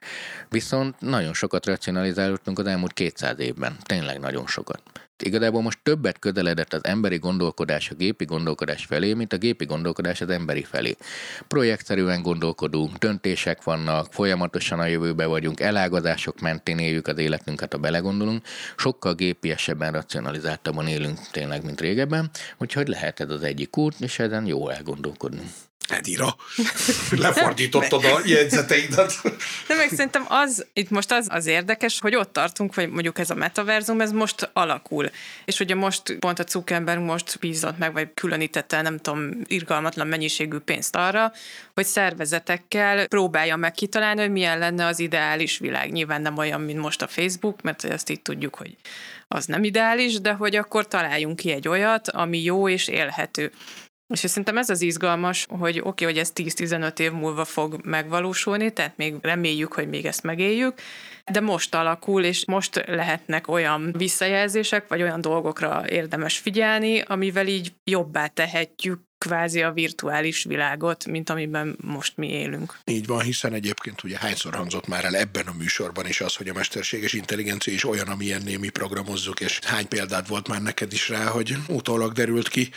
Viszont 0.49 1.01
nagyon 1.01 1.33
sokat 1.33 1.65
racionalizálódtunk 1.65 2.59
az 2.59 2.65
elmúlt 2.65 2.93
200 2.93 3.39
évben, 3.39 3.77
tényleg 3.83 4.19
nagyon 4.19 4.47
sokat 4.47 4.81
igazából 5.23 5.61
most 5.61 5.79
többet 5.83 6.19
közeledett 6.19 6.73
az 6.73 6.83
emberi 6.83 7.17
gondolkodás 7.17 7.89
a 7.89 7.95
gépi 7.95 8.25
gondolkodás 8.25 8.85
felé, 8.85 9.13
mint 9.13 9.33
a 9.33 9.37
gépi 9.37 9.65
gondolkodás 9.65 10.21
az 10.21 10.29
emberi 10.29 10.63
felé. 10.63 10.95
Projektszerűen 11.47 12.21
gondolkodunk, 12.21 12.97
döntések 12.97 13.63
vannak, 13.63 14.13
folyamatosan 14.13 14.79
a 14.79 14.85
jövőbe 14.85 15.25
vagyunk, 15.25 15.59
elágazások 15.59 16.39
mentén 16.39 16.77
éljük 16.79 17.07
az 17.07 17.17
életünket, 17.17 17.71
ha 17.71 17.79
belegondolunk, 17.79 18.45
sokkal 18.77 19.13
gépiesebben, 19.13 19.91
racionalizáltabban 19.91 20.87
élünk 20.87 21.19
tényleg, 21.31 21.65
mint 21.65 21.81
régebben, 21.81 22.29
úgyhogy 22.57 22.87
lehet 22.87 23.19
ez 23.19 23.29
az 23.29 23.43
egyik 23.43 23.77
út, 23.77 23.95
és 23.99 24.19
ezen 24.19 24.45
jó 24.45 24.69
elgondolkodni. 24.69 25.41
Edira, 25.91 26.35
lefordítottad 27.11 28.05
a 28.05 28.19
jegyzeteidet. 28.25 29.21
De 29.67 29.75
meg 29.75 29.89
szerintem 29.89 30.25
az, 30.27 30.65
itt 30.73 30.89
most 30.89 31.11
az, 31.11 31.27
az 31.29 31.45
érdekes, 31.45 31.99
hogy 31.99 32.15
ott 32.15 32.33
tartunk, 32.33 32.73
hogy 32.73 32.89
mondjuk 32.89 33.19
ez 33.19 33.29
a 33.29 33.35
metaverzum, 33.35 34.01
ez 34.01 34.11
most 34.11 34.49
alakul. 34.53 35.09
És 35.45 35.59
ugye 35.59 35.75
most 35.75 36.15
pont 36.19 36.39
a 36.39 36.43
Zuckerberg 36.47 37.01
most 37.01 37.39
bízott 37.39 37.77
meg, 37.77 37.93
vagy 37.93 38.09
különítette, 38.13 38.81
nem 38.81 38.97
tudom, 38.97 39.29
irgalmatlan 39.45 40.07
mennyiségű 40.07 40.57
pénzt 40.57 40.95
arra, 40.95 41.31
hogy 41.73 41.85
szervezetekkel 41.85 43.07
próbálja 43.07 43.55
meg 43.55 43.71
kitalálni, 43.71 44.21
hogy 44.21 44.31
milyen 44.31 44.59
lenne 44.59 44.85
az 44.85 44.99
ideális 44.99 45.57
világ. 45.57 45.91
Nyilván 45.91 46.21
nem 46.21 46.37
olyan, 46.37 46.61
mint 46.61 46.79
most 46.79 47.01
a 47.01 47.07
Facebook, 47.07 47.61
mert 47.61 47.83
ezt 47.83 48.09
így 48.09 48.21
tudjuk, 48.21 48.55
hogy 48.55 48.75
az 49.27 49.45
nem 49.45 49.63
ideális, 49.63 50.21
de 50.21 50.31
hogy 50.31 50.55
akkor 50.55 50.87
találjunk 50.87 51.35
ki 51.35 51.51
egy 51.51 51.67
olyat, 51.67 52.09
ami 52.09 52.43
jó 52.43 52.69
és 52.69 52.87
élhető. 52.87 53.51
És 54.09 54.19
szerintem 54.19 54.57
ez 54.57 54.69
az 54.69 54.81
izgalmas, 54.81 55.45
hogy 55.49 55.79
oké, 55.79 55.87
okay, 55.87 56.05
hogy 56.07 56.17
ez 56.17 56.31
10-15 56.35 56.99
év 56.99 57.11
múlva 57.11 57.45
fog 57.45 57.79
megvalósulni, 57.83 58.71
tehát 58.73 58.97
még 58.97 59.15
reméljük, 59.21 59.73
hogy 59.73 59.89
még 59.89 60.05
ezt 60.05 60.23
megéljük, 60.23 60.73
de 61.31 61.39
most 61.39 61.75
alakul, 61.75 62.23
és 62.23 62.45
most 62.45 62.83
lehetnek 62.87 63.47
olyan 63.47 63.93
visszajelzések, 63.97 64.87
vagy 64.87 65.01
olyan 65.01 65.21
dolgokra 65.21 65.83
érdemes 65.89 66.37
figyelni, 66.37 67.01
amivel 67.01 67.47
így 67.47 67.73
jobbá 67.83 68.27
tehetjük 68.27 69.08
kvázi 69.19 69.61
a 69.61 69.71
virtuális 69.71 70.43
világot, 70.43 71.05
mint 71.05 71.29
amiben 71.29 71.77
most 71.81 72.17
mi 72.17 72.29
élünk. 72.29 72.77
Így 72.85 73.05
van, 73.05 73.21
hiszen 73.21 73.53
egyébként 73.53 74.03
ugye 74.03 74.17
hányszor 74.17 74.55
hangzott 74.55 74.87
már 74.87 75.05
el 75.05 75.15
ebben 75.15 75.47
a 75.47 75.53
műsorban 75.57 76.07
is 76.07 76.21
az, 76.21 76.35
hogy 76.35 76.49
a 76.49 76.53
mesterséges 76.53 77.13
intelligencia 77.13 77.73
is 77.73 77.83
olyan, 77.83 78.07
amilyenné 78.07 78.55
mi 78.55 78.69
programozzuk, 78.69 79.39
és 79.39 79.59
hány 79.63 79.87
példát 79.87 80.27
volt 80.27 80.47
már 80.47 80.61
neked 80.61 80.93
is 80.93 81.09
rá, 81.09 81.25
hogy 81.25 81.57
utólag 81.67 82.13
derült 82.13 82.47
ki, 82.47 82.69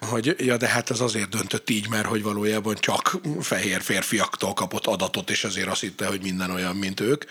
hogy 0.00 0.34
ja, 0.38 0.56
de 0.56 0.68
hát 0.68 0.90
ez 0.90 1.00
azért 1.00 1.28
döntött 1.28 1.70
így, 1.70 1.88
mert 1.88 2.06
hogy 2.06 2.22
valójában 2.22 2.74
csak 2.74 3.20
fehér 3.40 3.80
férfiaktól 3.80 4.52
kapott 4.52 4.86
adatot, 4.86 5.30
és 5.30 5.44
azért 5.44 5.68
azt 5.68 5.80
hitte, 5.80 6.06
hogy 6.06 6.22
minden 6.22 6.50
olyan, 6.50 6.76
mint 6.76 7.00
ők. 7.00 7.24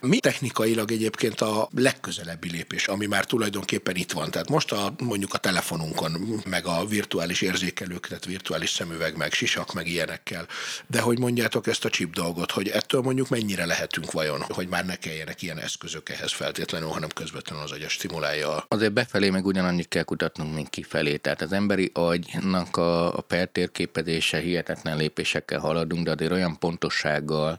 Mi 0.00 0.18
technikailag 0.18 0.90
egyébként 0.90 1.40
a 1.40 1.68
legközelebbi 1.74 2.50
lépés, 2.50 2.88
ami 2.88 3.06
már 3.06 3.24
tulajdonképpen 3.24 3.96
itt 3.96 4.12
van? 4.12 4.30
Tehát 4.30 4.48
most 4.48 4.72
a, 4.72 4.94
mondjuk 4.98 5.34
a 5.34 5.38
telefonunkon, 5.38 6.42
meg 6.46 6.66
a 6.66 6.86
virtuális 6.86 7.42
érzékelők, 7.88 8.06
tehát 8.06 8.24
virtuális 8.24 8.70
szemüveg, 8.70 9.16
meg 9.16 9.32
sisak, 9.32 9.72
meg 9.72 9.86
ilyenekkel. 9.86 10.46
De 10.86 11.00
hogy 11.00 11.18
mondjátok 11.18 11.66
ezt 11.66 11.84
a 11.84 11.88
chip 11.90 12.14
dolgot, 12.14 12.50
hogy 12.50 12.68
ettől 12.68 13.00
mondjuk 13.00 13.28
mennyire 13.28 13.66
lehetünk 13.66 14.12
vajon, 14.12 14.40
hogy 14.48 14.68
már 14.68 14.86
ne 14.86 14.96
kelljenek 14.96 15.42
ilyen 15.42 15.58
eszközök 15.58 16.08
ehhez 16.08 16.32
feltétlenül, 16.32 16.88
hanem 16.88 17.08
közvetlenül 17.08 17.64
az 17.64 17.72
agyas 17.72 17.92
stimulálja. 17.92 18.64
Azért 18.68 18.92
befelé 18.92 19.30
meg 19.30 19.46
ugyanannyit 19.46 19.88
kell 19.88 20.02
kutatnunk, 20.02 20.54
mint 20.54 20.70
kifelé. 20.70 21.16
Tehát 21.16 21.42
az 21.42 21.52
emberi 21.52 21.90
agynak 21.94 22.76
a, 22.76 23.16
a 23.16 23.20
pertérképezése 23.20 24.38
hihetetlen 24.38 24.96
lépésekkel 24.96 25.58
haladunk, 25.58 26.04
de 26.04 26.10
azért 26.10 26.32
olyan 26.32 26.58
pontossággal, 26.58 27.58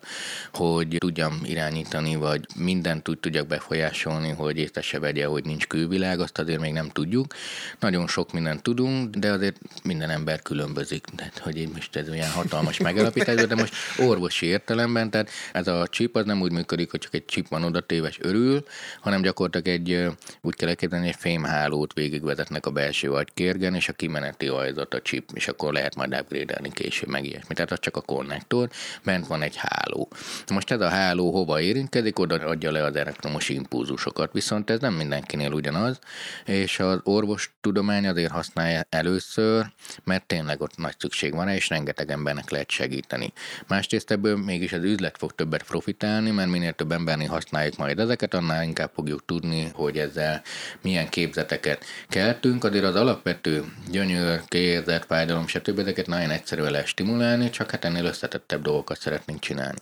hogy 0.54 0.96
tudjam 0.98 1.42
irányítani, 1.44 2.16
vagy 2.16 2.46
mindent 2.56 3.10
úgy 3.10 3.20
tudjak 3.20 3.48
befolyásolni, 3.48 4.30
hogy 4.30 4.58
észre 4.58 5.00
vegye, 5.00 5.26
hogy 5.26 5.46
nincs 5.46 5.68
külvilág, 5.68 6.20
azt 6.20 6.38
azért 6.40 6.60
még 6.60 6.74
nem 6.74 6.90
tudjuk. 6.90 7.34
Nagyon 7.80 8.08
sok 8.08 8.32
mindent 8.32 8.62
tudunk, 8.62 9.16
de 9.16 9.32
azért 9.32 9.58
minden 9.84 10.10
ember 10.20 10.42
különbözik. 10.42 11.06
Hogy 11.40 11.58
én 11.58 11.70
most 11.74 11.96
ez 11.96 12.10
olyan 12.10 12.30
hatalmas 12.30 12.78
megalapítás, 12.78 13.48
de 13.48 13.56
most 13.56 13.74
orvosi 13.98 14.46
értelemben, 14.46 15.10
tehát 15.10 15.30
ez 15.54 15.68
a 15.68 15.88
chip 15.88 16.16
az 16.16 16.26
nem 16.26 16.42
úgy 16.42 16.52
működik, 16.52 16.92
hogy 16.92 17.00
csak 17.00 17.14
egy 17.14 17.26
chip 17.26 17.48
van 17.48 17.64
oda 17.64 17.80
téves 17.80 18.18
örül, 18.22 18.64
hanem 19.02 19.22
gyakorlatilag 19.22 19.68
egy, 19.68 20.08
úgy 20.42 20.56
kell 20.56 20.70
elképzelni, 20.70 21.08
egy 21.08 21.16
fémhálót 21.18 21.94
végigvezetnek 21.94 22.66
a 22.66 22.72
belső 22.72 23.12
agykérgen, 23.12 23.76
és 23.76 23.90
a 23.90 23.94
kimeneti 23.94 24.48
ajzat 24.48 24.94
a 24.94 25.02
chip, 25.02 25.30
és 25.34 25.48
akkor 25.48 25.74
lehet 25.74 25.96
majd 25.96 26.14
upgrade 26.14 26.60
később 26.70 27.10
meg 27.10 27.26
ilyesmi. 27.26 27.54
Tehát 27.54 27.72
az 27.72 27.80
csak 27.80 27.96
a 27.96 28.02
konnektor, 28.02 28.70
bent 29.04 29.28
van 29.28 29.42
egy 29.42 29.56
háló. 29.56 30.10
Most 30.50 30.72
ez 30.72 30.82
a 30.82 30.90
háló 30.90 31.32
hova 31.32 31.62
érintkezik, 31.62 32.20
oda 32.20 32.36
adja 32.36 32.72
le 32.72 32.84
az 32.84 32.96
elektromos 32.96 33.50
impulzusokat, 33.50 34.34
viszont 34.34 34.70
ez 34.70 34.80
nem 34.80 34.94
mindenkinél 34.94 35.52
ugyanaz, 35.52 36.00
és 36.46 36.80
az 36.80 37.00
orvostudomány 37.04 38.08
azért 38.08 38.32
használja 38.32 38.82
először, 38.90 39.66
mert 40.10 40.26
tényleg 40.26 40.62
ott 40.62 40.78
nagy 40.78 40.96
szükség 40.98 41.34
van, 41.34 41.50
és 41.50 41.70
rengeteg 41.70 42.12
embernek 42.12 42.50
lehet 42.50 42.70
segíteni. 42.70 43.34
Másrészt 43.68 44.12
ebből 44.12 44.38
mégis 44.38 44.74
az 44.74 44.84
üzlet 44.84 45.18
fog 45.18 45.32
többet 45.36 45.64
profitálni, 45.64 46.32
mert 46.32 46.50
minél 46.50 46.74
több 46.74 46.92
emberni 46.92 47.26
használjuk 47.26 47.78
majd 47.78 48.00
ezeket, 48.00 48.34
annál 48.34 48.64
inkább 48.64 48.92
fogjuk 48.94 49.26
tudni, 49.26 49.72
hogy 49.74 49.98
ezzel 49.98 50.42
milyen 50.82 51.10
képzeteket 51.10 51.86
keltünk. 52.08 52.64
Azért 52.64 52.84
az 52.84 52.96
alapvető 52.96 53.66
gyönyör, 53.92 54.42
kérzet, 54.48 55.06
fájdalom, 55.06 55.48
stb. 55.48 55.80
ezeket 55.80 56.08
nagyon 56.08 56.30
egyszerű 56.30 56.62
lehet 56.62 56.88
stimulálni, 56.88 57.50
csak 57.50 57.72
hát 57.72 57.86
ennél 57.86 58.06
összetettebb 58.06 58.62
dolgokat 58.62 59.00
szeretnénk 59.00 59.40
csinálni. 59.40 59.80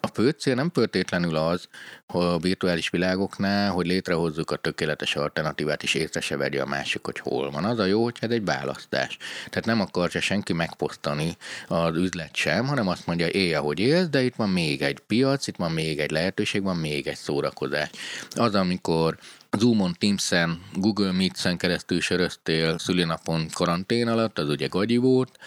A 0.00 0.06
fő 0.06 0.30
cél 0.30 0.54
nem 0.54 0.70
feltétlenül 0.74 1.36
az, 1.36 1.68
a 2.12 2.38
virtuális 2.38 2.88
világoknál, 2.88 3.70
hogy 3.70 3.86
létrehozzuk 3.86 4.50
a 4.50 4.56
tökéletes 4.56 5.16
alternatívát, 5.16 5.82
és 5.82 5.94
észre 5.94 6.20
se 6.20 6.36
vegye 6.36 6.62
a 6.62 6.66
másik, 6.66 7.04
hogy 7.04 7.18
hol 7.18 7.50
van. 7.50 7.64
Az 7.64 7.78
a 7.78 7.84
jó, 7.84 8.02
hogy 8.02 8.16
ez 8.20 8.30
egy 8.30 8.44
választás. 8.44 9.16
Tehát 9.50 9.64
nem 9.64 9.80
akarja 9.80 10.20
senki 10.20 10.52
megposztani 10.52 11.36
az 11.66 11.96
üzlet 11.96 12.36
sem, 12.36 12.66
hanem 12.66 12.88
azt 12.88 13.06
mondja, 13.06 13.28
élj, 13.28 13.54
ahogy 13.54 13.78
élsz, 13.78 14.08
de 14.08 14.22
itt 14.22 14.34
van 14.34 14.48
még 14.48 14.82
egy 14.82 14.98
piac, 14.98 15.46
itt 15.46 15.56
van 15.56 15.72
még 15.72 15.98
egy 15.98 16.10
lehetőség, 16.10 16.62
van 16.62 16.76
még 16.76 17.06
egy 17.06 17.16
szórakozás. 17.16 17.90
Az, 18.30 18.54
amikor 18.54 19.18
Zoomon, 19.56 19.96
Teams-en, 19.98 20.62
Google 20.74 21.12
Meets-en 21.12 21.56
keresztül 21.56 22.00
söröztél 22.00 22.78
szülinapon 22.78 23.48
karantén 23.52 24.08
alatt, 24.08 24.38
az 24.38 24.48
ugye 24.48 24.66
gagyi 24.66 24.96
volt, 24.96 25.38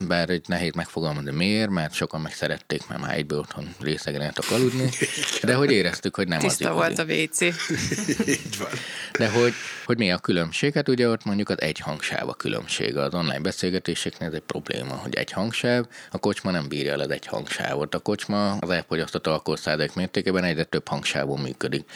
bár 0.00 0.30
egy 0.30 0.44
nehéz 0.46 0.72
megfogalmazni 0.74 1.30
miért, 1.30 1.70
mert 1.70 1.92
sokan 1.92 2.20
meg 2.20 2.32
szerették, 2.32 2.88
mert 2.88 3.00
már 3.00 3.16
egyből 3.16 3.38
otthon 3.38 3.74
részegen 3.80 4.20
eltek 4.20 4.50
aludni, 4.50 4.88
de 5.42 5.54
hogy 5.54 5.70
éreztük, 5.70 6.16
hogy 6.16 6.28
nem 6.28 6.38
Tiszta 6.38 6.70
az 6.70 6.76
volt 6.76 6.98
a 6.98 7.04
WC. 7.04 7.40
Így 8.28 8.58
van. 8.58 8.70
De 9.18 9.30
hogy, 9.30 9.52
hogy 9.84 9.98
mi 9.98 10.12
a 10.12 10.18
különbség? 10.18 10.74
Hát 10.74 10.88
ugye 10.88 11.08
ott 11.08 11.24
mondjuk 11.24 11.48
az 11.48 11.60
egy 11.60 11.78
hangsáv 11.78 12.28
a 12.28 12.34
különbség. 12.34 12.96
Az 12.96 13.14
online 13.14 13.40
beszélgetéseknél 13.40 14.28
ez 14.28 14.34
egy 14.34 14.40
probléma, 14.40 14.94
hogy 14.94 15.14
egy 15.14 15.32
hangsáv, 15.32 15.86
a 16.10 16.18
kocsma 16.18 16.50
nem 16.50 16.68
bírja 16.68 16.92
el 16.92 17.00
az 17.00 17.10
egy 17.10 17.26
hangsávot. 17.26 17.94
A 17.94 17.98
kocsma 17.98 18.52
az 18.52 18.70
elfogyasztott 18.70 19.26
alkoholszádek 19.26 19.94
mértékében 19.94 20.44
egyre 20.44 20.64
több 20.64 20.88
hangsávon 20.88 21.40
működik. 21.40 21.90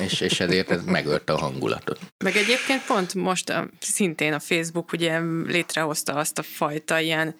És, 0.00 0.20
és 0.20 0.40
ezért 0.40 0.59
azért 0.60 0.80
ez 0.80 0.92
megölte 0.92 1.32
a 1.32 1.38
hangulatot. 1.38 1.98
Meg 2.24 2.36
egyébként 2.36 2.84
pont 2.84 3.14
most 3.14 3.48
a, 3.48 3.68
szintén 3.80 4.32
a 4.32 4.40
Facebook 4.40 4.92
ugye 4.92 5.20
létrehozta 5.46 6.14
azt 6.14 6.38
a 6.38 6.42
fajta 6.42 6.98
ilyen 6.98 7.34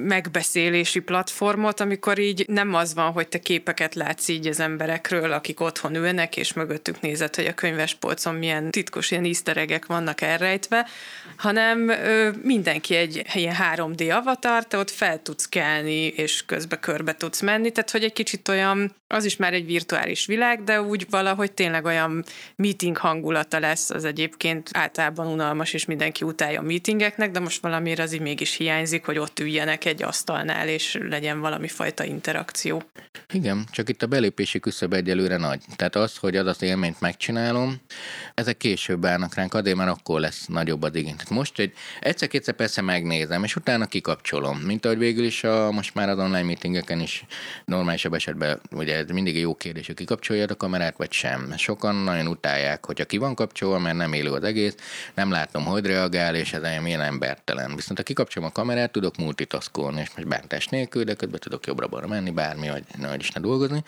megbeszélési 0.00 1.00
platformot, 1.00 1.80
amikor 1.80 2.18
így 2.18 2.44
nem 2.48 2.74
az 2.74 2.94
van, 2.94 3.12
hogy 3.12 3.28
te 3.28 3.38
képeket 3.38 3.94
látsz 3.94 4.28
így 4.28 4.46
az 4.46 4.60
emberekről, 4.60 5.32
akik 5.32 5.60
otthon 5.60 5.94
ülnek, 5.94 6.36
és 6.36 6.52
mögöttük 6.52 7.00
nézed, 7.00 7.34
hogy 7.34 7.46
a 7.46 7.54
könyvespolcon 7.54 8.34
milyen 8.34 8.70
titkos 8.70 9.10
ilyen 9.10 9.24
iszteregek 9.24 9.86
vannak 9.86 10.20
elrejtve, 10.20 10.86
hanem 11.36 11.88
ö, 11.88 12.30
mindenki 12.42 12.94
egy 12.94 13.26
ilyen 13.34 13.56
3D 13.74 14.16
avatar, 14.16 14.66
te 14.66 14.78
ott 14.78 14.90
fel 14.90 15.22
tudsz 15.22 15.48
kelni, 15.48 16.06
és 16.06 16.44
közbe 16.46 16.78
körbe 16.78 17.14
tudsz 17.14 17.40
menni, 17.40 17.70
tehát 17.70 17.90
hogy 17.90 18.04
egy 18.04 18.12
kicsit 18.12 18.48
olyan, 18.48 18.94
az 19.08 19.24
is 19.24 19.36
már 19.36 19.52
egy 19.52 19.66
virtuális 19.66 20.26
világ, 20.26 20.64
de 20.64 20.82
úgy 20.82 21.06
valahogy 21.10 21.52
tényleg 21.52 21.84
olyan 21.84 22.24
meeting 22.56 22.96
hangulata 22.96 23.58
lesz, 23.58 23.90
az 23.90 24.04
egyébként 24.04 24.70
általában 24.72 25.26
unalmas, 25.26 25.72
és 25.72 25.84
mindenki 25.84 26.24
utálja 26.24 26.60
a 26.60 26.62
meetingeknek, 26.62 27.30
de 27.30 27.40
most 27.40 27.62
valamiért 27.62 27.98
az 27.98 28.12
így 28.12 28.20
mégis 28.20 28.56
hiányzik, 28.56 29.04
hogy 29.04 29.18
ott 29.18 29.38
üljenek 29.38 29.84
egy 29.84 30.02
asztalnál, 30.02 30.68
és 30.68 30.98
legyen 31.00 31.40
valami 31.40 31.68
fajta 31.68 32.04
interakció. 32.04 32.82
Igen, 33.32 33.64
csak 33.70 33.88
itt 33.88 34.02
a 34.02 34.06
belépési 34.06 34.60
küszöb 34.60 34.92
egyelőre 34.92 35.36
nagy. 35.36 35.60
Tehát 35.76 35.96
az, 35.96 36.16
hogy 36.16 36.36
az 36.36 36.46
az 36.46 36.62
élményt 36.62 37.00
megcsinálom, 37.00 37.80
ezek 38.34 38.56
később 38.56 39.04
állnak 39.04 39.34
ránk, 39.34 39.54
azért 39.54 39.76
már 39.76 39.88
akkor 39.88 40.20
lesz 40.20 40.46
nagyobb 40.46 40.82
az 40.82 40.94
igény. 40.94 41.14
Most 41.30 41.58
egy 41.58 41.72
egyszer-kétszer 42.00 42.54
persze 42.54 42.80
megnézem, 42.82 43.44
és 43.44 43.56
utána 43.56 43.86
kikapcsolom. 43.86 44.58
Mint 44.58 44.84
ahogy 44.84 44.98
végül 44.98 45.24
is 45.24 45.44
a, 45.44 45.70
most 45.70 45.94
már 45.94 46.08
az 46.08 46.18
online 46.18 46.42
meetingeken 46.42 47.00
is 47.00 47.24
normálisabb 47.64 48.14
esetben, 48.14 48.60
ugye 48.70 48.95
ez 48.96 49.08
mindig 49.08 49.38
jó 49.38 49.54
kérdés, 49.54 49.86
hogy 49.86 49.94
kikapcsoljad 49.94 50.50
a 50.50 50.56
kamerát, 50.56 50.96
vagy 50.96 51.12
sem. 51.12 51.52
Sokan 51.56 51.94
nagyon 51.94 52.26
utálják, 52.26 52.86
hogyha 52.86 53.04
ki 53.04 53.16
van 53.16 53.34
kapcsolva, 53.34 53.78
mert 53.78 53.96
nem 53.96 54.12
élő 54.12 54.30
az 54.30 54.42
egész, 54.42 54.74
nem 55.14 55.30
látom, 55.30 55.64
hogy 55.64 55.86
reagál, 55.86 56.34
és 56.34 56.52
ez 56.52 56.82
milyen 56.82 57.00
embertelen. 57.00 57.74
Viszont 57.74 57.98
ha 57.98 58.04
kikapcsolom 58.04 58.48
a 58.48 58.52
kamerát, 58.52 58.92
tudok 58.92 59.16
multitaskolni, 59.16 60.00
és 60.00 60.10
most 60.16 60.28
bántás 60.28 60.66
nélkül, 60.66 61.04
de 61.04 61.14
közben 61.14 61.40
tudok 61.40 61.66
jobbra-balra 61.66 62.06
menni, 62.06 62.30
bármi, 62.30 62.68
vagy 62.68 62.84
nagy 62.98 63.20
is 63.20 63.30
ne 63.30 63.40
dolgozni. 63.40 63.84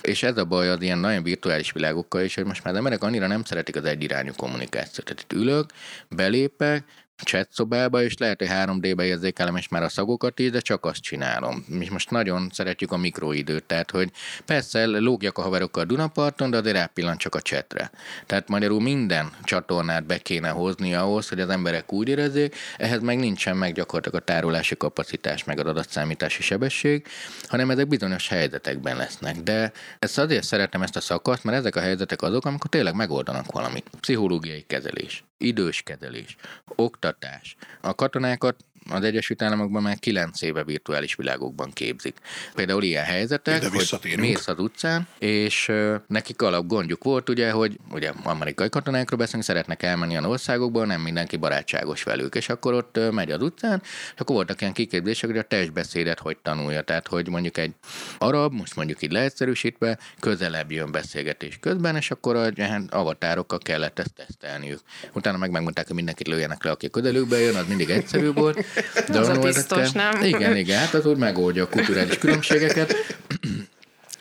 És 0.00 0.22
ez 0.22 0.36
a 0.36 0.44
baj 0.44 0.68
az 0.68 0.82
ilyen 0.82 0.98
nagyon 0.98 1.22
virtuális 1.22 1.72
világokkal 1.72 2.22
is, 2.22 2.34
hogy 2.34 2.44
most 2.44 2.64
már 2.64 2.72
az 2.72 2.78
emberek 2.78 3.02
annyira 3.02 3.26
nem 3.26 3.44
szeretik 3.44 3.76
az 3.76 3.84
egyirányú 3.84 4.32
kommunikációt. 4.36 5.06
Tehát 5.06 5.22
itt 5.22 5.32
ülök, 5.32 5.70
belépek, 6.08 6.84
chat 7.24 7.48
szobába, 7.52 8.02
és 8.02 8.16
lehet, 8.16 8.38
hogy 8.38 8.48
3D-be 8.50 9.04
érzékelem, 9.04 9.56
és 9.56 9.68
már 9.68 9.82
a 9.82 9.88
szagokat 9.88 10.38
is, 10.38 10.50
de 10.50 10.60
csak 10.60 10.84
azt 10.84 11.00
csinálom. 11.00 11.64
Mi 11.68 11.88
most 11.90 12.10
nagyon 12.10 12.48
szeretjük 12.52 12.92
a 12.92 12.96
mikroidőt, 12.96 13.64
tehát 13.64 13.90
hogy 13.90 14.10
persze 14.44 14.86
lógjak 14.86 15.38
a 15.38 15.42
haverokkal 15.42 15.82
a 15.82 15.86
Dunaparton, 15.86 16.50
de 16.50 16.56
azért 16.56 16.76
rápillant 16.76 17.18
csak 17.18 17.34
a 17.34 17.40
chatre. 17.40 17.90
Tehát 18.26 18.48
magyarul 18.48 18.80
minden 18.80 19.30
csatornát 19.44 20.06
be 20.06 20.18
kéne 20.18 20.48
hozni 20.48 20.94
ahhoz, 20.94 21.28
hogy 21.28 21.40
az 21.40 21.48
emberek 21.48 21.92
úgy 21.92 22.08
érezzék, 22.08 22.56
ehhez 22.76 23.00
meg 23.00 23.18
nincsen 23.18 23.56
meg 23.56 23.74
gyakorlatilag 23.74 24.22
a 24.22 24.24
tárolási 24.24 24.76
kapacitás, 24.76 25.44
meg 25.44 25.58
az 25.58 25.66
adatszámítási 25.66 26.42
sebesség, 26.42 27.06
hanem 27.48 27.70
ezek 27.70 27.88
bizonyos 27.88 28.28
helyzetekben 28.28 28.96
lesznek. 28.96 29.36
De 29.36 29.72
ezt 29.98 30.18
azért 30.18 30.44
szeretem 30.44 30.82
ezt 30.82 30.96
a 30.96 31.00
szakaszt, 31.00 31.44
mert 31.44 31.56
ezek 31.58 31.76
a 31.76 31.80
helyzetek 31.80 32.22
azok, 32.22 32.44
amikor 32.44 32.70
tényleg 32.70 32.94
megoldanak 32.94 33.52
valamit. 33.52 33.90
Pszichológiai 34.00 34.64
kezelés, 34.66 35.24
idős 35.42 35.82
kezelés, 35.82 36.36
oktatás. 36.64 37.56
A 37.80 37.94
katonákat 37.94 38.56
az 38.90 39.04
Egyesült 39.04 39.42
Államokban 39.42 39.82
már 39.82 39.98
kilenc 39.98 40.42
éve 40.42 40.64
virtuális 40.64 41.14
világokban 41.14 41.70
képzik. 41.72 42.16
Például 42.54 42.82
ilyen 42.82 43.04
helyzetek, 43.04 43.64
hogy 43.64 44.16
mész 44.16 44.48
az 44.48 44.58
utcán, 44.58 45.08
és 45.18 45.72
nekik 46.06 46.42
alap 46.42 46.66
gondjuk 46.66 47.04
volt, 47.04 47.28
ugye, 47.28 47.50
hogy 47.50 47.78
ugye 47.90 48.12
amerikai 48.22 48.68
katonákról 48.68 49.18
beszélünk, 49.18 49.44
szeretnek 49.44 49.82
elmenni 49.82 50.12
olyan 50.12 50.24
országokból, 50.24 50.86
nem 50.86 51.00
mindenki 51.00 51.36
barátságos 51.36 52.02
velük, 52.02 52.34
és 52.34 52.48
akkor 52.48 52.74
ott 52.74 52.98
megy 53.10 53.30
az 53.30 53.42
utcán, 53.42 53.82
és 54.14 54.20
akkor 54.20 54.36
voltak 54.36 54.60
ilyen 54.60 54.72
kiképzések, 54.72 55.30
hogy 55.30 55.38
a 55.38 55.42
testbeszédet 55.42 56.18
hogy 56.18 56.36
tanulja, 56.42 56.82
tehát 56.82 57.08
hogy 57.08 57.28
mondjuk 57.28 57.58
egy 57.58 57.72
arab, 58.18 58.52
most 58.52 58.76
mondjuk 58.76 59.02
így 59.02 59.12
leegyszerűsítve, 59.12 59.98
közelebb 60.20 60.70
jön 60.70 60.92
beszélgetés 60.92 61.58
közben, 61.60 61.96
és 61.96 62.10
akkor 62.10 62.36
a 62.36 62.62
hát, 62.62 62.82
avatárokkal 62.90 63.58
kellett 63.58 63.98
ezt 63.98 64.12
tesztelniük. 64.14 64.80
Utána 65.12 65.38
meg 65.38 65.50
megmondták, 65.50 65.86
hogy 65.86 65.96
mindenkit 65.96 66.26
lőjenek 66.26 66.64
le, 66.64 66.70
aki 66.70 66.90
közelükbe 66.90 67.38
jön, 67.38 67.54
az 67.54 67.66
mindig 67.68 67.90
egyszerű 67.90 68.32
volt. 68.32 68.64
De 69.08 69.18
az 69.18 69.28
a 69.28 69.38
biztos, 69.38 69.92
nem? 69.92 70.22
Igen, 70.22 70.56
igen, 70.56 70.78
hát 70.78 70.94
az 70.94 71.06
úgy 71.06 71.16
megoldja 71.16 71.62
a 71.62 71.68
kulturális 71.68 72.18
különbségeket. 72.18 72.94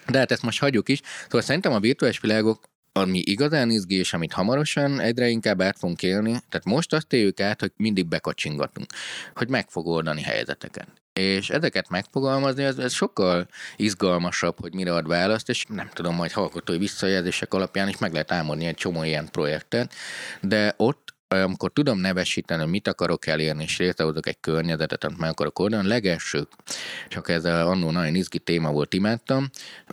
De 0.07 0.17
hát 0.17 0.31
ezt 0.31 0.41
most 0.41 0.59
hagyjuk 0.59 0.89
is. 0.89 0.99
Szóval 1.23 1.41
szerintem 1.41 1.73
a 1.73 1.79
virtuális 1.79 2.19
világok 2.19 2.69
ami 2.93 3.19
igazán 3.25 3.69
izgi, 3.69 3.95
és 3.95 4.13
amit 4.13 4.33
hamarosan 4.33 4.99
egyre 4.99 5.27
inkább 5.27 5.61
át 5.61 5.77
fogunk 5.77 6.03
élni, 6.03 6.29
tehát 6.29 6.65
most 6.65 6.93
azt 6.93 7.13
éljük 7.13 7.39
át, 7.39 7.59
hogy 7.59 7.71
mindig 7.75 8.07
bekacsingatunk, 8.07 8.85
hogy 9.35 9.49
meg 9.49 9.69
fog 9.69 9.87
oldani 9.87 10.21
helyzeteket. 10.21 10.87
És 11.13 11.49
ezeket 11.49 11.89
megfogalmazni, 11.89 12.63
ez, 12.63 12.77
ez 12.77 12.93
sokkal 12.93 13.47
izgalmasabb, 13.75 14.59
hogy 14.59 14.73
mire 14.73 14.93
ad 14.93 15.07
választ, 15.07 15.49
és 15.49 15.65
nem 15.67 15.89
tudom, 15.93 16.15
majd 16.15 16.31
hallgatói 16.31 16.77
visszajelzések 16.77 17.53
alapján 17.53 17.87
is 17.87 17.97
meg 17.97 18.11
lehet 18.11 18.31
álmodni 18.31 18.65
egy 18.65 18.75
csomó 18.75 19.03
ilyen 19.03 19.29
projektet, 19.31 19.93
de 20.41 20.73
ott 20.77 21.10
amikor 21.31 21.71
tudom 21.73 21.99
nevesíteni, 21.99 22.65
mit 22.65 22.87
akarok 22.87 23.27
elérni, 23.27 23.63
és 23.63 23.77
létrehozok 23.77 24.27
egy 24.27 24.37
környezetet, 24.39 25.03
amit 25.03 25.17
meg 25.17 25.29
akarok 25.29 25.59
oldani, 25.59 25.85
a 25.85 25.87
legelső, 25.87 26.47
csak 27.07 27.29
ez 27.29 27.45
annó 27.45 27.91
nagyon 27.91 28.15
izgi 28.15 28.39
téma 28.39 28.71
volt, 28.71 28.93
imádtam, 28.93 29.49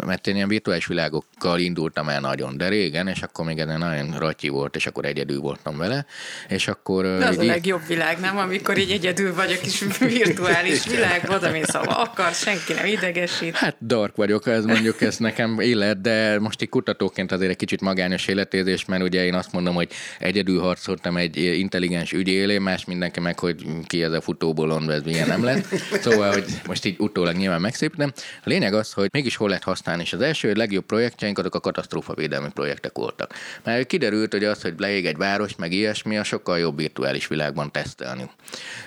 mert 0.07 0.27
én 0.27 0.35
ilyen 0.35 0.49
virtuális 0.49 0.87
világokkal 0.87 1.59
indultam 1.59 2.09
el 2.09 2.21
nagyon, 2.21 2.57
de 2.57 2.69
régen, 2.69 3.09
és 3.09 3.23
akkor 3.23 3.45
még 3.45 3.59
ez 3.59 3.67
nagyon 3.67 4.19
ratyi 4.19 4.49
volt, 4.49 4.77
és 4.77 4.87
akkor 4.87 5.05
egyedül 5.05 5.41
voltam 5.41 5.77
vele, 5.77 6.07
és 6.49 6.69
akkor... 6.69 7.05
De 7.05 7.27
az 7.27 7.35
így, 7.35 7.41
a 7.41 7.45
legjobb 7.45 7.87
világ, 7.87 8.21
nem? 8.21 8.39
Amikor 8.39 8.79
így 8.79 8.91
egyedül 8.91 9.35
vagy 9.35 9.53
a 9.53 9.61
kis 9.61 9.85
virtuális 9.99 10.87
világban, 10.87 11.43
ami 11.43 11.61
szóval 11.65 11.95
akar, 11.95 12.33
senki 12.33 12.73
nem 12.73 12.87
idegesít. 12.87 13.57
Hát 13.57 13.77
dark 13.81 14.17
vagyok, 14.17 14.47
ez 14.47 14.65
mondjuk 14.65 15.01
ez 15.01 15.17
nekem 15.17 15.61
élet, 15.61 16.01
de 16.01 16.39
most 16.39 16.63
egy 16.63 16.69
kutatóként 16.69 17.33
azért 17.33 17.51
egy 17.51 17.57
kicsit 17.57 17.81
magányos 17.81 18.27
életézés, 18.27 18.85
mert 18.85 19.03
ugye 19.03 19.25
én 19.25 19.35
azt 19.35 19.53
mondom, 19.53 19.75
hogy 19.75 19.91
egyedül 20.19 20.61
harcoltam 20.61 21.17
egy 21.17 21.28
egy 21.37 21.59
intelligens 21.59 22.13
ügy 22.13 22.29
élén, 22.29 22.61
más 22.61 22.85
mindenki 22.85 23.21
meg, 23.21 23.39
hogy 23.39 23.65
ki 23.87 24.03
ez 24.03 24.13
a 24.13 24.21
futóbolond, 24.21 24.91
ez 24.91 25.03
milyen 25.03 25.29
nem 25.29 25.45
lesz. 25.45 25.67
Szóval, 26.01 26.33
hogy 26.33 26.45
most 26.67 26.85
így 26.85 26.95
utólag 26.99 27.37
nyilván 27.37 27.61
megszépítem. 27.61 28.13
A 28.17 28.49
lényeg 28.49 28.75
az, 28.75 28.93
hogy 28.93 29.09
mégis 29.13 29.37
hol 29.37 29.49
lehet 29.49 29.65
használni, 29.65 30.03
és 30.03 30.13
az 30.13 30.21
első 30.21 30.53
legjobb 30.53 30.85
projektjeink 30.85 31.39
azok 31.39 31.55
a 31.55 31.61
katasztrófavédelmi 31.61 32.49
projektek 32.55 32.93
voltak. 32.95 33.35
Mert 33.65 33.87
kiderült, 33.87 34.33
hogy 34.33 34.45
az, 34.45 34.63
hogy 34.63 34.75
leég 34.77 35.07
egy 35.07 35.17
város, 35.17 35.57
meg 35.57 35.73
ilyesmi, 35.73 36.19
a 36.19 36.25
sokkal 36.25 36.59
jobb 36.59 36.77
virtuális 36.77 37.27
világban 37.27 37.73
tesztelni. 37.73 38.31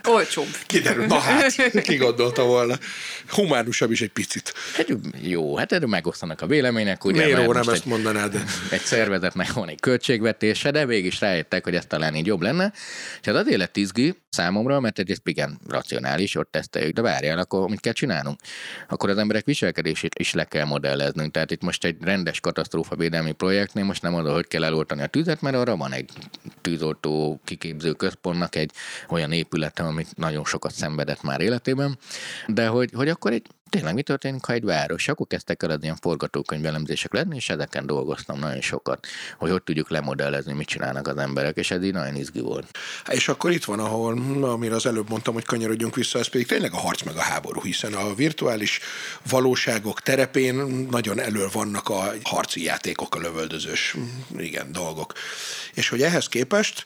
Olcsóbb. 0.08 0.48
Kiderült, 0.66 1.08
na 1.08 1.20
hát, 1.20 1.82
ki 1.82 1.96
gondolta 1.96 2.44
volna. 2.44 2.76
Humánusabb 3.28 3.92
is 3.92 4.02
egy 4.02 4.12
picit. 4.12 4.54
Hát 4.76 4.88
jó, 5.22 5.58
hát 5.58 5.72
erről 5.72 5.90
megosztanak 5.90 6.42
a 6.42 6.46
vélemények. 6.46 7.06
Ugye, 7.06 7.24
Miért 7.24 7.38
nem 7.38 7.46
most 7.46 7.60
ezt 7.60 7.70
egy, 7.70 7.86
mondanád? 7.86 8.44
egy 8.72 8.82
szervezetnek 8.82 9.54
van 9.54 9.70
egy 9.70 9.80
költségvetése, 9.80 10.72
de 10.72 10.86
végig 10.86 11.06
is 11.06 11.20
rájöttek, 11.20 11.64
hogy 11.64 11.76
ez 11.76 11.86
talán 11.86 12.16
így 12.16 12.31
jobb 12.32 12.42
lenne. 12.42 12.72
És 13.22 13.28
hát 13.28 13.36
azért 13.36 13.58
lett 13.58 13.78
izgi 13.78 14.16
számomra, 14.30 14.80
mert 14.80 15.00
egyrészt 15.00 15.28
igen 15.28 15.60
racionális, 15.68 16.36
ott 16.36 16.52
teszteljük, 16.52 16.94
de 16.94 17.02
várjál, 17.02 17.38
akkor 17.38 17.70
mit 17.70 17.80
kell 17.80 17.94
csinálnunk? 17.94 18.40
Akkor 18.90 19.10
az 19.10 19.18
emberek 19.18 19.46
viselkedését 19.46 20.20
is 20.20 20.34
le 20.34 20.44
kell 20.44 20.66
modelleznünk. 20.66 21.32
Tehát 21.32 21.52
itt 21.52 21.62
most 21.62 21.86
egy 21.86 21.98
rendes 22.02 22.40
katasztrófavédelmi 22.40 23.32
projektnél 23.32 23.84
most 23.84 24.02
nem 24.02 24.14
oda, 24.14 24.34
hogy 24.34 24.48
kell 24.48 24.64
eloltani 24.64 25.02
a 25.02 25.08
tüzet, 25.08 25.42
mert 25.42 25.56
arra 25.56 25.76
van 25.76 25.94
egy 25.94 26.10
tűzoltó 26.62 27.40
kiképző 27.44 27.92
központnak 27.92 28.56
egy 28.56 28.72
olyan 29.10 29.32
épülete, 29.32 29.84
amit 29.84 30.18
nagyon 30.18 30.46
sokat 30.46 30.74
szenvedett 30.74 31.22
már 31.22 31.42
életében, 31.42 31.98
de 32.48 32.68
hogy, 32.68 32.90
hogy 32.94 33.10
akkor 33.10 33.32
egy 33.32 33.46
tényleg 33.72 33.94
mi 33.94 34.02
történik, 34.02 34.46
ha 34.46 34.54
egy 34.54 34.64
város, 34.64 35.08
akkor 35.08 35.28
kezdtek 35.28 35.64
el 35.64 35.70
az 35.70 35.78
ilyen 35.82 35.96
forgatókönyv 35.96 36.66
elemzések 36.66 37.14
lenni, 37.14 37.36
és 37.36 37.50
ezeken 37.50 37.86
dolgoztam 37.86 38.40
nagyon 38.40 38.62
sokat, 38.62 39.08
hogy 39.38 39.52
hogy 39.52 39.64
tudjuk 39.64 39.90
lemodellezni, 39.90 40.54
mit 40.54 40.68
csinálnak 40.68 41.08
az 41.08 41.18
emberek, 41.18 41.58
és 41.58 41.72
ez 41.72 41.84
így 41.84 41.94
nagyon 41.94 42.16
izgi 42.16 42.40
volt. 42.40 42.78
És 43.10 43.28
akkor 43.28 43.52
itt 43.52 43.64
van, 43.64 43.80
ahol, 43.80 44.44
amire 44.44 44.76
az 44.76 44.86
előbb 44.86 45.10
mondtam, 45.10 45.34
hogy 45.34 45.46
kanyarodjunk 45.46 45.96
vissza, 45.96 46.20
ez 46.20 46.28
pedig 46.28 46.48
tényleg 46.48 46.74
a 46.74 46.78
harc 46.78 47.02
meg 47.02 47.16
a 47.16 47.22
háború, 47.22 47.62
hiszen 47.62 47.94
a 47.94 48.14
virtuális 48.14 48.80
valóságok 49.30 50.02
terepén 50.02 50.56
nagyon 50.90 51.20
elő 51.20 51.48
vannak 51.52 51.90
a 51.90 52.14
harci 52.24 52.64
játékok, 52.64 53.16
a 53.16 53.20
lövöldözős 53.20 53.96
igen, 54.38 54.72
dolgok. 54.72 55.14
És 55.74 55.90
hogy 55.90 56.02
ehhez 56.02 56.28
képest 56.28 56.86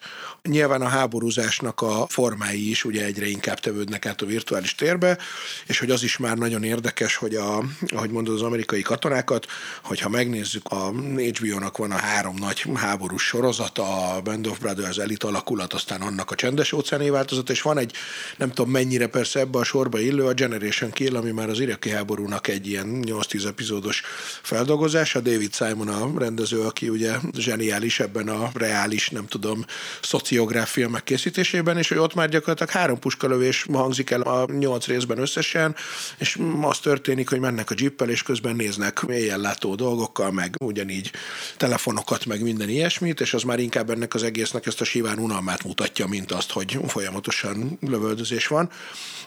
nyilván 0.50 0.82
a 0.82 0.88
háborúzásnak 0.88 1.82
a 1.82 2.06
formái 2.10 2.70
is 2.70 2.84
ugye 2.84 3.06
egyre 3.06 3.28
inkább 3.28 3.60
tevődnek 3.60 4.06
át 4.06 4.22
a 4.22 4.26
virtuális 4.26 4.76
térbe, 4.76 5.18
és 5.66 5.80
hogy 5.80 5.92
az 5.92 6.04
is 6.04 6.18
már 6.18 6.38
nagyon 6.38 6.64
érdekes, 6.76 7.16
hogy 7.16 7.36
a, 7.36 7.64
ahogy 7.88 8.10
mondod, 8.10 8.36
az 8.36 8.42
amerikai 8.42 8.82
katonákat, 8.82 9.46
hogyha 9.84 10.10
megnézzük, 10.10 10.68
a 10.68 10.92
HBO-nak 10.92 11.78
van 11.78 11.92
a 11.92 11.98
három 11.98 12.36
nagy 12.36 12.66
háborús 12.74 13.24
sorozata, 13.24 14.14
a 14.16 14.22
Band 14.22 14.48
of 14.48 14.60
Brothers 14.60 14.98
elit 14.98 15.24
alakulat, 15.24 15.74
aztán 15.74 16.02
annak 16.02 16.32
a 16.32 16.36
csendes 16.36 16.72
óceáni 16.72 17.10
változat, 17.10 17.50
és 17.50 17.62
van 17.62 17.78
egy, 17.78 17.94
nem 18.38 18.50
tudom 18.50 18.72
mennyire 18.72 19.08
persze 19.08 19.40
ebbe 19.40 19.60
a 19.60 19.64
sorba 19.64 20.00
illő, 20.00 20.26
a 20.26 20.34
Generation 20.34 20.92
Kill, 20.92 21.16
ami 21.16 21.32
már 21.32 21.50
az 21.50 21.60
iraki 21.60 21.90
háborúnak 21.90 22.48
egy 22.48 22.68
ilyen 22.68 23.04
8-10 23.08 23.48
epizódos 23.48 24.02
feldolgozása. 24.42 25.20
David 25.20 25.54
Simon 25.56 25.88
a 25.88 26.20
rendező, 26.20 26.62
aki 26.62 26.90
ugye 26.90 27.16
zseniális 27.38 28.00
ebben 28.00 28.28
a 28.28 28.50
reális, 28.54 29.10
nem 29.10 29.28
tudom, 29.28 29.66
szociográfia 30.02 30.90
megkészítésében, 30.90 31.78
és 31.78 31.88
hogy 31.88 31.98
ott 31.98 32.14
már 32.14 32.30
gyakorlatilag 32.30 32.72
három 32.72 33.00
puskalövés 33.00 33.66
hangzik 33.72 34.10
el 34.10 34.22
a 34.22 34.46
nyolc 34.52 34.86
részben 34.86 35.18
összesen, 35.18 35.76
és 36.18 36.36
az 36.68 36.80
történik, 36.80 37.30
hogy 37.30 37.40
mennek 37.40 37.72
a 37.72 37.76
jeeppel, 37.78 38.10
és 38.10 38.24
közben 38.24 38.56
néznek 38.56 39.06
látó 39.36 39.76
dolgokkal, 39.76 40.32
meg 40.32 40.56
ugyanígy 40.60 41.12
telefonokat, 41.58 42.26
meg 42.26 42.42
minden 42.42 42.70
ilyesmit, 42.70 43.22
és 43.22 43.34
az 43.34 43.44
már 43.44 43.60
inkább 43.60 43.90
ennek 43.90 44.14
az 44.14 44.24
egésznek 44.24 44.66
ezt 44.66 44.82
a 44.82 44.84
siván 44.84 45.18
unalmát 45.20 45.64
mutatja, 45.64 46.08
mint 46.08 46.32
azt, 46.32 46.52
hogy 46.52 46.80
folyamatosan 46.88 47.78
lövöldözés 47.82 48.48
van. 48.48 48.70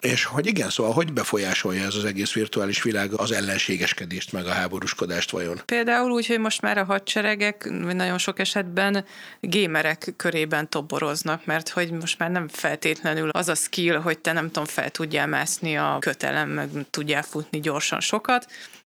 És 0.01 0.25
hogy 0.25 0.47
igen, 0.47 0.71
szóval 0.71 0.93
hogy 0.93 1.13
befolyásolja 1.13 1.85
ez 1.85 1.95
az 1.95 2.05
egész 2.05 2.33
virtuális 2.33 2.83
világ 2.83 3.13
az 3.13 3.33
ellenségeskedést, 3.33 4.33
meg 4.33 4.47
a 4.47 4.53
háborúskodást 4.53 5.31
vajon? 5.31 5.61
Például 5.65 6.11
úgy, 6.11 6.27
hogy 6.27 6.39
most 6.39 6.61
már 6.61 6.79
a 6.79 6.85
hadseregek 6.85 7.71
nagyon 7.71 8.19
sok 8.19 8.39
esetben 8.39 9.05
gémerek 9.41 10.13
körében 10.17 10.69
toboroznak, 10.69 11.45
mert 11.45 11.69
hogy 11.69 11.91
most 11.91 12.19
már 12.19 12.31
nem 12.31 12.49
feltétlenül 12.49 13.29
az 13.29 13.49
a 13.49 13.55
skill, 13.55 13.97
hogy 13.97 14.19
te 14.19 14.33
nem 14.33 14.47
tudom, 14.47 14.65
fel 14.65 14.91
tudjál 14.91 15.27
mászni 15.27 15.77
a 15.77 15.97
kötelem, 16.01 16.49
meg 16.49 16.71
tudjál 16.91 17.23
futni 17.23 17.61
gyorsan 17.61 18.01
sokat, 18.01 18.47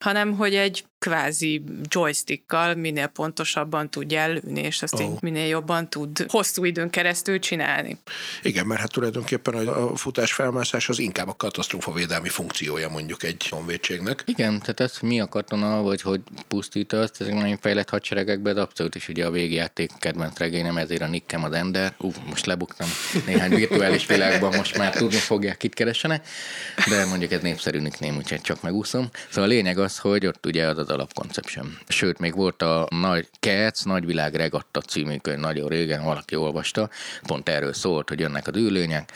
hanem 0.04 0.36
hogy 0.36 0.54
egy 0.54 0.84
kvázi 1.02 1.62
joystickkal 1.88 2.74
minél 2.74 3.06
pontosabban 3.06 3.90
tudja 3.90 4.26
lőni, 4.26 4.60
és 4.60 4.82
azt 4.82 4.94
oh. 4.94 5.00
így 5.00 5.22
minél 5.22 5.46
jobban 5.46 5.90
tud 5.90 6.26
hosszú 6.28 6.64
időn 6.64 6.90
keresztül 6.90 7.38
csinálni. 7.38 7.98
Igen, 8.42 8.66
mert 8.66 8.80
hát 8.80 8.92
tulajdonképpen 8.92 9.54
a 9.54 9.96
futás 9.96 10.32
felmászás 10.32 10.88
az 10.88 10.98
inkább 10.98 11.28
a 11.28 11.34
katasztrófavédelmi 11.34 12.28
funkciója 12.28 12.88
mondjuk 12.88 13.22
egy 13.22 13.48
honvédségnek. 13.48 14.22
Igen, 14.26 14.60
tehát 14.60 14.80
ez 14.80 14.98
mi 15.00 15.20
a 15.20 15.28
katona, 15.28 15.82
vagy 15.82 16.02
hogy 16.02 16.20
pusztítasz, 16.48 17.10
ezek 17.18 17.34
nagyon 17.34 17.58
fejlett 17.58 17.90
hadseregekben, 17.90 18.54
de 18.54 18.60
abszolút 18.60 18.94
is 18.94 19.08
ugye 19.08 19.26
a 19.26 19.30
végjáték 19.30 19.90
kedvenc 19.98 20.38
regényem, 20.38 20.76
ezért 20.76 21.02
a 21.02 21.06
nikkem 21.06 21.44
az 21.44 21.52
Ender. 21.52 21.94
Ú, 21.98 22.12
most 22.28 22.46
lebuktam 22.46 22.88
néhány 23.26 23.54
virtuális 23.54 24.06
világban, 24.06 24.56
most 24.56 24.78
már 24.78 24.94
tudni 24.94 25.16
fogják, 25.16 25.56
kit 25.56 25.74
keresenek, 25.74 26.28
de 26.88 27.06
mondjuk 27.06 27.32
ez 27.32 27.40
népszerű 27.40 27.78
nickném, 27.78 28.16
úgyhogy 28.16 28.40
csak 28.40 28.62
megúszom. 28.62 29.08
Szóval 29.28 29.50
a 29.50 29.52
lényeg 29.52 29.78
az, 29.78 29.98
hogy 29.98 30.26
ott 30.26 30.46
ugye 30.46 30.66
az 30.66 30.78
az 30.78 30.90
alapkoncepcióm. 30.92 31.78
Sőt, 31.88 32.18
még 32.18 32.34
volt 32.34 32.62
a 32.62 32.86
Nagy 32.90 33.28
Kec, 33.40 33.82
Nagyvilág 33.82 34.34
Regatta 34.34 34.80
című 34.80 35.16
könyv 35.16 35.38
nagyon 35.38 35.68
régen, 35.68 36.04
valaki 36.04 36.36
olvasta, 36.36 36.90
pont 37.22 37.48
erről 37.48 37.72
szólt, 37.72 38.08
hogy 38.08 38.20
jönnek 38.20 38.46
az 38.46 38.56
űrlények, 38.56 39.12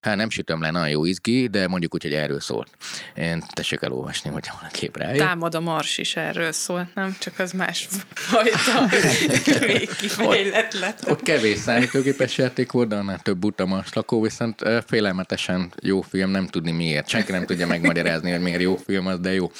Hát 0.00 0.16
nem 0.16 0.30
sütöm 0.30 0.60
le, 0.60 0.70
nagyon 0.70 0.88
jó 0.88 1.04
izgi, 1.04 1.46
de 1.46 1.68
mondjuk 1.68 1.94
úgy, 1.94 2.02
hogy 2.02 2.12
erről 2.12 2.40
szólt. 2.40 2.68
Én 3.14 3.42
tessék 3.52 3.82
elolvasni, 3.82 4.30
hogy 4.30 4.48
valaki 4.60 4.90
rájön. 4.92 5.26
Támad 5.26 5.54
a 5.54 5.60
Mars 5.60 5.98
is 5.98 6.16
erről 6.16 6.52
szólt, 6.52 6.94
nem? 6.94 7.16
Csak 7.18 7.38
az 7.38 7.52
más 7.52 7.88
fajta 8.14 8.86
végkifejlet 9.66 10.74
lett. 10.74 11.10
Ott 11.10 11.22
kevés 11.22 11.58
számítógépes 11.58 12.38
játék 12.38 12.72
volt, 12.72 12.88
de 12.88 12.96
annál 12.96 13.18
több 13.18 13.38
buta 13.38 13.66
Mars 13.66 13.92
lakó, 13.92 14.20
viszont 14.20 14.62
félelmetesen 14.86 15.72
jó 15.82 16.00
film, 16.00 16.30
nem 16.30 16.46
tudni 16.46 16.70
miért. 16.70 17.08
Senki 17.08 17.32
nem 17.32 17.46
tudja 17.46 17.66
megmagyarázni, 17.66 18.30
hogy 18.30 18.40
miért 18.40 18.60
jó 18.60 18.76
film 18.76 19.06
az, 19.06 19.18
de 19.18 19.32
jó. 19.32 19.50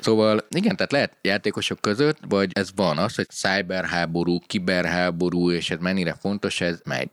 Szóval 0.00 0.46
igen, 0.56 0.76
tehát 0.76 0.92
lehet 0.92 1.16
játékosok 1.22 1.80
között, 1.80 2.18
vagy 2.28 2.50
ez 2.52 2.68
van 2.74 2.98
az, 2.98 3.14
hogy 3.14 3.28
cyberháború, 3.28 4.38
kiberháború, 4.46 5.50
és 5.50 5.70
ez 5.70 5.78
mennyire 5.80 6.16
fontos, 6.20 6.60
ez 6.60 6.80
megy. 6.84 7.08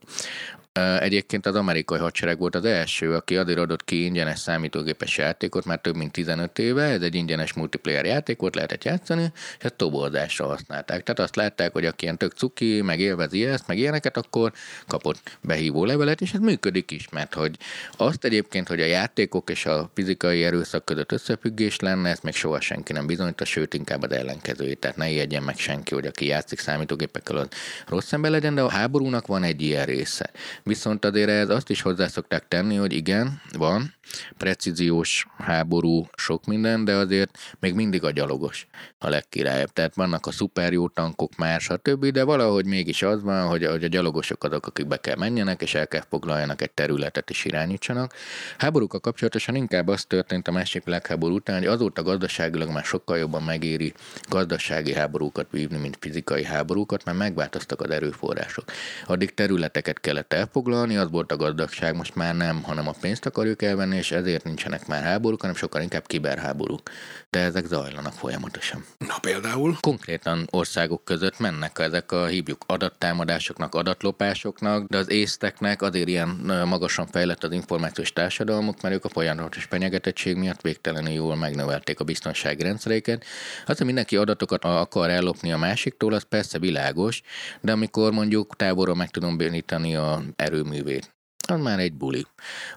Egyébként 1.00 1.46
az 1.46 1.56
amerikai 1.56 2.00
hadsereg 2.00 2.38
volt 2.38 2.56
az 2.56 2.66
első, 2.66 3.14
aki 3.14 3.38
azért 3.38 3.60
adott 3.60 3.84
ki 3.84 4.04
ingyenes 4.04 4.40
számítógépes 4.40 5.18
játékot 5.18 5.66
már 5.66 5.80
több 5.80 5.96
mint 5.96 6.12
15 6.12 6.60
éve, 6.60 6.84
ez 6.84 7.02
egy 7.02 7.16
ingyenes 7.16 7.54
multiplayer 7.54 8.06
játék 8.06 8.40
volt, 8.40 8.56
lehetett 8.56 8.84
játszani, 8.84 9.32
és 9.58 9.66
ezt 9.66 9.76
toborzásra 9.76 10.46
használták. 10.46 11.04
Tehát 11.04 11.20
azt 11.20 11.36
látták, 11.36 11.72
hogy 11.72 11.86
aki 11.86 12.04
ilyen 12.04 12.18
tök 12.18 12.32
cuki, 12.32 12.82
meg 12.82 13.00
élvezi 13.00 13.46
ezt, 13.46 13.68
meg 13.68 13.78
ilyeneket, 13.78 14.18
akkor 14.18 14.52
kapott 14.88 15.38
behívó 15.42 15.86
levelet, 15.86 16.22
és 16.22 16.34
ez 16.34 16.40
működik 16.40 16.92
is, 16.92 17.10
mert 17.10 17.34
hogy 17.34 17.58
azt 17.98 18.26
egyébként, 18.26 18.68
hogy 18.68 18.82
a 18.82 18.86
játékok 18.86 19.50
és 19.50 19.66
a 19.66 19.90
fizikai 19.94 20.44
erőszak 20.44 20.86
között 20.86 21.12
összefüggés 21.12 21.80
lenne, 21.80 22.10
ezt 22.10 22.24
még 22.24 22.34
soha 22.34 22.62
senki 22.62 22.94
nem 22.94 23.06
bizonyította, 23.06 23.46
sőt 23.46 23.74
inkább 23.74 24.04
az 24.04 24.12
ellenkezőjét. 24.12 24.80
Tehát 24.80 24.98
ne 24.98 25.10
ijedjen 25.10 25.44
meg 25.44 25.58
senki, 25.58 25.94
hogy 25.94 26.06
aki 26.06 26.26
játszik 26.26 26.60
számítógépekkel, 26.60 27.36
az 27.38 27.48
rossz 27.88 28.14
ember 28.14 28.32
legyen, 28.32 28.56
de 28.56 28.62
a 28.62 28.70
háborúnak 28.70 29.28
van 29.28 29.44
egy 29.44 29.62
ilyen 29.62 29.86
része. 29.86 30.32
Viszont 30.64 31.06
azért 31.06 31.30
ez 31.30 31.50
azt 31.50 31.70
is 31.70 31.82
hozzá 31.82 32.08
szokták 32.08 32.48
tenni, 32.48 32.76
hogy 32.76 32.94
igen, 32.94 33.42
van, 33.58 33.94
precíziós 34.38 35.28
háború, 35.38 36.08
sok 36.16 36.46
minden, 36.46 36.86
de 36.86 36.96
azért 36.96 37.38
még 37.60 37.74
mindig 37.74 38.04
a 38.04 38.12
gyalogos 38.12 38.68
a 38.98 39.10
legkirályebb. 39.10 39.70
Tehát 39.74 39.96
vannak 39.96 40.26
a 40.26 40.32
szuper 40.32 40.72
jó 40.72 40.88
tankok 40.88 41.36
már, 41.36 41.62
stb., 41.62 42.06
de 42.06 42.24
valahogy 42.24 42.66
mégis 42.66 43.02
az 43.02 43.22
van, 43.22 43.48
hogy, 43.48 43.66
hogy 43.66 43.84
a 43.84 43.88
gyalogosok 43.88 44.44
azok, 44.44 44.66
akik 44.66 44.88
be 44.88 44.98
kell 44.98 45.16
menjenek, 45.16 45.62
és 45.62 45.74
el 45.74 45.88
kell 45.88 46.04
foglaljanak 46.10 46.62
egy 46.62 46.72
területet, 46.72 47.30
és 47.30 47.46
irányítsanak. 47.46 48.14
Háborúkkal 48.58 49.00
kapcsolatosan 49.00 49.56
inkább 49.56 49.88
az 49.88 50.06
történt 50.06 50.48
a 50.48 50.52
másik 50.52 50.84
világháború 50.84 51.36
után, 51.36 51.58
hogy 51.58 51.68
azóta 51.68 52.04
gazdaságilag 52.04 52.70
már 52.70 52.84
sokkal 52.84 53.18
jobban 53.18 53.44
megéri 53.44 53.94
gazdasági 54.30 54.94
háborúkat 54.94 55.48
vívni, 55.52 55.78
mint 55.78 55.98
fizikai 56.00 56.44
háborúkat, 56.44 57.06
mert 57.06 57.18
megváltoztak 57.18 57.82
az 57.82 57.90
erőforrások. 57.90 58.66
Addig 59.06 59.34
területeket 59.34 60.00
kellett 60.00 60.34
elfoglalni, 60.52 60.98
az 60.98 61.10
volt 61.10 61.32
a 61.32 61.36
gazdagság, 61.36 61.96
most 61.96 62.16
már 62.16 62.36
nem, 62.36 62.64
hanem 62.64 62.88
a 62.88 62.94
pénzt 63.02 63.26
akarjuk 63.26 63.62
elvenni, 63.62 63.96
és 63.96 64.12
ezért 64.12 64.44
nincsenek 64.44 64.88
már 64.88 65.04
háborúk, 65.04 65.42
hanem 65.42 65.56
sokkal 65.56 65.82
inkább 65.82 66.08
kiberháborúk. 66.08 66.90
De 67.30 67.40
ezek 67.40 67.66
zajlanak 67.66 68.14
folyamatosan. 68.14 68.86
Na 68.98 69.20
például? 69.22 69.78
Konkrétan 69.80 70.48
országok 70.50 71.06
között 71.06 71.40
mennek 71.40 71.80
ezek 71.80 72.12
a 72.12 72.26
hívjuk 72.26 72.64
adattámadásoknak, 72.68 73.76
adatlopásoknak, 73.76 74.88
de 74.88 74.98
az 74.98 75.10
észteknek 75.10 75.82
azért 75.82 76.08
ilyen 76.08 76.28
magasan 76.68 77.08
fejlett 77.08 77.44
az 77.44 77.52
információs 77.52 78.14
társadalmuk, 78.14 78.82
mert 78.82 78.96
ők 78.96 79.06
a 79.06 79.10
folyamatos 79.10 79.64
fenyegetettség 79.64 80.36
miatt 80.36 80.62
végtelenül 80.62 81.14
jól 81.14 81.36
megnövelték 81.36 82.00
a 82.00 82.04
biztonsági 82.04 82.64
rendszereiket. 82.64 83.24
Az, 83.66 83.78
hogy 83.78 83.86
mindenki 83.86 84.16
adatokat 84.16 84.64
akar 84.64 85.10
ellopni 85.10 85.52
a 85.52 85.58
másiktól, 85.58 86.14
az 86.14 86.24
persze 86.24 86.60
világos, 86.60 87.22
de 87.62 87.72
amikor 87.72 88.12
mondjuk 88.12 88.56
távolról 88.56 88.96
meg 88.96 89.10
tudom 89.10 89.38
bénítani 89.38 89.96
a 89.96 90.22
erőművét, 90.42 91.16
az 91.48 91.60
már 91.60 91.80
egy 91.80 91.94
buli. 91.94 92.26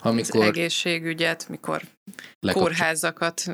Amikor... 0.00 0.40
Az 0.40 0.46
egészségügyet, 0.48 1.48
mikor 1.48 1.82
Lekapcsol. 2.40 2.68
kórházakat 2.68 3.44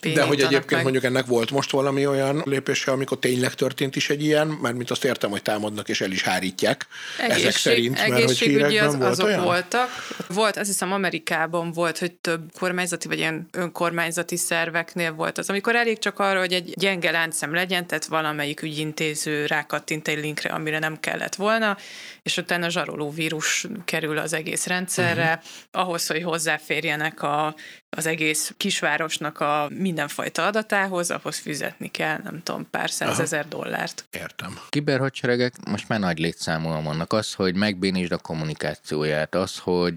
De 0.00 0.22
hogy 0.22 0.40
egyébként 0.40 0.70
meg. 0.70 0.82
mondjuk 0.82 1.04
ennek 1.04 1.26
volt 1.26 1.50
most 1.50 1.70
valami 1.70 2.06
olyan 2.06 2.42
lépése, 2.44 2.90
amikor 2.90 3.18
tényleg 3.18 3.54
történt 3.54 3.96
is 3.96 4.10
egy 4.10 4.22
ilyen, 4.22 4.46
mert 4.46 4.76
mint 4.76 4.90
azt 4.90 5.04
értem, 5.04 5.30
hogy 5.30 5.42
támadnak 5.42 5.88
és 5.88 6.00
el 6.00 6.10
is 6.10 6.22
hárítják. 6.22 6.86
Egészség, 7.18 7.40
ezek 7.40 7.56
szerint, 7.56 8.08
mert 8.08 8.24
hogy 8.24 8.38
hírekben 8.38 8.86
az, 8.86 8.96
volt 8.96 9.10
azok 9.10 9.26
olyan? 9.26 9.42
voltak. 9.42 9.88
Volt, 10.28 10.56
azt 10.56 10.66
hiszem 10.66 10.92
Amerikában 10.92 11.72
volt, 11.72 11.98
hogy 11.98 12.12
több 12.12 12.52
kormányzati 12.58 13.08
vagy 13.08 13.18
ilyen 13.18 13.48
önkormányzati 13.52 14.36
szerveknél 14.36 15.12
volt 15.12 15.38
az, 15.38 15.48
amikor 15.48 15.76
elég 15.76 15.98
csak 15.98 16.18
arra, 16.18 16.38
hogy 16.38 16.52
egy 16.52 16.72
gyenge 16.76 17.10
láncszem 17.10 17.54
legyen, 17.54 17.86
tehát 17.86 18.04
valamelyik 18.04 18.62
ügyintéző 18.62 19.46
rákattint 19.46 20.08
egy 20.08 20.18
linkre, 20.18 20.50
amire 20.50 20.78
nem 20.78 21.00
kellett 21.00 21.34
volna, 21.34 21.76
és 22.22 22.36
utána 22.36 22.68
zsaroló 22.68 23.10
vírus 23.10 23.66
kerül 23.84 24.18
az 24.18 24.32
egész 24.32 24.66
rendszerre, 24.66 25.42
uh-huh. 25.42 25.82
ahhoz, 25.82 26.06
hogy 26.06 26.22
hozzáférjenek 26.22 27.22
a 27.22 27.54
az 27.96 28.06
egész 28.06 28.54
kisvárosnak 28.56 29.40
a 29.40 29.68
mindenfajta 29.78 30.46
adatához, 30.46 31.10
ahhoz 31.10 31.38
fizetni 31.38 31.88
kell, 31.90 32.18
nem 32.24 32.42
tudom, 32.42 32.66
pár 32.70 32.90
százezer 32.90 33.48
dollárt. 33.48 34.04
Értem. 34.10 34.58
Kiberhadseregek 34.68 35.54
most 35.70 35.88
már 35.88 36.00
nagy 36.00 36.18
létszámúan 36.18 36.84
vannak. 36.84 37.12
Az, 37.12 37.34
hogy 37.34 37.54
megbénítsd 37.54 38.12
a 38.12 38.18
kommunikációját, 38.18 39.34
az, 39.34 39.58
hogy 39.58 39.94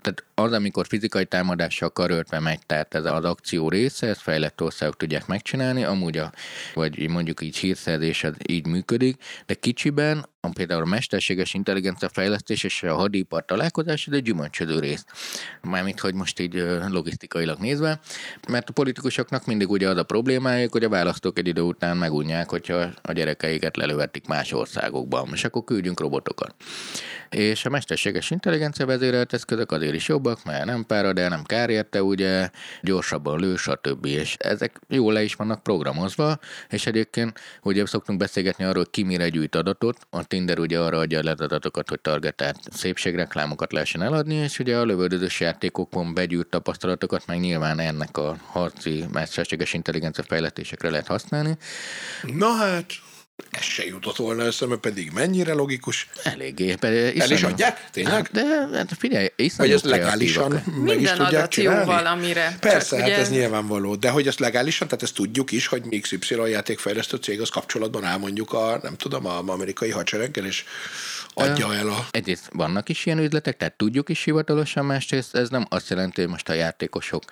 tehát 0.00 0.24
az, 0.34 0.52
amikor 0.52 0.86
fizikai 0.86 1.24
támadással 1.24 1.90
karöltve 1.90 2.40
megy, 2.40 2.66
tehát 2.66 2.94
ez 2.94 3.04
az 3.04 3.24
akció 3.24 3.68
része, 3.68 4.06
ezt 4.06 4.20
fejlett 4.20 4.62
országok 4.62 4.96
tudják 4.96 5.26
megcsinálni, 5.26 5.84
amúgy 5.84 6.16
a, 6.16 6.32
vagy 6.74 7.08
mondjuk 7.08 7.42
így 7.42 7.56
hírszerzés 7.56 8.26
így 8.46 8.66
működik, 8.66 9.22
de 9.46 9.54
kicsiben 9.54 10.26
a 10.48 10.52
például 10.54 10.82
a 10.82 10.86
mesterséges 10.86 11.54
intelligencia 11.54 12.08
fejlesztés 12.08 12.64
és 12.64 12.82
a 12.82 12.94
hadipar 12.94 13.44
találkozás, 13.44 14.06
egy 14.06 14.22
gyümölcsödő 14.22 14.78
rész. 14.78 15.04
Mármint, 15.62 16.00
hogy 16.00 16.14
most 16.14 16.40
így 16.40 16.64
logisztikailag 16.88 17.58
nézve, 17.58 18.00
mert 18.48 18.68
a 18.68 18.72
politikusoknak 18.72 19.46
mindig 19.46 19.70
ugye 19.70 19.88
az 19.88 19.96
a 19.96 20.02
problémájuk, 20.02 20.72
hogy 20.72 20.84
a 20.84 20.88
választók 20.88 21.38
egy 21.38 21.46
idő 21.46 21.60
után 21.60 21.96
megunják, 21.96 22.50
hogyha 22.50 22.90
a 23.02 23.12
gyerekeiket 23.12 23.76
lelövetik 23.76 24.26
más 24.26 24.52
országokban, 24.52 25.28
és 25.32 25.44
akkor 25.44 25.64
küldjünk 25.64 26.00
robotokat. 26.00 26.54
És 27.30 27.64
a 27.64 27.70
mesterséges 27.70 28.30
intelligencia 28.30 28.86
vezérelt 28.86 29.32
eszközök 29.32 29.72
azért 29.72 29.94
is 29.94 30.08
jobbak, 30.08 30.44
mert 30.44 30.64
nem 30.64 30.86
párad 30.86 31.18
el, 31.18 31.28
nem 31.28 31.44
kár 31.44 31.70
érte, 31.70 32.02
ugye, 32.02 32.50
gyorsabban 32.82 33.40
lő, 33.40 33.56
stb. 33.56 34.04
És 34.04 34.36
ezek 34.38 34.80
jól 34.88 35.12
le 35.12 35.22
is 35.22 35.34
vannak 35.34 35.62
programozva, 35.62 36.38
és 36.68 36.86
egyébként 36.86 37.40
ugye 37.62 37.86
szoktunk 37.86 38.18
beszélgetni 38.18 38.64
arról, 38.64 38.86
ki 38.90 39.02
mire 39.02 39.28
gyűjt 39.28 39.54
adatot, 39.54 40.06
a 40.10 40.24
Tinder 40.38 40.58
ugye 40.58 40.78
arra 40.78 40.98
adja 40.98 41.22
le 41.22 41.30
adatokat, 41.30 41.88
hogy 41.88 42.00
targetált 42.00 42.58
szépségreklámokat 42.72 43.72
lehessen 43.72 44.02
eladni, 44.02 44.34
és 44.34 44.58
ugye 44.58 44.76
a 44.76 44.84
lövöldözős 44.84 45.40
játékokon 45.40 46.14
begyűjt 46.14 46.46
tapasztalatokat 46.46 47.26
meg 47.26 47.40
nyilván 47.40 47.78
ennek 47.78 48.16
a 48.16 48.36
harci 48.46 49.04
mesterséges 49.12 49.72
intelligencia 49.72 50.24
fejletésekre 50.24 50.90
lehet 50.90 51.06
használni. 51.06 51.56
Na 52.22 52.46
hát, 52.46 52.86
ez 53.50 53.62
se 53.62 53.86
jutott 53.86 54.16
volna 54.16 54.44
eszembe, 54.44 54.76
pedig 54.76 55.10
mennyire 55.10 55.52
logikus. 55.52 56.08
Eléggé. 56.22 56.74
El 56.80 57.30
is 57.30 57.42
adják? 57.42 57.88
Tényleg? 57.90 58.14
Hát, 58.14 58.30
de 58.32 58.76
hát 58.76 58.90
figyelj, 58.98 59.28
Vagy 59.56 59.70
ezt 59.70 59.84
legálisan 59.84 60.50
meg 60.50 60.62
Minden 60.66 60.98
is 60.98 61.08
tudják 61.08 61.28
adat 61.28 61.50
csinálni? 61.50 61.80
jó 61.80 61.86
valamire. 61.86 62.56
Persze, 62.60 62.96
hát 62.96 63.06
ugye... 63.06 63.16
ez 63.16 63.30
nyilvánvaló. 63.30 63.96
De 63.96 64.10
hogy 64.10 64.26
ezt 64.26 64.38
legálisan, 64.38 64.88
tehát 64.88 65.02
ezt 65.02 65.14
tudjuk 65.14 65.52
is, 65.52 65.66
hogy 65.66 66.00
XY 66.00 66.36
játékfejlesztő 66.50 67.16
cég 67.16 67.40
az 67.40 67.48
kapcsolatban 67.48 68.04
áll 68.04 68.18
mondjuk 68.18 68.52
a, 68.52 68.78
nem 68.82 68.96
tudom, 68.96 69.26
a 69.26 69.38
amerikai 69.38 69.90
hadsereggel, 69.90 70.44
és 70.44 70.64
adja 71.38 71.74
el 71.74 71.88
a... 71.88 72.06
Egyrészt 72.10 72.50
vannak 72.52 72.88
is 72.88 73.06
ilyen 73.06 73.18
üzletek, 73.18 73.56
tehát 73.56 73.76
tudjuk 73.76 74.08
is 74.08 74.24
hivatalosan, 74.24 74.84
másrészt 74.84 75.34
ez 75.34 75.48
nem 75.48 75.66
azt 75.68 75.90
jelenti, 75.90 76.20
hogy 76.20 76.30
most 76.30 76.48
a 76.48 76.52
játékosok 76.52 77.22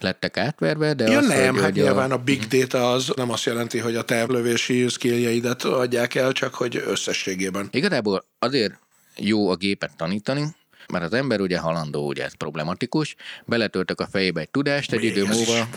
lettek 0.00 0.36
átverve, 0.36 0.94
de 0.94 1.10
ja, 1.10 1.18
az, 1.18 1.26
nem, 1.26 1.54
hogy, 1.54 1.62
hát 1.62 1.64
hogy 1.64 1.82
nyilván 1.82 2.10
a... 2.10 2.14
a 2.14 2.18
big 2.18 2.46
data 2.46 2.92
az 2.92 3.12
nem 3.16 3.30
azt 3.30 3.44
jelenti, 3.44 3.78
hogy 3.78 3.96
a 3.96 4.04
tervlövési 4.04 4.88
skilljeidet 4.88 5.64
adják 5.64 6.14
el, 6.14 6.32
csak 6.32 6.54
hogy 6.54 6.82
összességében. 6.86 7.68
Igazából 7.70 8.24
azért 8.38 8.78
jó 9.16 9.50
a 9.50 9.56
gépet 9.56 9.96
tanítani, 9.96 10.54
mert 10.92 11.04
az 11.04 11.12
ember 11.12 11.40
ugye 11.40 11.58
halandó, 11.58 12.06
ugye 12.06 12.24
ez 12.24 12.34
problematikus, 12.34 13.14
beletöltök 13.44 14.00
a 14.00 14.06
fejébe 14.06 14.40
egy 14.40 14.50
tudást, 14.50 14.92
egy 14.92 15.04
idő 15.04 15.24
múlva, 15.24 15.68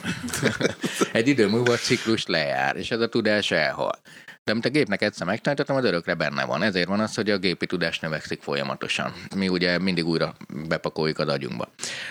egy 1.11 1.27
idő 1.27 1.47
múlva 1.47 1.73
a 1.73 1.77
ciklus 1.77 2.25
lejár, 2.25 2.75
és 2.75 2.91
ez 2.91 2.99
a 2.99 3.09
tudás 3.09 3.51
elhal. 3.51 4.01
De 4.49 4.55
amit 4.55 4.67
a 4.67 4.69
gépnek 4.69 5.01
egyszer 5.01 5.27
megtanítottam, 5.27 5.75
az 5.75 5.83
örökre 5.83 6.13
benne 6.13 6.45
van. 6.45 6.63
Ezért 6.63 6.87
van 6.87 6.99
az, 6.99 7.15
hogy 7.15 7.29
a 7.29 7.37
gépi 7.37 7.65
tudás 7.65 7.99
növekszik 7.99 8.41
folyamatosan. 8.41 9.13
Mi 9.35 9.47
ugye 9.47 9.79
mindig 9.79 10.07
újra 10.07 10.35
bepakoljuk 10.67 11.19
az 11.19 11.27
agyunkba. 11.27 11.69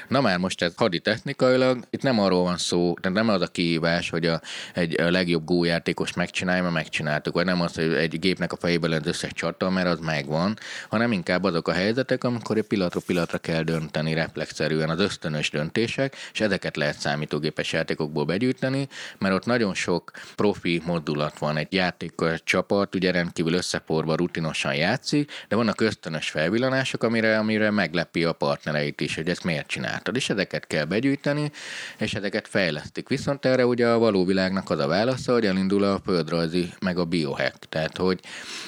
Na 0.08 0.20
már 0.20 0.38
most 0.38 0.62
ez 0.62 0.72
hadi 0.76 1.00
technikailag, 1.00 1.84
itt 1.90 2.02
nem 2.02 2.20
arról 2.20 2.42
van 2.42 2.56
szó, 2.56 2.94
tehát 3.00 3.16
nem 3.16 3.28
az 3.28 3.40
a 3.40 3.46
kihívás, 3.46 4.10
hogy 4.10 4.26
a, 4.26 4.40
egy 4.74 5.00
a 5.00 5.10
legjobb 5.10 5.44
gójátékos 5.44 6.14
megcsinálja, 6.14 6.62
mert 6.62 6.74
megcsináltuk, 6.74 7.34
vagy 7.34 7.44
nem 7.44 7.60
az, 7.60 7.74
hogy 7.74 7.92
egy 7.92 8.18
gépnek 8.18 8.52
a 8.52 8.56
fejében 8.56 8.90
lesz 8.90 9.06
összes 9.06 9.32
csata, 9.32 9.70
mert 9.70 9.86
az 9.88 9.98
megvan, 10.00 10.58
hanem 10.88 11.12
inkább 11.12 11.44
azok 11.44 11.68
a 11.68 11.72
helyzetek, 11.72 12.24
amikor 12.24 12.56
egy 12.56 12.66
pillanatról 12.66 13.02
pillanatra 13.06 13.38
kell 13.38 13.62
dönteni 13.62 14.14
reflexzerűen 14.14 14.90
az 14.90 15.00
ösztönös 15.00 15.50
döntések, 15.50 16.16
és 16.32 16.40
ezeket 16.40 16.76
lehet 16.76 16.98
számítógépes 16.98 17.72
játékokból 17.72 18.24
begyűjteni, 18.24 18.88
mert 19.18 19.34
ott 19.34 19.46
nagyon 19.46 19.74
sok 19.74 20.10
profi 20.34 20.82
modulat 20.84 21.38
van, 21.38 21.56
egy 21.56 21.72
játék 21.72 22.14
csapat 22.36 22.94
ugye 22.94 23.10
rendkívül 23.10 23.52
összeporva 23.52 24.14
rutinosan 24.14 24.74
játszik, 24.74 25.30
de 25.48 25.56
vannak 25.56 25.80
ösztönös 25.80 26.30
felvillanások, 26.30 27.02
amire, 27.02 27.38
amire 27.38 27.70
meglepi 27.70 28.24
a 28.24 28.32
partnereit 28.32 29.00
is, 29.00 29.14
hogy 29.14 29.28
ezt 29.28 29.44
miért 29.44 29.66
csináltad. 29.66 30.16
És 30.16 30.30
ezeket 30.30 30.66
kell 30.66 30.84
begyűjteni, 30.84 31.50
és 31.98 32.14
ezeket 32.14 32.48
fejlesztik. 32.48 33.08
Viszont 33.08 33.44
erre 33.44 33.66
ugye 33.66 33.88
a 33.88 33.98
való 33.98 34.24
világnak 34.24 34.70
az 34.70 34.78
a 34.78 34.86
válasza, 34.86 35.32
hogy 35.32 35.46
elindul 35.46 35.84
a 35.84 36.00
földrajzi, 36.04 36.72
meg 36.80 36.98
a 36.98 37.04
biohack. 37.04 37.64
Tehát, 37.68 37.96
hogy 37.96 38.20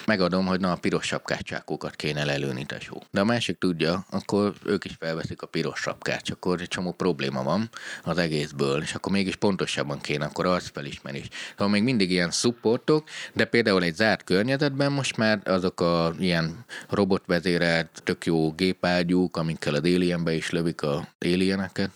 megadom, 0.06 0.46
hogy 0.46 0.60
na 0.60 0.72
a 0.72 0.76
piros 0.76 1.06
sapkácsákokat 1.06 1.96
kéne 1.96 2.24
lelőni, 2.24 2.64
tesó. 2.64 3.02
De 3.10 3.20
a 3.20 3.24
másik 3.24 3.58
tudja, 3.58 4.06
akkor 4.10 4.52
ők 4.64 4.84
is 4.84 4.92
felveszik 4.98 5.42
a 5.42 5.46
piros 5.46 5.80
sapkát, 5.80 6.22
csak 6.22 6.38
akkor 6.40 6.60
egy 6.60 6.68
csomó 6.68 6.92
probléma 6.92 7.42
van 7.42 7.68
az 8.02 8.18
egészből, 8.18 8.82
és 8.82 8.94
akkor 8.94 9.12
mégis 9.12 9.36
pontosabban 9.36 10.00
kéne, 10.00 10.24
akkor 10.24 10.46
az 10.46 10.70
felismerés. 10.72 11.28
Szóval 11.50 11.68
még 11.68 11.82
mindig 11.82 12.10
ilyen 12.10 12.30
supportok, 12.30 13.08
de 13.32 13.44
például 13.50 13.82
egy 13.82 13.94
zárt 13.94 14.24
környezetben 14.24 14.92
most 14.92 15.16
már 15.16 15.40
azok 15.44 15.80
a 15.80 16.14
ilyen 16.18 16.64
robotvezérelt, 16.88 18.00
tök 18.04 18.26
jó 18.26 18.52
gépágyúk, 18.52 19.36
amikkel 19.36 19.74
a 19.74 19.78
Alienbe 19.78 20.32
is 20.32 20.50
lövik 20.50 20.82
a 20.82 21.08
alieneket, 21.20 21.90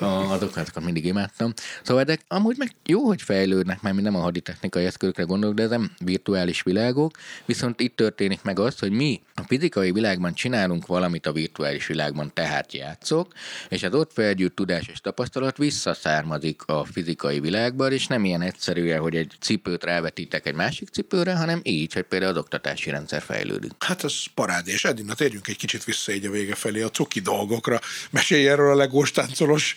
azokat 0.00 0.84
mindig 0.84 1.04
imádtam. 1.04 1.52
Szóval 1.82 2.04
de 2.04 2.18
amúgy 2.28 2.56
meg 2.58 2.70
jó, 2.86 3.06
hogy 3.06 3.22
fejlődnek, 3.22 3.82
mert 3.82 3.94
mi 3.94 4.02
nem 4.02 4.16
a 4.16 4.20
haditechnikai 4.20 4.84
eszközökre 4.84 5.22
gondolok, 5.22 5.56
de 5.56 5.62
ez 5.62 5.70
nem 5.70 5.90
virtuális 6.04 6.62
világok, 6.62 7.16
viszont 7.44 7.80
itt 7.80 7.96
történik 7.96 8.42
meg 8.42 8.58
az, 8.58 8.78
hogy 8.78 8.90
mi 8.90 9.20
a 9.34 9.42
fizikai 9.46 9.92
világban 9.92 10.34
csinálunk 10.34 10.86
valamit 10.86 11.26
a 11.26 11.32
virtuális 11.32 11.86
világban, 11.86 12.30
tehát 12.34 12.72
játszok, 12.72 13.32
és 13.68 13.82
az 13.82 13.94
ott 13.94 14.12
felgyűjt 14.12 14.54
tudás 14.54 14.88
és 14.88 15.00
tapasztalat 15.00 15.56
visszaszármazik 15.56 16.62
a 16.66 16.84
fizikai 16.84 17.40
világban, 17.40 17.92
és 17.92 18.06
nem 18.06 18.24
ilyen 18.24 18.42
egyszerűen, 18.42 19.00
hogy 19.00 19.16
egy 19.16 19.32
cipőt 19.40 19.84
rávetítek 19.84 20.46
egy 20.46 20.54
másik 20.58 20.88
cipőre, 20.88 21.34
hanem 21.34 21.60
így, 21.62 21.92
hogy 21.92 22.02
például 22.02 22.32
az 22.32 22.38
oktatási 22.38 22.90
rendszer 22.90 23.22
fejlődik. 23.22 23.72
Hát 23.78 24.04
ez 24.04 24.14
parádés. 24.34 24.84
Edina, 24.84 25.14
térjünk 25.14 25.48
egy 25.48 25.56
kicsit 25.56 25.84
vissza 25.84 26.12
így 26.12 26.26
a 26.26 26.30
vége 26.30 26.54
felé 26.54 26.82
a 26.82 26.90
cuki 26.90 27.20
dolgokra. 27.20 27.80
Mesélj 28.10 28.48
erről 28.48 28.70
a 28.70 28.76
legós 28.76 29.10
táncolos 29.10 29.74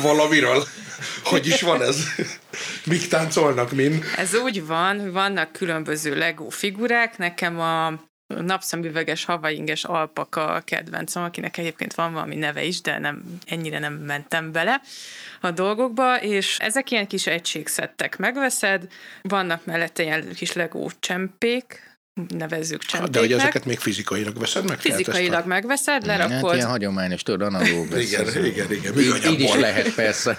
valamiről. 0.00 0.64
hogy 1.24 1.46
is 1.46 1.60
van 1.60 1.82
ez? 1.82 1.96
Mik 2.84 3.08
táncolnak, 3.08 3.72
min? 3.72 4.04
Ez 4.16 4.34
úgy 4.34 4.66
van, 4.66 5.12
vannak 5.12 5.52
különböző 5.52 6.16
Lego 6.16 6.48
figurák. 6.48 7.18
Nekem 7.18 7.60
a 7.60 7.92
napszemüveges, 8.26 9.24
havainges 9.24 9.84
alpaka 9.84 10.46
a 10.46 10.60
kedvencem, 10.60 11.22
akinek 11.22 11.56
egyébként 11.56 11.94
van 11.94 12.12
valami 12.12 12.34
neve 12.34 12.64
is, 12.64 12.80
de 12.80 12.98
nem, 12.98 13.38
ennyire 13.46 13.78
nem 13.78 13.92
mentem 13.92 14.52
bele 14.52 14.80
a 15.40 15.50
dolgokba, 15.50 16.20
és 16.22 16.58
ezek 16.58 16.90
ilyen 16.90 17.06
kis 17.06 17.26
egységszettek 17.26 18.16
megveszed, 18.16 18.86
vannak 19.22 19.64
mellette 19.64 20.02
ilyen 20.02 20.32
kis 20.34 20.52
legó 20.52 20.90
csempék, 21.00 21.92
nevezzük 22.28 22.84
csempéknek. 22.84 23.10
De 23.10 23.18
hogy 23.18 23.32
ezeket 23.32 23.64
még 23.64 23.78
fizikailag 23.78 24.38
veszed 24.38 24.64
meg? 24.64 24.78
Fizikailag 24.78 25.46
megveszed, 25.46 26.06
lerakod. 26.06 26.44
Hát 26.48 26.54
ilyen 26.54 26.68
hagyományos, 26.68 27.22
tudod, 27.22 27.54
analóg. 27.54 27.86
Igen, 27.98 28.28
igen, 28.28 28.44
igen, 28.44 28.72
igen. 28.72 28.98
Így, 28.98 29.24
így 29.30 29.40
is 29.40 29.54
lehet 29.54 29.94
persze. 29.94 30.36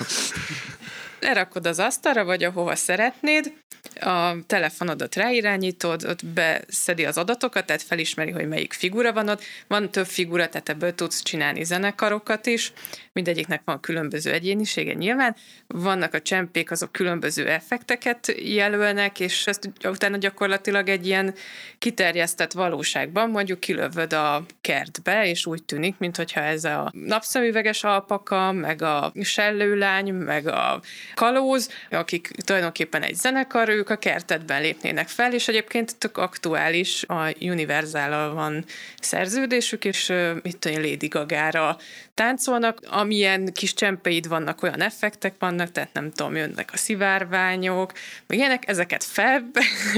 Lerakod 1.25 1.67
az 1.67 1.79
asztalra, 1.79 2.23
vagy 2.23 2.43
ahova 2.43 2.75
szeretnéd, 2.75 3.53
a 3.99 4.45
telefonodat 4.47 5.15
ráirányítod, 5.15 6.03
ott 6.03 6.25
beszedi 6.25 7.05
az 7.05 7.17
adatokat, 7.17 7.65
tehát 7.65 7.81
felismeri, 7.81 8.31
hogy 8.31 8.47
melyik 8.47 8.73
figura 8.73 9.13
van 9.13 9.29
ott. 9.29 9.43
Van 9.67 9.91
több 9.91 10.05
figura, 10.05 10.49
tehát 10.49 10.69
ebből 10.69 10.95
tudsz 10.95 11.23
csinálni 11.23 11.63
zenekarokat 11.63 12.45
is, 12.45 12.73
mindegyiknek 13.13 13.61
van 13.65 13.79
különböző 13.79 14.31
egyénisége 14.31 14.93
nyilván. 14.93 15.35
Vannak 15.67 16.13
a 16.13 16.21
csempék, 16.21 16.71
azok 16.71 16.91
különböző 16.91 17.49
effekteket 17.49 18.33
jelölnek, 18.37 19.19
és 19.19 19.47
ezt 19.47 19.69
utána 19.83 20.17
gyakorlatilag 20.17 20.89
egy 20.89 21.05
ilyen 21.05 21.33
kiterjesztett 21.77 22.51
valóságban 22.51 23.29
mondjuk 23.29 23.59
kilövöd 23.59 24.13
a 24.13 24.45
kertbe, 24.61 25.27
és 25.27 25.45
úgy 25.45 25.63
tűnik, 25.63 25.95
mintha 25.97 26.41
ez 26.41 26.63
a 26.63 26.91
napszemüveges 26.91 27.83
alpaka, 27.83 28.51
meg 28.51 28.81
a 28.81 29.11
sellőlány, 29.21 30.13
meg 30.13 30.47
a 30.47 30.81
kalóz, 31.15 31.69
akik 31.89 32.27
tulajdonképpen 32.27 33.01
egy 33.01 33.15
zenekar, 33.15 33.69
ők 33.69 33.89
a 33.89 33.95
kertetben 33.95 34.61
lépnének 34.61 35.07
fel, 35.07 35.33
és 35.33 35.47
egyébként 35.47 35.95
tök 35.97 36.17
aktuális, 36.17 37.03
a 37.07 37.33
univerzál 37.39 38.29
van 38.29 38.65
szerződésük, 38.99 39.85
és 39.85 40.13
mit 40.41 40.57
tudom, 40.57 40.81
Lady 40.81 41.07
Gaga-ra 41.07 41.77
táncolnak, 42.13 42.79
amilyen 42.89 43.53
kis 43.53 43.73
csempeid 43.73 44.27
vannak, 44.27 44.63
olyan 44.63 44.81
effektek 44.81 45.33
vannak, 45.39 45.71
tehát 45.71 45.93
nem 45.93 46.11
tudom, 46.11 46.35
jönnek 46.35 46.69
a 46.73 46.77
szivárványok, 46.77 47.91
meg 48.27 48.37
ilyenek, 48.37 48.67
ezeket 48.67 49.03
fel, 49.03 49.49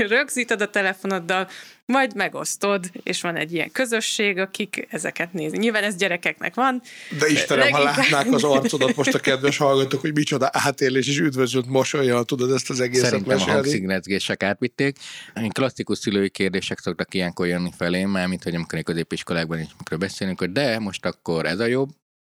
rögzíted 0.07 0.61
a 0.61 0.70
telefonoddal, 0.70 1.47
majd 1.88 2.16
megosztod, 2.16 2.90
és 3.04 3.22
van 3.22 3.36
egy 3.36 3.54
ilyen 3.54 3.72
közösség, 3.72 4.38
akik 4.38 4.88
ezeket 4.90 5.34
nézik. 5.34 5.60
Nyilván 5.60 5.84
ez 5.84 5.96
gyerekeknek 5.96 6.56
van. 6.56 6.82
De 7.20 7.28
Istenem, 7.28 7.72
ha 7.72 7.84
látnák 7.84 8.32
az 8.32 8.44
arcodat 8.44 8.96
most 8.96 9.14
a 9.14 9.20
kedves 9.20 9.58
hallgatók, 9.58 10.02
hogy 10.02 10.14
micsoda 10.14 10.50
átélés 10.52 11.08
és 11.08 11.20
üdvözlött 11.20 11.68
mosolyjal 11.68 12.24
tudod 12.24 12.52
ezt 12.52 12.70
az 12.70 12.80
egészet 12.80 13.10
Szerintem 13.10 13.38
mesélni. 13.38 13.52
a 13.52 13.56
hangszignezgések 13.56 14.44
átvitték. 14.44 14.98
Én 15.36 15.50
klasszikus 15.50 15.98
szülői 15.98 16.30
kérdések 16.30 16.80
szoktak 16.80 17.14
ilyenkor 17.14 17.48
jönni 17.48 17.72
felém, 17.78 18.10
már 18.10 18.28
mint 18.28 18.44
hogy 18.44 18.56
amikor 18.56 18.84
középiskolákban 18.84 19.60
is 19.60 19.98
beszélünk, 19.98 20.40
hogy 20.40 20.52
de 20.52 20.80
most 20.80 21.06
akkor 21.06 21.46
ez 21.46 21.60
a 21.60 21.66
jobb, 21.66 21.90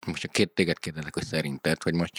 most 0.07 0.25
a 0.25 0.29
két 0.29 0.51
téged 0.51 0.79
kérdezek, 0.79 1.15
hogy 1.15 1.25
szerinted, 1.25 1.83
hogy 1.83 1.95
most, 1.95 2.13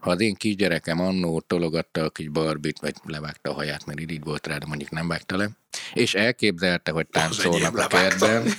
ha 0.00 0.10
az 0.10 0.20
én 0.20 0.34
kisgyerekem 0.34 1.00
annó 1.00 1.40
tologatta 1.40 2.04
a 2.04 2.10
kis 2.10 2.28
barbit, 2.28 2.78
vagy 2.78 2.94
levágta 3.04 3.50
a 3.50 3.52
haját, 3.52 3.86
mert 3.86 4.00
így 4.00 4.24
volt 4.24 4.46
rá, 4.46 4.58
de 4.58 4.66
mondjuk 4.66 4.90
nem 4.90 5.08
vágta 5.08 5.36
le, 5.36 5.50
és 5.92 6.14
elképzelte, 6.14 6.90
hogy 6.90 7.06
táncolnak 7.06 7.78
a 7.78 7.86
kertben, 7.86 8.52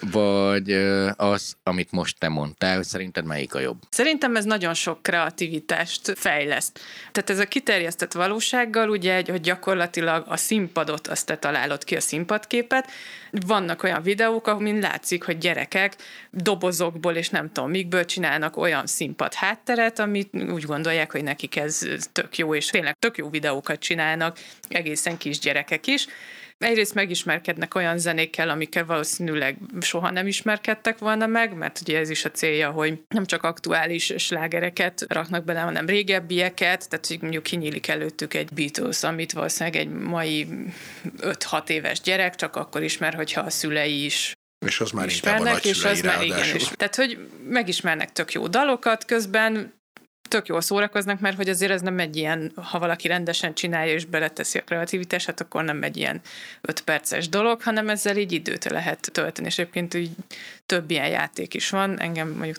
vagy 0.00 0.72
az, 1.16 1.56
amit 1.62 1.90
most 1.92 2.18
te 2.18 2.28
mondtál, 2.28 2.76
hogy 2.76 2.84
szerinted 2.84 3.24
melyik 3.24 3.54
a 3.54 3.60
jobb? 3.60 3.78
Szerintem 3.90 4.36
ez 4.36 4.44
nagyon 4.44 4.74
sok 4.74 5.02
kreativitást 5.02 6.12
fejleszt. 6.16 6.80
Tehát 7.12 7.30
ez 7.30 7.38
a 7.38 7.44
kiterjesztett 7.44 8.12
valósággal, 8.12 8.88
ugye, 8.88 9.22
hogy 9.26 9.40
gyakorlatilag 9.40 10.24
a 10.28 10.36
színpadot, 10.36 11.06
azt 11.06 11.26
te 11.26 11.36
találod 11.36 11.84
ki 11.84 11.96
a 11.96 12.00
színpadképet, 12.00 12.90
vannak 13.46 13.82
olyan 13.82 14.02
videók, 14.02 14.46
amin 14.46 14.78
látszik, 14.78 15.24
hogy 15.24 15.38
gyerekek 15.38 15.96
dobozokból 16.30 17.14
és 17.14 17.28
nem 17.28 17.52
tudom 17.52 17.70
mikből 17.70 18.04
csinálnak 18.04 18.56
olyan 18.56 18.86
színpad 18.86 19.34
hátteret, 19.34 19.98
amit 19.98 20.30
úgy 20.50 20.62
gondolják, 20.62 21.12
hogy 21.12 21.22
nekik 21.22 21.56
ez 21.56 21.86
tök 22.12 22.38
jó, 22.38 22.54
és 22.54 22.66
tényleg 22.66 22.96
tök 22.98 23.16
jó 23.16 23.30
videókat 23.30 23.78
csinálnak, 23.78 24.38
egészen 24.68 25.16
kis 25.16 25.38
gyerekek 25.38 25.86
is 25.86 26.06
egyrészt 26.64 26.94
megismerkednek 26.94 27.74
olyan 27.74 27.98
zenékkel, 27.98 28.48
amikkel 28.48 28.84
valószínűleg 28.84 29.56
soha 29.80 30.10
nem 30.10 30.26
ismerkedtek 30.26 30.98
volna 30.98 31.26
meg, 31.26 31.54
mert 31.54 31.80
ugye 31.80 31.98
ez 31.98 32.10
is 32.10 32.24
a 32.24 32.30
célja, 32.30 32.70
hogy 32.70 33.02
nem 33.08 33.24
csak 33.26 33.42
aktuális 33.42 34.12
slágereket 34.16 35.04
raknak 35.08 35.44
bele, 35.44 35.60
hanem 35.60 35.86
régebbieket, 35.86 36.88
tehát 36.88 37.06
hogy 37.06 37.20
mondjuk 37.20 37.42
kinyílik 37.42 37.88
előttük 37.88 38.34
egy 38.34 38.48
Beatles, 38.54 39.02
amit 39.02 39.32
valószínűleg 39.32 39.80
egy 39.80 39.88
mai 39.88 40.46
5-6 41.20 41.68
éves 41.68 42.00
gyerek 42.00 42.34
csak 42.34 42.56
akkor 42.56 42.82
ismer, 42.82 43.14
hogyha 43.14 43.40
a 43.40 43.50
szülei 43.50 44.04
is 44.04 44.32
és 44.66 44.80
az 44.80 44.90
már 44.90 45.06
ismernek, 45.06 45.64
és 45.64 45.84
az 45.84 46.00
már 46.00 46.22
igen. 46.22 46.54
És, 46.54 46.68
tehát, 46.76 46.94
hogy 46.94 47.18
megismernek 47.48 48.12
tök 48.12 48.32
jó 48.32 48.46
dalokat, 48.46 49.04
közben 49.04 49.79
tök 50.30 50.46
jól 50.46 50.60
szórakoznak, 50.60 51.20
mert 51.20 51.36
hogy 51.36 51.48
azért 51.48 51.72
ez 51.72 51.80
nem 51.80 51.98
egy 51.98 52.16
ilyen, 52.16 52.52
ha 52.54 52.78
valaki 52.78 53.08
rendesen 53.08 53.54
csinálja 53.54 53.92
és 53.92 54.04
beleteszi 54.04 54.58
a 54.58 54.62
kreativitását, 54.62 55.40
akkor 55.40 55.64
nem 55.64 55.82
egy 55.82 55.96
ilyen 55.96 56.20
öt 56.60 56.80
perces 56.80 57.28
dolog, 57.28 57.62
hanem 57.62 57.88
ezzel 57.88 58.16
így 58.16 58.32
időt 58.32 58.64
lehet 58.64 59.10
tölteni, 59.12 59.46
és 59.46 59.58
egyébként 59.58 59.94
úgy 59.94 60.10
több 60.70 60.90
ilyen 60.90 61.08
játék 61.08 61.54
is 61.54 61.70
van, 61.70 62.00
engem 62.00 62.28
mondjuk 62.28 62.56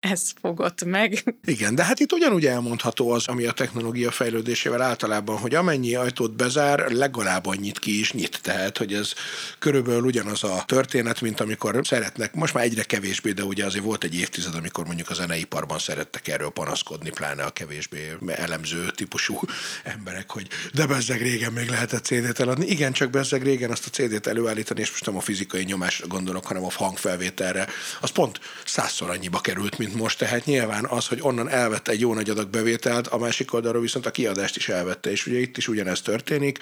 ez 0.00 0.32
fogott 0.40 0.84
meg. 0.84 1.34
Igen, 1.44 1.74
de 1.74 1.84
hát 1.84 2.00
itt 2.00 2.12
ugyanúgy 2.12 2.46
elmondható 2.46 3.10
az, 3.10 3.28
ami 3.28 3.44
a 3.44 3.52
technológia 3.52 4.10
fejlődésével 4.10 4.82
általában, 4.82 5.38
hogy 5.38 5.54
amennyi 5.54 5.94
ajtót 5.94 6.36
bezár, 6.36 6.90
legalább 6.90 7.46
annyit 7.46 7.78
ki 7.78 7.98
is 7.98 8.12
nyit. 8.12 8.38
Tehát, 8.42 8.78
hogy 8.78 8.92
ez 8.92 9.12
körülbelül 9.58 10.04
ugyanaz 10.04 10.44
a 10.44 10.64
történet, 10.66 11.20
mint 11.20 11.40
amikor 11.40 11.80
szeretnek, 11.82 12.34
most 12.34 12.54
már 12.54 12.64
egyre 12.64 12.82
kevésbé, 12.82 13.32
de 13.32 13.42
ugye 13.42 13.64
azért 13.64 13.84
volt 13.84 14.04
egy 14.04 14.14
évtized, 14.14 14.54
amikor 14.54 14.86
mondjuk 14.86 15.10
a 15.10 15.14
zeneiparban 15.14 15.78
szerettek 15.78 16.28
erről 16.28 16.50
panaszkodni, 16.50 17.10
pláne 17.10 17.42
a 17.42 17.50
kevésbé 17.50 18.16
elemző 18.26 18.90
típusú 18.94 19.40
emberek, 19.84 20.30
hogy 20.30 20.48
de 20.74 20.86
bezzeg 20.86 21.22
régen 21.22 21.52
még 21.52 21.68
lehetett 21.68 22.04
CD-t 22.04 22.40
eladni. 22.40 22.66
Igen, 22.66 22.92
csak 22.92 23.10
bezzeg 23.10 23.42
régen 23.42 23.70
azt 23.70 23.86
a 23.86 23.90
CD-t 23.90 24.26
előállítani, 24.26 24.80
és 24.80 24.90
most 24.90 25.06
nem 25.06 25.16
a 25.16 25.20
fizikai 25.20 25.64
nyomásra 25.64 26.06
gondolok, 26.06 26.46
hanem 26.46 26.64
a 26.64 26.70
hangfelvétel 26.72 27.34
kilométerre, 27.36 27.66
az 28.00 28.10
pont 28.10 28.40
százszor 28.64 29.10
annyiba 29.10 29.40
került, 29.40 29.78
mint 29.78 29.94
most. 29.94 30.18
Tehát 30.18 30.44
nyilván 30.44 30.84
az, 30.84 31.06
hogy 31.06 31.18
onnan 31.22 31.48
elvette 31.48 31.92
egy 31.92 32.00
jó 32.00 32.14
nagy 32.14 32.30
adag 32.30 32.48
bevételt, 32.48 33.06
a 33.06 33.18
másik 33.18 33.52
oldalról 33.52 33.80
viszont 33.80 34.06
a 34.06 34.10
kiadást 34.10 34.56
is 34.56 34.68
elvette. 34.68 35.10
És 35.10 35.26
ugye 35.26 35.38
itt 35.38 35.56
is 35.56 35.68
ugyanez 35.68 36.00
történik, 36.00 36.58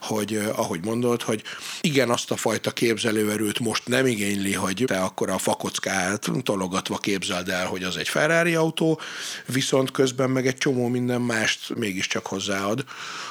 hogy 0.00 0.34
eh, 0.34 0.58
ahogy 0.58 0.84
mondod, 0.84 1.22
hogy 1.22 1.42
igen, 1.80 2.10
azt 2.10 2.30
a 2.30 2.36
fajta 2.36 2.70
képzelőerőt 2.70 3.58
most 3.58 3.86
nem 3.86 4.06
igényli, 4.06 4.52
hogy 4.52 4.84
te 4.86 4.98
akkor 5.00 5.30
a 5.30 5.38
fakockát 5.38 6.30
tologatva 6.42 6.96
képzeld 6.96 7.48
el, 7.48 7.66
hogy 7.66 7.82
az 7.82 7.96
egy 7.96 8.08
Ferrari 8.08 8.54
autó, 8.54 9.00
viszont 9.46 9.90
közben 9.90 10.30
meg 10.30 10.46
egy 10.46 10.56
csomó 10.56 10.88
minden 10.88 11.20
mást 11.20 11.74
mégiscsak 11.74 12.26
hozzáad 12.26 12.84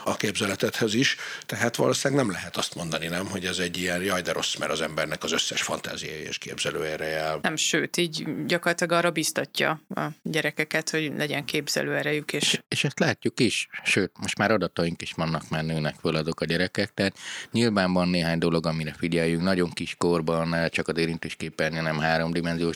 a 0.04 0.16
képzeletethez 0.16 0.94
is. 0.94 1.16
Tehát 1.46 1.76
valószínűleg 1.76 2.26
nem 2.26 2.34
lehet 2.34 2.58
azt 2.58 2.76
mondani, 2.76 3.08
nem, 3.08 3.26
hogy 3.26 3.46
ez 3.46 3.58
egy 3.58 3.78
ilyen 3.78 4.02
jaj, 4.02 4.22
de 4.22 4.32
rossz, 4.32 4.56
mert 4.56 4.72
az 4.72 4.82
embernek 4.82 5.24
az 5.24 5.32
összes 5.32 5.62
fantáziai 5.62 6.28
és 6.28 6.38
képzelő 6.38 6.87
képzelőereje. 6.88 7.40
Nem, 7.42 7.56
sőt, 7.56 7.98
így 7.98 8.46
gyakorlatilag 8.46 8.92
arra 8.92 9.12
biztatja 9.12 9.82
a 9.96 10.08
gyerekeket, 10.24 10.90
hogy 10.90 11.12
legyen 11.18 11.46
képzelőerejük. 11.46 12.34
És... 12.34 12.62
és 12.68 12.84
ezt 12.84 13.00
látjuk 13.00 13.40
is, 13.40 13.68
sőt, 13.84 14.12
most 14.20 14.38
már 14.38 14.52
adataink 14.52 15.02
is 15.02 15.12
vannak, 15.12 15.50
már 15.50 15.64
nőnek 15.64 15.96
föl 16.00 16.16
azok 16.16 16.42
a 16.42 16.46
gyerekek, 16.46 16.94
tehát 16.94 17.18
nyilván 17.52 17.94
van 17.94 18.08
néhány 18.10 18.38
dolog, 18.38 18.66
amire 18.66 18.94
figyeljünk, 18.98 19.44
nagyon 19.44 19.70
kis 19.70 19.96
korban, 19.96 20.70
csak 20.70 20.88
az 20.88 20.98
érintésképernyő 20.98 21.82
nem 21.82 22.00
háromdimenziós, 22.00 22.76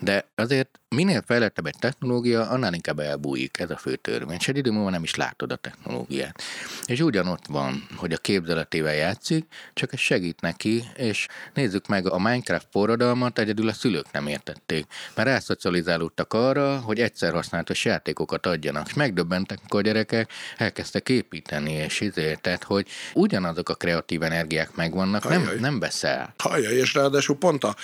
de 0.00 0.26
azért 0.34 0.80
minél 0.94 1.22
fejlettebb 1.26 1.66
egy 1.66 1.78
technológia, 1.78 2.48
annál 2.48 2.74
inkább 2.74 2.98
elbújik, 2.98 3.58
ez 3.58 3.70
a 3.70 3.76
fő 3.76 3.96
törvény. 3.96 4.36
És 4.40 4.48
egy 4.48 4.56
idő 4.56 4.70
múlva 4.70 4.90
nem 4.90 5.02
is 5.02 5.14
látod 5.14 5.52
a 5.52 5.56
technológiát. 5.56 6.42
És 6.86 7.00
ugyanott 7.00 7.46
van, 7.46 7.86
hogy 7.96 8.12
a 8.12 8.16
képzeletével 8.16 8.94
játszik, 8.94 9.46
csak 9.74 9.92
ez 9.92 9.98
segít 9.98 10.40
neki, 10.40 10.84
és 10.96 11.26
nézzük 11.54 11.86
meg 11.86 12.08
a 12.08 12.18
Minecraft 12.18 12.66
forradalmat, 12.70 13.38
egyedül 13.38 13.68
a 13.68 13.72
szülők 13.72 14.12
nem 14.12 14.26
értették. 14.26 14.86
Mert 15.14 15.28
elszocializálódtak 15.28 16.32
arra, 16.32 16.78
hogy 16.78 17.00
egyszer 17.00 17.32
használatos 17.32 17.84
játékokat 17.84 18.46
adjanak, 18.46 18.86
és 18.86 18.94
megdöbbentek, 18.94 19.58
amikor 19.58 19.80
a 19.80 19.82
gyerekek 19.82 20.30
elkezdtek 20.56 21.08
építeni, 21.08 21.72
és 21.72 22.02
tehát, 22.40 22.64
hogy 22.64 22.86
ugyanazok 23.14 23.68
a 23.68 23.74
kreatív 23.74 24.22
energiák 24.22 24.74
megvannak, 24.74 25.28
nem, 25.28 25.50
nem 25.60 25.78
beszel. 25.78 26.34
Hajjaj, 26.38 26.74
és 26.74 26.94
ráadásul 26.94 27.36
pont 27.36 27.64
a 27.64 27.76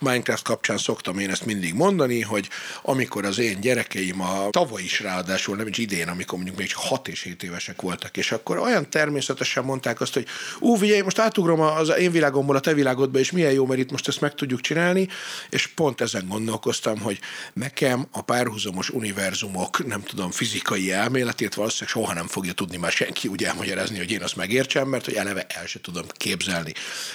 Minecraft 0.00 0.44
kapcsán 0.44 0.78
szoktam 0.78 1.18
én 1.18 1.30
ezt 1.30 1.44
mindig 1.46 1.74
mondani, 1.74 2.20
hogy 2.20 2.48
amikor 2.82 3.24
az 3.24 3.38
én 3.38 3.60
gyerekeim 3.60 4.20
a 4.20 4.48
tavaly 4.50 4.82
is 4.82 5.00
ráadásul, 5.00 5.56
nem 5.56 5.66
is 5.66 5.78
idén, 5.78 6.08
amikor 6.08 6.34
mondjuk 6.36 6.58
még 6.58 6.68
csak 6.68 6.80
6 6.80 7.08
és 7.08 7.22
7 7.22 7.42
évesek 7.42 7.82
voltak, 7.82 8.16
és 8.16 8.32
akkor 8.32 8.58
olyan 8.58 8.90
természetesen 8.90 9.64
mondták 9.64 10.00
azt, 10.00 10.14
hogy 10.14 10.26
ú, 10.60 10.74
figyelj, 10.74 11.00
most 11.00 11.18
átugrom 11.18 11.60
az 11.60 11.92
én 11.98 12.10
világomból 12.10 12.56
a 12.56 12.60
te 12.60 12.74
világodba, 12.74 13.18
és 13.18 13.30
milyen 13.30 13.52
jó, 13.52 13.66
mert 13.66 13.80
itt 13.80 13.90
most 13.90 14.08
ezt 14.08 14.20
meg 14.20 14.34
tudjuk 14.34 14.60
csinálni, 14.60 15.08
és 15.50 15.66
pont 15.66 16.00
ezen 16.00 16.26
gondolkoztam, 16.28 17.00
hogy 17.00 17.18
nekem 17.52 18.06
a 18.10 18.22
párhuzamos 18.22 18.90
univerzumok, 18.90 19.86
nem 19.86 20.02
tudom, 20.02 20.30
fizikai 20.30 20.92
elméletét 20.92 21.54
valószínűleg 21.54 21.94
soha 21.94 22.14
nem 22.14 22.26
fogja 22.26 22.52
tudni 22.52 22.76
már 22.76 22.92
senki 22.92 23.28
úgy 23.28 23.44
elmagyarázni, 23.44 23.98
hogy 23.98 24.10
én 24.10 24.22
azt 24.22 24.36
megértsem, 24.36 24.88
mert 24.88 25.04
hogy 25.04 25.14
eleve 25.14 25.46
el 25.48 25.66
se 25.66 25.80
tudom 25.80 26.04
képzelni. 26.12 26.72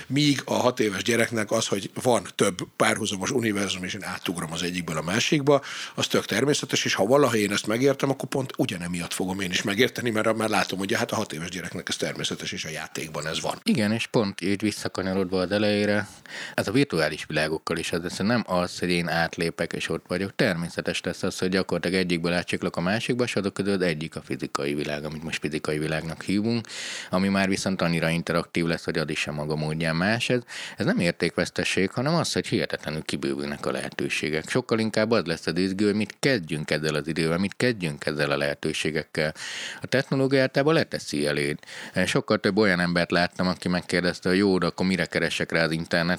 Míg 0.08 0.42
a 0.46 0.54
hat 0.54 0.80
éves 0.80 1.04
gyereknek 1.04 1.52
az, 1.52 1.68
hogy 1.68 1.89
van 2.02 2.28
több 2.36 2.68
párhuzamos 2.76 3.32
univerzum, 3.32 3.84
és 3.84 3.94
én 3.94 4.04
átugrom 4.04 4.52
az 4.52 4.64
egyikből 4.64 4.98
a 4.98 5.02
másik, 5.02 5.31
másikba, 5.32 5.62
az 5.96 6.08
tök 6.08 6.26
természetes, 6.26 6.86
és 6.86 6.94
ha 6.94 7.06
valaha 7.06 7.36
én 7.36 7.52
ezt 7.52 7.68
megértem, 7.68 8.10
akkor 8.10 8.30
pont 8.30 8.54
ugyanemiatt 8.58 9.14
fogom 9.14 9.40
én 9.40 9.52
is 9.52 9.62
megérteni, 9.62 10.10
mert 10.10 10.36
már 10.36 10.50
látom, 10.50 10.80
hogy 10.80 10.94
hát 10.94 11.12
a 11.12 11.16
hat 11.16 11.34
éves 11.34 11.50
gyereknek 11.50 11.90
ez 11.90 11.96
természetes, 11.96 12.52
és 12.52 12.66
a 12.66 12.70
játékban 12.70 13.28
ez 13.28 13.42
van. 13.42 13.60
Igen, 13.64 13.92
és 13.92 14.08
pont 14.08 14.42
így 14.42 14.62
visszakanyarodva 14.62 15.40
az 15.40 15.52
elejére, 15.52 16.08
ez 16.54 16.68
a 16.68 16.72
virtuális 16.72 17.26
világokkal 17.26 17.78
is 17.78 17.92
az, 17.92 18.06
ez 18.06 18.18
nem 18.18 18.44
az, 18.48 18.80
hogy 18.80 18.90
én 18.90 19.08
átlépek 19.08 19.74
és 19.74 19.90
ott 19.90 20.06
vagyok. 20.08 20.36
Természetes 20.36 21.02
lesz 21.02 21.24
az, 21.24 21.40
hogy 21.40 21.50
gyakorlatilag 21.50 22.00
egyikből 22.00 22.34
átcsiklok 22.34 22.76
a 22.76 22.82
másikba, 22.82 23.24
és 23.24 23.36
azok 23.36 23.54
között 23.54 23.82
egyik 23.82 24.16
a 24.16 24.22
fizikai 24.22 24.74
világ, 24.74 25.04
amit 25.04 25.24
most 25.24 25.40
fizikai 25.40 25.78
világnak 25.78 26.24
hívunk, 26.24 26.68
ami 27.10 27.28
már 27.28 27.50
viszont 27.50 27.82
annyira 27.82 28.10
interaktív 28.10 28.66
lesz, 28.66 28.84
hogy 28.84 28.98
ad 28.98 29.10
is 29.10 29.28
a 29.28 29.32
maga 29.32 29.56
módján 29.56 29.96
más. 29.96 30.30
Ez, 30.30 30.42
ez 30.78 30.86
nem 30.86 31.00
értékvesztesség, 31.00 31.92
hanem 31.92 32.16
az, 32.16 32.34
hogy 32.34 32.48
hihetetlenül 32.48 33.02
kibővülnek 33.02 33.66
a 33.66 33.72
lehetőségek. 33.72 34.50
Sokkal 34.50 34.80
inkább 34.80 35.12
az 35.12 35.26
lesz 35.26 35.48
a 35.48 35.52
izgő, 35.56 35.86
hogy 35.86 35.96
mit 35.96 36.16
kezdjünk 36.20 36.72
ezzel 36.72 36.96
az 36.96 37.08
idővel, 37.08 37.38
mit 37.38 37.54
kezdjünk 37.58 38.06
ezzel 38.06 38.32
a 38.32 38.38
lehetőségekkel. 38.38 39.34
A 39.82 39.88
technológia 39.88 40.42
általában 40.42 40.74
leteszi 40.74 41.28
eléd. 41.28 41.58
Sokkal 42.06 42.38
több 42.38 42.58
olyan 42.58 42.80
embert 42.80 43.12
láttam, 43.12 43.48
aki 43.48 43.68
megkérdezte, 43.68 44.30
hogy 44.30 44.38
jó, 44.38 44.58
de 44.58 44.66
akkor 44.66 44.86
mire 44.86 45.06
keresek 45.06 45.52
rá 45.52 45.64
az 45.64 45.72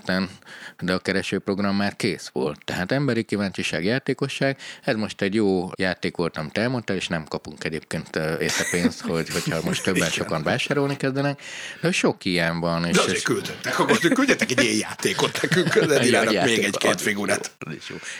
interneten, 0.02 0.38
de 0.80 0.92
a 0.92 0.98
keresőprogram 0.98 1.76
már 1.76 1.96
kész 1.96 2.30
volt. 2.32 2.64
Tehát 2.64 2.92
emberi 2.92 3.22
kíváncsiság, 3.22 3.84
játékosság, 3.84 4.58
ez 4.84 4.96
most 4.96 5.20
egy 5.22 5.34
jó 5.34 5.70
játék 5.76 6.16
volt, 6.16 6.36
amit 6.36 6.58
elmondtál, 6.58 6.96
és 6.96 7.08
nem 7.08 7.24
kapunk 7.24 7.64
egyébként 7.64 8.16
érte 8.16 8.64
pénzt, 8.70 9.00
hogy, 9.10 9.30
hogyha 9.30 9.60
most 9.64 9.82
többen 9.82 10.10
sokan 10.10 10.42
vásárolni 10.42 10.96
kezdenek, 10.96 11.42
de 11.80 11.92
sok 11.92 12.24
ilyen 12.24 12.60
van. 12.60 12.84
És 12.84 12.96
de 12.96 13.02
azért 13.02 13.22
küldettek, 13.22 13.78
akkor 13.78 13.98
küldjetek 13.98 14.50
egy 14.50 14.62
ilyen 14.62 14.76
játékot 14.76 15.42
nekünk, 15.42 15.78
de 15.78 16.44
még 16.44 16.64
egy-két 16.64 17.00
figurát. 17.00 17.50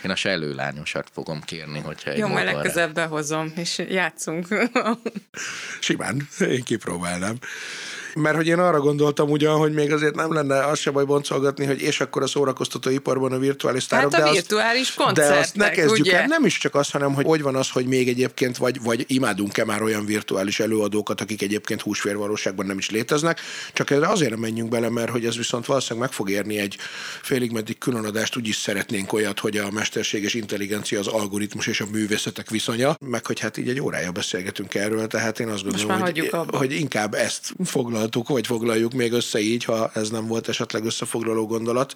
Én 0.03 0.11
a 0.11 0.15
sellőlányosat 0.15 1.09
fogom 1.13 1.41
kérni, 1.41 1.79
hogyha 1.79 2.11
egy 2.11 2.17
Jó, 2.17 2.27
majd 2.27 2.45
legközelebb 2.45 2.93
behozom, 2.93 3.53
és 3.55 3.81
játszunk. 3.89 4.47
Simán, 5.79 6.27
én 6.39 6.63
kipróbálnám. 6.63 7.37
Mert 8.15 8.35
hogy 8.35 8.47
én 8.47 8.59
arra 8.59 8.79
gondoltam 8.79 9.29
ugyan, 9.29 9.57
hogy 9.57 9.73
még 9.73 9.91
azért 9.91 10.15
nem 10.15 10.33
lenne 10.33 10.65
az 10.65 10.79
se 10.79 10.91
baj 10.91 11.05
boncolgatni, 11.05 11.65
hogy 11.65 11.81
és 11.81 12.01
akkor 12.01 12.21
a 12.21 12.27
szórakoztató 12.27 12.89
iparban 12.89 13.31
a 13.31 13.37
virtuális 13.37 13.83
sztárok. 13.83 14.13
Hát 14.13 14.21
a 14.21 14.25
de 14.25 14.31
virtuális 14.31 14.87
azt, 14.87 14.95
koncertek, 14.95 15.33
De 15.33 15.39
azt 15.39 15.55
ne 15.55 15.69
kezdjük 15.69 16.05
ugye? 16.05 16.19
el. 16.19 16.27
Nem 16.27 16.45
is 16.45 16.57
csak 16.57 16.75
az, 16.75 16.91
hanem 16.91 17.13
hogy 17.13 17.25
hogy 17.25 17.41
van 17.41 17.55
az, 17.55 17.69
hogy 17.69 17.85
még 17.85 18.07
egyébként 18.07 18.57
vagy, 18.57 18.81
vagy 18.81 19.05
imádunk-e 19.07 19.65
már 19.65 19.81
olyan 19.81 20.05
virtuális 20.05 20.59
előadókat, 20.59 21.21
akik 21.21 21.41
egyébként 21.41 21.81
húsvérvalóságban 21.81 22.65
nem 22.65 22.77
is 22.77 22.89
léteznek. 22.89 23.39
Csak 23.73 23.89
erre 23.89 24.07
azért 24.07 24.31
nem 24.31 24.39
menjünk 24.39 24.69
bele, 24.69 24.89
mert 24.89 25.09
hogy 25.09 25.25
ez 25.25 25.37
viszont 25.37 25.65
valószínűleg 25.65 26.07
meg 26.07 26.17
fog 26.17 26.29
érni 26.29 26.57
egy 26.57 26.77
félig 27.21 27.51
meddig 27.51 27.77
különadást, 27.77 28.37
úgyis 28.37 28.55
szeretnénk 28.55 29.13
olyat, 29.13 29.39
hogy 29.39 29.57
a 29.57 29.71
mesterséges 29.71 30.33
intelligencia, 30.33 30.99
az 30.99 31.07
algoritmus 31.07 31.67
és 31.67 31.81
a 31.81 31.85
művészetek 31.91 32.49
viszonya, 32.49 32.95
meg 32.99 33.25
hogy 33.25 33.39
hát 33.39 33.57
így 33.57 33.69
egy 33.69 33.81
órája 33.81 34.11
beszélgetünk 34.11 34.75
erről, 34.75 35.07
tehát 35.07 35.39
én 35.39 35.47
azt 35.47 35.63
gondolom, 35.63 35.99
hogy, 36.01 36.29
hogy 36.51 36.71
inkább 36.71 37.13
ezt 37.13 37.53
foglal 37.63 38.02
foglaltuk, 38.03 38.27
vagy 38.27 38.47
foglaljuk 38.47 38.93
még 38.93 39.11
össze 39.11 39.39
így, 39.39 39.63
ha 39.63 39.91
ez 39.93 40.09
nem 40.09 40.27
volt 40.27 40.47
esetleg 40.47 40.85
összefoglaló 40.85 41.45
gondolat, 41.45 41.95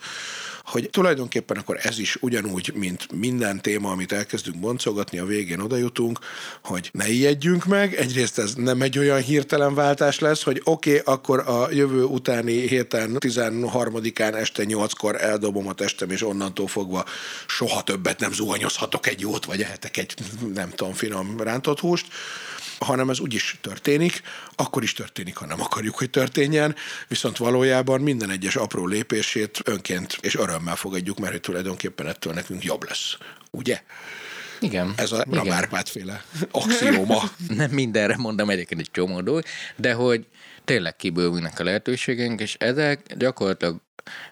hogy 0.64 0.90
tulajdonképpen 0.90 1.58
akkor 1.58 1.80
ez 1.82 2.00
is 2.00 2.18
ugyanúgy, 2.20 2.72
mint 2.76 3.12
minden 3.12 3.62
téma, 3.62 3.92
amit 3.92 4.12
elkezdünk 4.12 4.60
boncogatni, 4.60 5.18
a 5.18 5.26
végén 5.26 5.60
oda 5.60 5.78
jutunk, 5.78 6.20
hogy 6.64 6.90
ne 6.94 7.10
ijedjünk 7.10 7.66
meg. 7.66 7.96
Egyrészt 7.96 8.40
ez 8.40 8.54
nem 8.54 8.82
egy 8.82 8.98
olyan 8.98 9.22
hirtelen 9.22 9.74
váltás 9.74 10.20
lesz, 10.20 10.44
hogy 10.44 10.62
oké, 10.64 11.00
okay, 11.00 11.14
akkor 11.14 11.40
a 11.40 11.72
jövő 11.72 12.04
utáni 12.04 12.68
héten 12.68 13.18
13-án 13.20 14.36
este 14.36 14.64
8-kor 14.68 15.22
eldobom 15.22 15.68
a 15.68 15.74
testem, 15.74 16.10
és 16.10 16.24
onnantól 16.24 16.68
fogva 16.68 17.06
soha 17.48 17.84
többet 17.84 18.20
nem 18.20 18.34
zuhanyozhatok 18.34 19.08
egy 19.08 19.20
jót, 19.20 19.46
vagy 19.46 19.62
ehetek 19.62 19.98
egy 19.98 20.14
nem 20.54 20.70
tudom, 20.70 20.94
finom 20.94 21.42
rántott 21.42 21.80
húst, 21.80 22.06
hanem 22.80 23.10
ez 23.10 23.20
úgyis 23.20 23.58
történik, 23.62 24.22
akkor 24.56 24.84
is 24.84 24.94
történik, 24.94 25.36
ha 25.36 25.46
nem 25.46 25.62
akarjuk, 25.62 25.96
hogy 25.96 26.10
történjen, 26.10 26.76
viszont 27.08 27.38
valójában 27.38 28.02
minden 28.02 28.30
egyes 28.30 28.56
apró 28.56 28.86
lépését 28.86 29.60
önként 29.64 30.18
és 30.22 30.36
örömmel 30.36 30.76
fogadjuk, 30.76 31.20
mert 31.20 31.32
hogy 31.32 31.42
tulajdonképpen 31.42 32.08
ettől 32.08 32.34
nekünk 32.34 32.64
jobb 32.64 32.88
lesz. 32.88 33.18
Ugye? 33.52 33.82
Igen. 34.60 34.94
Ez 34.98 35.12
a 35.12 35.26
Ramárpát 35.30 35.90
féle 35.90 36.24
axióma. 36.52 37.24
nem 37.48 37.72
mindenre 37.72 38.18
mondom 38.18 38.50
egyébként 38.50 38.82
egy 38.82 38.92
csomó 38.92 39.22
dolog, 39.22 39.44
de 39.76 39.94
hogy 39.94 40.28
tényleg 40.66 40.96
kibővülnek 40.96 41.60
a 41.60 41.64
lehetőségeink, 41.64 42.42
és 42.42 42.56
ezek 42.60 43.16
gyakorlatilag, 43.16 43.82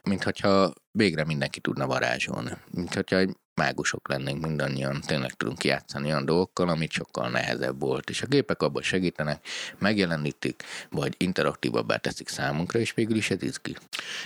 mintha 0.03 0.73
végre 0.91 1.23
mindenki 1.25 1.59
tudna 1.59 1.87
varázsolni. 1.87 2.51
Mint 2.71 2.93
hogyha 2.93 3.17
egy 3.17 3.35
mágusok 3.55 4.09
lennénk 4.09 4.45
mindannyian, 4.45 5.01
tényleg 5.05 5.33
tudunk 5.33 5.63
játszani 5.63 6.05
olyan 6.05 6.25
dolgokkal, 6.25 6.69
amit 6.69 6.91
sokkal 6.91 7.29
nehezebb 7.29 7.79
volt, 7.79 8.09
és 8.09 8.21
a 8.21 8.27
gépek 8.27 8.61
abban 8.61 8.81
segítenek, 8.81 9.47
megjelenítik, 9.79 10.63
vagy 10.89 11.15
interaktívabbá 11.17 11.97
teszik 11.97 12.27
számunkra, 12.27 12.79
és 12.79 12.93
végül 12.93 13.15
is 13.15 13.29
ez 13.29 13.43
izgi. 13.43 13.75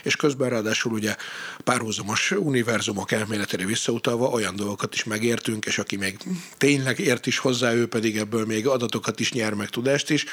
És 0.04 0.16
közben 0.16 0.50
ráadásul 0.50 0.92
ugye 0.92 1.16
párhuzamos 1.64 2.32
univerzumok 2.32 3.12
elméletére 3.12 3.66
visszautalva 3.66 4.28
olyan 4.28 4.56
dolgokat 4.56 4.94
is 4.94 5.04
megértünk, 5.04 5.66
és 5.66 5.78
aki 5.78 5.96
még 5.96 6.18
tényleg 6.58 7.00
ért 7.00 7.26
is 7.26 7.38
hozzá, 7.38 7.74
ő 7.74 7.88
pedig 7.88 8.18
ebből 8.18 8.46
még 8.46 8.68
adatokat 8.68 9.20
is 9.20 9.32
nyer, 9.32 9.54
meg 9.54 9.70
tudást 9.70 10.10
is, 10.10 10.26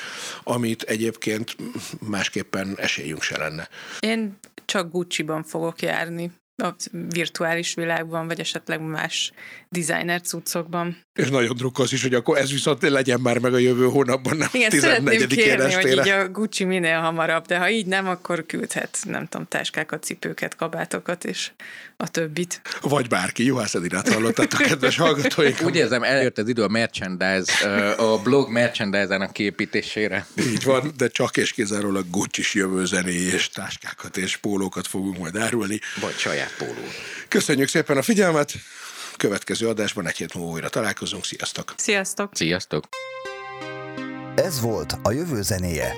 amit 0.43 0.83
egyébként 0.83 1.57
másképpen 2.01 2.75
esélyünk 2.77 3.23
se 3.23 3.39
lenne. 3.39 3.69
Én 4.01 4.39
csak 4.65 4.91
Gucci-ban 4.91 5.43
fogok 5.43 5.83
járni 5.83 6.31
a 6.57 6.75
virtuális 6.91 7.75
világban, 7.75 8.27
vagy 8.27 8.41
esetleg 8.41 8.81
más 8.81 9.33
designer 9.69 10.21
cuccokban. 10.21 11.06
És 11.17 11.29
nagyon 11.29 11.57
drukkolsz 11.57 11.93
is, 11.93 12.03
hogy 12.03 12.15
akkor 12.15 12.39
ez 12.39 12.51
viszont 12.51 12.83
legyen 12.83 13.21
már 13.21 13.39
meg 13.39 13.55
a 13.55 13.59
jövő 13.59 13.85
hónapban, 13.85 14.37
nem 14.37 14.49
Igen, 14.53 14.71
szeretném 14.71 15.27
kérni, 15.27 15.65
estére. 15.65 15.81
hogy 15.81 16.07
így 16.07 16.09
a 16.13 16.29
Gucci 16.29 16.65
minél 16.65 16.99
hamarabb, 16.99 17.47
de 17.47 17.59
ha 17.59 17.71
így 17.71 17.87
nem, 17.87 18.09
akkor 18.09 18.47
küldhet, 18.47 18.99
nem 19.03 19.27
tudom, 19.27 19.47
táskákat, 19.49 20.05
cipőket, 20.05 20.57
kabátokat 20.57 21.25
és 21.25 21.51
a 21.97 22.09
többit. 22.09 22.61
Vagy 22.81 23.09
bárki, 23.09 23.45
Juhász 23.45 23.75
Edinát 23.75 24.13
hallottátok, 24.13 24.61
kedves 24.61 24.97
hallgatóink. 24.97 25.63
Úgy 25.63 25.77
érzem, 25.77 26.03
eljött 26.03 26.39
az 26.39 26.49
idő 26.49 26.63
a 26.63 26.69
merchandise, 26.69 27.91
a 27.91 28.19
blog 28.19 28.51
merchandise-ának 28.51 29.33
kiépítésére. 29.33 30.27
Így 30.39 30.65
van, 30.65 30.93
de 30.97 31.09
csak 31.09 31.37
és 31.37 31.53
kizárólag 31.53 32.11
Gucci 32.11 32.43
jövő 32.53 32.85
zené 32.85 33.15
és 33.15 33.49
táskákat 33.49 34.17
és 34.17 34.37
pólókat 34.37 34.87
fogunk 34.87 35.19
majd 35.19 35.37
árulni. 35.37 35.81
Vagy 36.01 36.17
saját 36.17 36.55
póló. 36.59 36.89
Köszönjük 37.29 37.69
szépen 37.69 37.97
a 37.97 38.03
figyelmet! 38.03 38.53
Következő 39.17 39.69
adásban 39.69 40.07
egy 40.07 40.17
hét 40.17 40.35
múlva 40.35 40.51
újra 40.51 40.69
találkozunk. 40.69 41.25
Sziasztok! 41.25 41.75
Sziasztok! 41.77 42.31
Sziasztok! 42.35 42.85
Ez 44.35 44.61
volt 44.61 44.97
a 45.03 45.11
jövő 45.11 45.43
zenéje. 45.43 45.93